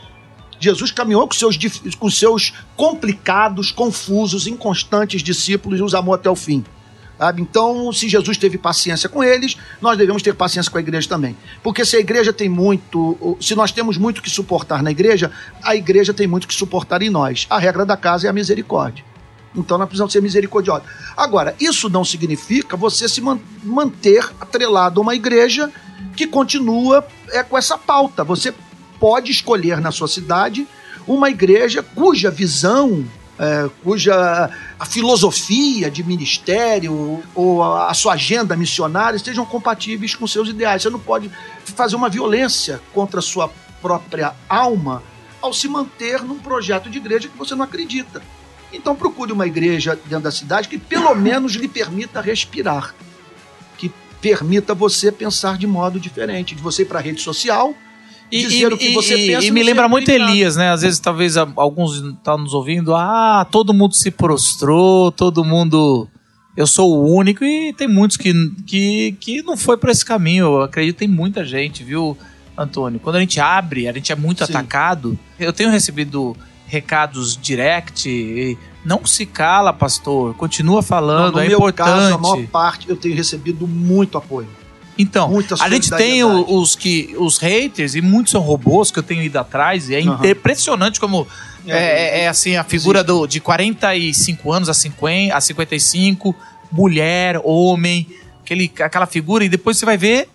Jesus 0.60 0.92
caminhou 0.92 1.26
com 1.26 1.34
seus, 1.34 1.58
com 1.98 2.10
seus 2.10 2.54
complicados, 2.76 3.72
confusos, 3.72 4.46
inconstantes 4.46 5.24
discípulos 5.24 5.80
e 5.80 5.84
os 5.84 5.96
amou 5.96 6.14
até 6.14 6.30
o 6.30 6.36
fim. 6.36 6.66
Sabe? 7.20 7.41
Então, 7.41 7.91
se 7.91 8.07
Jesus 8.07 8.38
teve 8.38 8.57
paciência 8.57 9.09
com 9.09 9.22
eles, 9.22 9.57
nós 9.82 9.97
devemos 9.97 10.22
ter 10.24 10.34
paciência 10.34 10.72
com 10.72 10.78
a 10.78 10.82
igreja 10.82 11.09
também. 11.09 11.36
Porque 11.61 11.84
se 11.84 11.97
a 11.97 11.99
igreja 11.99 12.32
tem 12.32 12.47
muito, 12.47 13.38
se 13.41 13.53
nós 13.55 13.74
temos 13.74 13.97
muito 13.97 14.22
que 14.22 14.30
suportar 14.30 14.82
na 14.82 14.89
igreja, 14.89 15.30
a 15.61 15.76
igreja 15.76 16.13
tem 16.13 16.26
muito 16.28 16.47
que 16.47 16.53
suportar 16.53 17.01
em 17.01 17.09
nós. 17.09 17.45
A 17.49 17.59
regra 17.59 17.86
da 17.86 17.97
casa 17.97 18.28
é 18.28 18.30
a 18.30 18.34
misericórdia. 18.34 19.03
Então 19.53 19.78
nós 19.78 19.88
precisamos 19.88 20.13
ser 20.13 20.22
misericordiosos. 20.22 20.88
Agora, 21.17 21.53
isso 21.59 21.89
não 21.89 22.05
significa 22.05 22.78
você 22.78 23.09
se 23.09 23.20
man- 23.20 23.39
manter 23.63 24.24
atrelado 24.39 25.01
a 25.01 25.03
uma 25.03 25.13
igreja 25.13 25.70
que 26.15 26.26
continua 26.26 27.05
é, 27.32 27.43
com 27.43 27.57
essa 27.57 27.78
pauta. 27.78 28.24
Você 28.24 28.53
pode 28.97 29.30
escolher 29.30 29.82
na 29.82 29.91
sua 29.91 30.07
cidade 30.07 30.65
uma 31.05 31.30
igreja 31.30 31.84
cuja 31.84 32.32
visão, 32.32 33.03
é, 33.40 33.70
cuja 33.82 34.50
a 34.78 34.86
filosofia 34.86 35.90
de 35.90 36.04
ministério 36.04 37.24
ou 37.34 37.64
a, 37.64 37.90
a 37.90 37.94
sua 37.94 38.14
agenda 38.14 38.56
missionária 38.56 39.16
estejam 39.16 39.46
compatíveis 39.46 40.14
com 40.14 40.28
seus 40.28 40.50
ideais. 40.50 40.82
Você 40.82 40.90
não 40.90 41.00
pode 41.00 41.32
fazer 41.64 41.96
uma 41.96 42.10
violência 42.10 42.82
contra 42.94 43.20
a 43.20 43.24
sua 43.24 43.50
própria 43.82 44.34
alma 44.50 45.02
ao 45.42 45.54
se 45.54 45.70
manter 45.70 46.22
num 46.22 46.38
projeto 46.38 46.90
de 46.90 46.98
igreja 46.98 47.30
que 47.30 47.38
você 47.38 47.56
não 47.56 47.64
acredita. 47.64 48.22
Então 48.74 48.94
procure 48.94 49.32
uma 49.32 49.48
igreja 49.48 49.98
dentro 50.06 50.26
da 50.26 50.32
cidade 50.32 50.68
que 50.68 50.78
pelo 50.78 51.16
menos 51.16 51.54
lhe 51.54 51.68
permita 51.68 52.20
respirar, 52.20 52.94
que 53.78 53.90
permita 54.20 54.76
você 54.76 55.14
pensar 55.14 55.58
de 55.58 55.66
modo 55.66 55.98
diferente, 55.98 56.54
de 56.54 56.62
você 56.62 56.82
ir 56.82 56.86
para 56.86 57.00
a 57.00 57.02
rede 57.02 57.22
social, 57.22 57.74
dizer 58.30 58.74
o 58.74 58.78
que 58.78 58.94
você 58.94 59.16
e- 59.16 59.28
pensa. 59.28 59.46
e 59.46 59.48
e 59.48 59.52
me 59.52 59.60
não 59.62 59.68
lembra 59.68 59.88
muito. 59.88 60.10
Elias, 60.10 60.56
né? 60.56 60.72
Às 60.72 60.82
vezes, 60.82 61.00
talvez 61.00 61.38
alguns 61.38 61.96
estão 61.96 62.38
nos 62.38 62.54
ouvindo. 62.54 62.96
Ah, 62.96 63.46
todo 63.50 63.74
mundo 63.74 63.96
se 63.96 64.12
prostrou, 64.12 65.12
todo 65.12 65.44
mundo. 65.44 66.08
Eu 66.56 66.68
sou 66.68 66.94
o 66.94 67.16
único. 67.16 67.44
E 67.44 67.74
tem 67.74 67.88
muitos 67.88 68.18
que, 68.18 68.34
que, 68.66 69.12
que 69.20 69.42
não 69.42 69.56
foi 69.56 69.78
por 69.78 69.90
esse 69.90 70.04
caminho. 70.04 70.46
Eu 70.46 70.62
acredito 70.64 70.96
que 70.96 71.00
tem 71.00 71.08
muita 71.08 71.44
gente, 71.46 71.84
viu, 71.84 72.18
Antônio? 72.58 73.00
Quando 73.00 73.16
a 73.16 73.20
gente 73.20 73.40
abre, 73.40 73.88
a 73.88 73.94
gente 73.94 74.12
é 74.12 74.16
muito 74.16 74.46
Sim. 74.46 74.52
atacado. 74.52 75.18
Eu 75.40 75.54
tenho 75.54 75.70
recebido 75.70 76.36
recados 76.68 77.38
direct. 77.38 78.10
e 78.10 78.58
não 78.86 79.06
se 79.06 79.26
cala, 79.26 79.74
pastor. 79.74 80.34
Continua 80.36 80.82
falando, 80.82 81.36
no 81.36 81.40
é 81.42 81.48
meu 81.48 81.58
importante. 81.58 81.88
caso, 81.88 82.14
a 82.16 82.18
maior 82.18 82.48
parte 82.48 82.90
eu 82.90 82.96
tenho 82.96 83.16
recebido 83.16 83.68
muito 83.68 84.18
apoio. 84.18 84.48
Então, 85.00 85.30
Muita 85.30 85.56
a 85.64 85.70
gente 85.70 85.89
tem 85.91 86.24
o- 86.26 86.60
os 86.60 86.76
que 86.76 87.16
os 87.18 87.38
haters 87.38 87.95
e 87.95 88.02
muitos 88.02 88.32
são 88.32 88.41
robôs 88.41 88.91
que 88.91 89.00
eu 89.00 89.04
tenho 89.04 89.24
ido 89.24 89.39
atrás 89.39 89.89
e 89.89 89.95
é 89.95 90.02
Aham. 90.02 90.20
impressionante 90.28 91.00
como 91.00 91.26
é, 91.66 91.78
é- 91.78 92.20
é 92.24 92.28
assim 92.28 92.58
a 92.58 92.66
figura 92.66 93.02
do, 93.02 93.26
de 93.26 93.39
45 93.39 94.52
anos 94.52 94.68
a 94.68 94.74
50 94.74 95.36
a 95.36 95.39
55, 95.39 96.36
mulher, 96.70 97.39
homem, 97.45 98.06
aquele, 98.43 98.70
aquela 98.82 99.05
figura 99.05 99.46
e 99.46 99.50
depois 99.50 99.78
você 99.78 99.86
vai 99.86 99.97
ver 99.97 100.28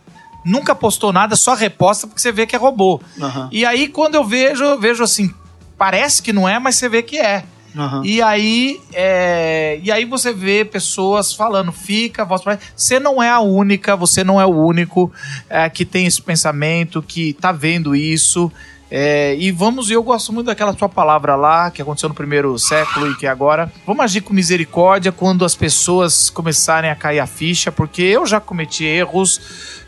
nunca 0.46 0.74
postou 0.74 1.10
nada, 1.12 1.36
só 1.36 1.54
reposta 1.54 2.06
porque 2.06 2.20
você 2.20 2.30
vê 2.32 2.46
que 2.46 2.54
é 2.54 2.58
robô. 2.58 3.00
Aham, 3.20 3.48
E 3.52 3.64
aí 3.64 3.88
quando 3.88 4.14
eu 4.14 4.24
vejo, 4.24 4.62
eu 4.64 4.78
vejo 4.80 5.02
assim, 5.02 5.32
parece 5.78 6.22
que 6.22 6.32
não 6.34 6.46
é, 6.48 6.58
mas 6.58 6.76
você 6.76 6.88
vê 6.88 7.02
que 7.02 7.18
é. 7.18 7.44
Aham. 7.76 8.02
E 8.04 8.22
aí, 8.22 8.80
é, 8.92 9.80
e 9.82 9.90
aí 9.90 10.04
você 10.04 10.32
vê 10.32 10.64
pessoas 10.64 11.32
falando, 11.32 11.72
fica, 11.72 12.24
voz. 12.24 12.42
Você 12.76 13.00
não 13.00 13.22
é 13.22 13.30
a 13.30 13.40
única, 13.40 13.96
você 13.96 14.22
não 14.22 14.40
é 14.40 14.46
o 14.46 14.54
único 14.54 15.12
é, 15.48 15.68
que 15.68 15.84
tem 15.84 16.06
esse 16.06 16.22
pensamento, 16.22 17.02
que 17.02 17.32
tá 17.32 17.52
vendo 17.52 17.94
isso. 17.94 18.50
É, 18.90 19.34
e 19.36 19.50
vamos, 19.50 19.90
eu 19.90 20.02
gosto 20.02 20.32
muito 20.32 20.46
daquela 20.46 20.72
sua 20.76 20.88
palavra 20.88 21.34
lá, 21.34 21.70
que 21.70 21.82
aconteceu 21.82 22.08
no 22.08 22.14
primeiro 22.14 22.56
século 22.58 23.10
e 23.10 23.16
que 23.16 23.26
é 23.26 23.28
agora. 23.28 23.72
Vamos 23.84 24.04
agir 24.04 24.20
com 24.20 24.32
misericórdia 24.32 25.10
quando 25.10 25.44
as 25.44 25.56
pessoas 25.56 26.30
começarem 26.30 26.88
a 26.88 26.94
cair 26.94 27.18
a 27.18 27.26
ficha, 27.26 27.72
porque 27.72 28.02
eu 28.02 28.24
já 28.24 28.38
cometi 28.40 28.84
erros, 28.84 29.40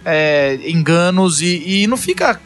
é, 0.04 0.58
enganos, 0.66 1.40
e, 1.40 1.82
e 1.82 1.86
não 1.86 1.96
fica 1.96 2.40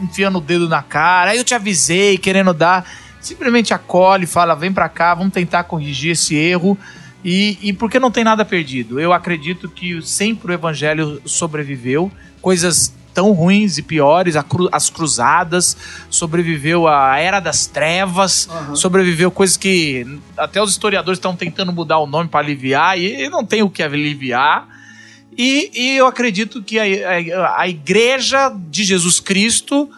enfiando 0.00 0.38
o 0.38 0.40
dedo 0.40 0.68
na 0.68 0.82
cara. 0.82 1.30
Aí 1.30 1.38
eu 1.38 1.44
te 1.44 1.54
avisei, 1.54 2.18
querendo 2.18 2.54
dar 2.54 2.88
simplesmente 3.26 3.74
acolhe, 3.74 4.26
fala, 4.26 4.54
vem 4.54 4.72
pra 4.72 4.88
cá, 4.88 5.14
vamos 5.14 5.32
tentar 5.32 5.64
corrigir 5.64 6.12
esse 6.12 6.34
erro. 6.34 6.78
E, 7.24 7.58
e 7.60 7.72
porque 7.72 7.98
não 7.98 8.10
tem 8.10 8.22
nada 8.22 8.44
perdido. 8.44 9.00
Eu 9.00 9.12
acredito 9.12 9.68
que 9.68 10.00
sempre 10.02 10.52
o 10.52 10.54
evangelho 10.54 11.20
sobreviveu. 11.24 12.10
Coisas 12.40 12.94
tão 13.12 13.32
ruins 13.32 13.78
e 13.78 13.82
piores, 13.82 14.36
cru- 14.48 14.68
as 14.70 14.90
cruzadas, 14.90 15.74
sobreviveu 16.10 16.86
a 16.86 17.18
era 17.18 17.40
das 17.40 17.66
trevas, 17.66 18.46
Aham. 18.50 18.76
sobreviveu 18.76 19.30
coisas 19.30 19.56
que 19.56 20.06
até 20.36 20.62
os 20.62 20.70
historiadores 20.72 21.16
estão 21.18 21.34
tentando 21.34 21.72
mudar 21.72 21.98
o 21.98 22.06
nome 22.06 22.28
para 22.28 22.40
aliviar 22.40 22.98
e 22.98 23.28
não 23.30 23.42
tem 23.44 23.62
o 23.62 23.70
que 23.70 23.82
aliviar. 23.82 24.68
E, 25.36 25.70
e 25.74 25.96
eu 25.96 26.06
acredito 26.06 26.62
que 26.62 26.78
a, 26.78 26.82
a, 26.84 27.62
a 27.62 27.68
igreja 27.68 28.54
de 28.68 28.84
Jesus 28.84 29.18
Cristo, 29.18 29.90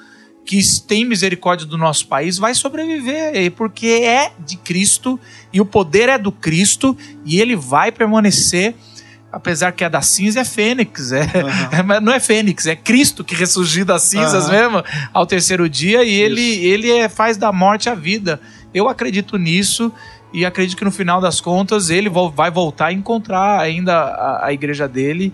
que 0.49 0.59
tem 0.81 1.05
misericórdia 1.05 1.67
do 1.67 1.77
nosso 1.77 2.07
país, 2.07 2.39
vai 2.39 2.55
sobreviver, 2.55 3.53
porque 3.53 3.87
é 3.87 4.33
de 4.39 4.57
Cristo 4.57 5.21
e 5.53 5.61
o 5.61 5.67
poder 5.67 6.09
é 6.09 6.17
do 6.17 6.33
Cristo 6.33 6.97
e 7.23 7.39
ele 7.39 7.55
vai 7.55 7.93
permanecer 7.93 8.75
apesar 9.31 9.73
que 9.73 9.85
a 9.85 9.91
da 9.91 10.01
cinza 10.01 10.41
é 10.41 10.45
fênix, 10.47 11.13
é, 11.13 11.21
uhum. 11.21 11.93
é, 11.93 12.01
não 12.01 12.11
é 12.15 12.19
fênix, 12.19 12.65
é 12.65 12.75
Cristo 12.75 13.23
que 13.23 13.35
ressurgiu 13.35 13.85
das 13.85 14.05
cinzas 14.05 14.47
uhum. 14.47 14.53
mesmo 14.53 14.85
ao 15.13 15.27
terceiro 15.27 15.69
dia 15.69 16.03
e 16.03 16.15
ele, 16.15 16.65
ele 16.65 16.91
é, 16.91 17.11
faz 17.11 17.37
da 17.37 17.53
morte 17.53 17.91
a 17.91 17.95
vida. 17.95 18.41
Eu 18.73 18.89
acredito 18.89 19.37
nisso 19.37 19.93
e 20.33 20.47
acredito 20.47 20.79
que 20.79 20.85
no 20.85 20.91
final 20.91 21.21
das 21.21 21.43
contas 21.43 21.91
ele 21.91 22.09
vai 22.09 22.51
voltar 22.51 22.87
a 22.87 22.93
encontrar 22.95 23.61
ainda 23.61 23.93
a, 23.95 24.47
a 24.47 24.53
igreja 24.55 24.89
dele 24.89 25.31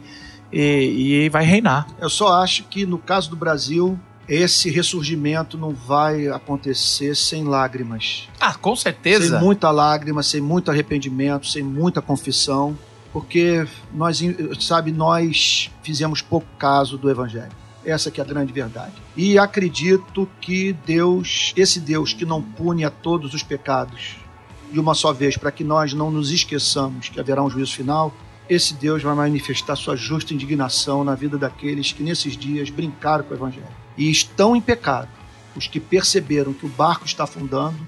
e, 0.53 1.23
e 1.23 1.29
vai 1.29 1.45
reinar. 1.45 1.87
Eu 2.01 2.11
só 2.11 2.43
acho 2.43 2.65
que 2.65 2.85
no 2.85 2.99
caso 2.99 3.31
do 3.31 3.37
Brasil 3.37 3.97
esse 4.29 4.71
ressurgimento 4.71 5.59
não 5.59 5.73
vai 5.73 6.29
acontecer 6.29 7.15
sem 7.15 7.45
lágrimas. 7.45 8.29
Ah, 8.41 8.55
com 8.55 8.75
certeza. 8.75 9.39
Sem 9.39 9.41
muita 9.41 9.71
lágrima, 9.71 10.23
sem 10.23 10.41
muito 10.41 10.71
arrependimento, 10.71 11.47
sem 11.47 11.63
muita 11.63 12.01
confissão 12.01 12.77
porque 13.15 13.65
nós, 13.95 14.21
sabe, 14.59 14.91
nós 14.91 15.71
fizemos 15.85 16.21
pouco 16.21 16.49
caso 16.59 16.99
do 16.99 17.09
evangelho. 17.09 17.53
Essa 17.85 18.11
que 18.11 18.21
é 18.21 18.25
a 18.25 18.27
grande 18.27 18.53
verdade. 18.53 18.95
E 19.17 19.39
acredito 19.39 20.29
que 20.41 20.73
Deus, 20.85 21.53
esse 21.57 21.79
Deus 21.79 22.13
que 22.13 22.27
não 22.27 22.43
pune 22.43 22.85
a 22.85 22.91
todos 22.91 23.33
os 23.33 23.45
pecados 23.45 24.17
de 24.73 24.81
uma 24.81 24.95
só 24.95 25.13
vez, 25.13 25.37
para 25.37 25.53
que 25.53 25.63
nós 25.63 25.95
não 25.95 26.11
nos 26.11 26.33
esqueçamos 26.33 27.09
que 27.09 27.21
haverá 27.21 27.41
um 27.41 27.49
juízo 27.49 27.77
final, 27.77 28.13
esse 28.49 28.75
Deus 28.75 29.01
vai 29.01 29.15
manifestar 29.15 29.77
sua 29.77 29.95
justa 29.95 30.35
indignação 30.35 31.05
na 31.05 31.15
vida 31.15 31.39
daqueles 31.39 31.93
que 31.93 32.03
nesses 32.03 32.37
dias 32.37 32.69
brincaram 32.69 33.23
com 33.23 33.33
o 33.33 33.37
evangelho 33.37 33.84
e 33.97 34.11
estão 34.11 34.55
em 34.55 34.61
pecado. 34.61 35.09
Os 35.57 35.67
que 35.67 35.79
perceberam 35.79 36.53
que 36.53 36.67
o 36.67 36.69
barco 36.69 37.07
está 37.07 37.25
afundando 37.25 37.79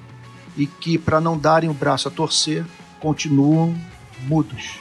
e 0.57 0.67
que, 0.67 0.97
para 0.97 1.21
não 1.21 1.37
darem 1.37 1.69
o 1.69 1.75
braço 1.75 2.09
a 2.09 2.11
torcer, 2.11 2.65
continuam 3.01 3.77
mudos 4.23 4.79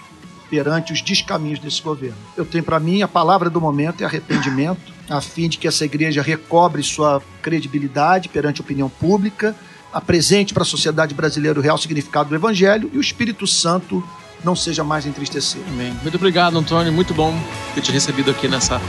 perante 0.50 0.94
os 0.94 1.02
descaminhos 1.02 1.60
desse 1.60 1.82
governo. 1.82 2.18
Eu 2.38 2.46
tenho 2.46 2.64
para 2.64 2.80
mim 2.80 3.02
a 3.02 3.08
palavra 3.08 3.50
do 3.50 3.60
momento 3.60 4.02
é 4.02 4.06
arrependimento, 4.06 4.94
a 5.10 5.20
fim 5.20 5.50
de 5.50 5.58
que 5.58 5.68
essa 5.68 5.86
igreja 5.86 6.22
recobre 6.22 6.82
sua 6.84 7.22
credibilidade 7.42 8.30
perante 8.30 8.62
a 8.62 8.64
opinião 8.64 8.90
pública, 8.90 9.56
apresente 9.92 10.54
para 10.54 10.64
a 10.64 10.66
sociedade 10.66 11.14
brasileira 11.14 11.60
o 11.60 11.62
real 11.62 11.78
significado 11.78 12.30
do 12.30 12.36
evangelho 12.36 12.90
e 12.94 12.98
o 12.98 13.02
Espírito 13.02 13.48
Santo 13.48 14.04
não 14.46 14.56
seja 14.56 14.84
mais 14.84 15.06
entristecido. 15.06 15.66
Amém. 15.68 15.94
Muito 16.02 16.16
obrigado, 16.16 16.58
Antônio. 16.58 16.94
Muito 16.94 17.14
bom 17.14 17.38
ter 17.74 17.82
te 17.82 17.92
recebido 17.92 18.32
aqui 18.32 18.48
nessa, 18.48 18.80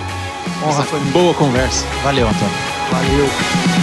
Honra, 0.63 0.79
nessa 0.85 0.99
boa 1.13 1.35
conversa. 1.35 1.85
Valeu, 2.05 2.29
Antônio. 2.29 2.55
Valeu. 2.93 3.76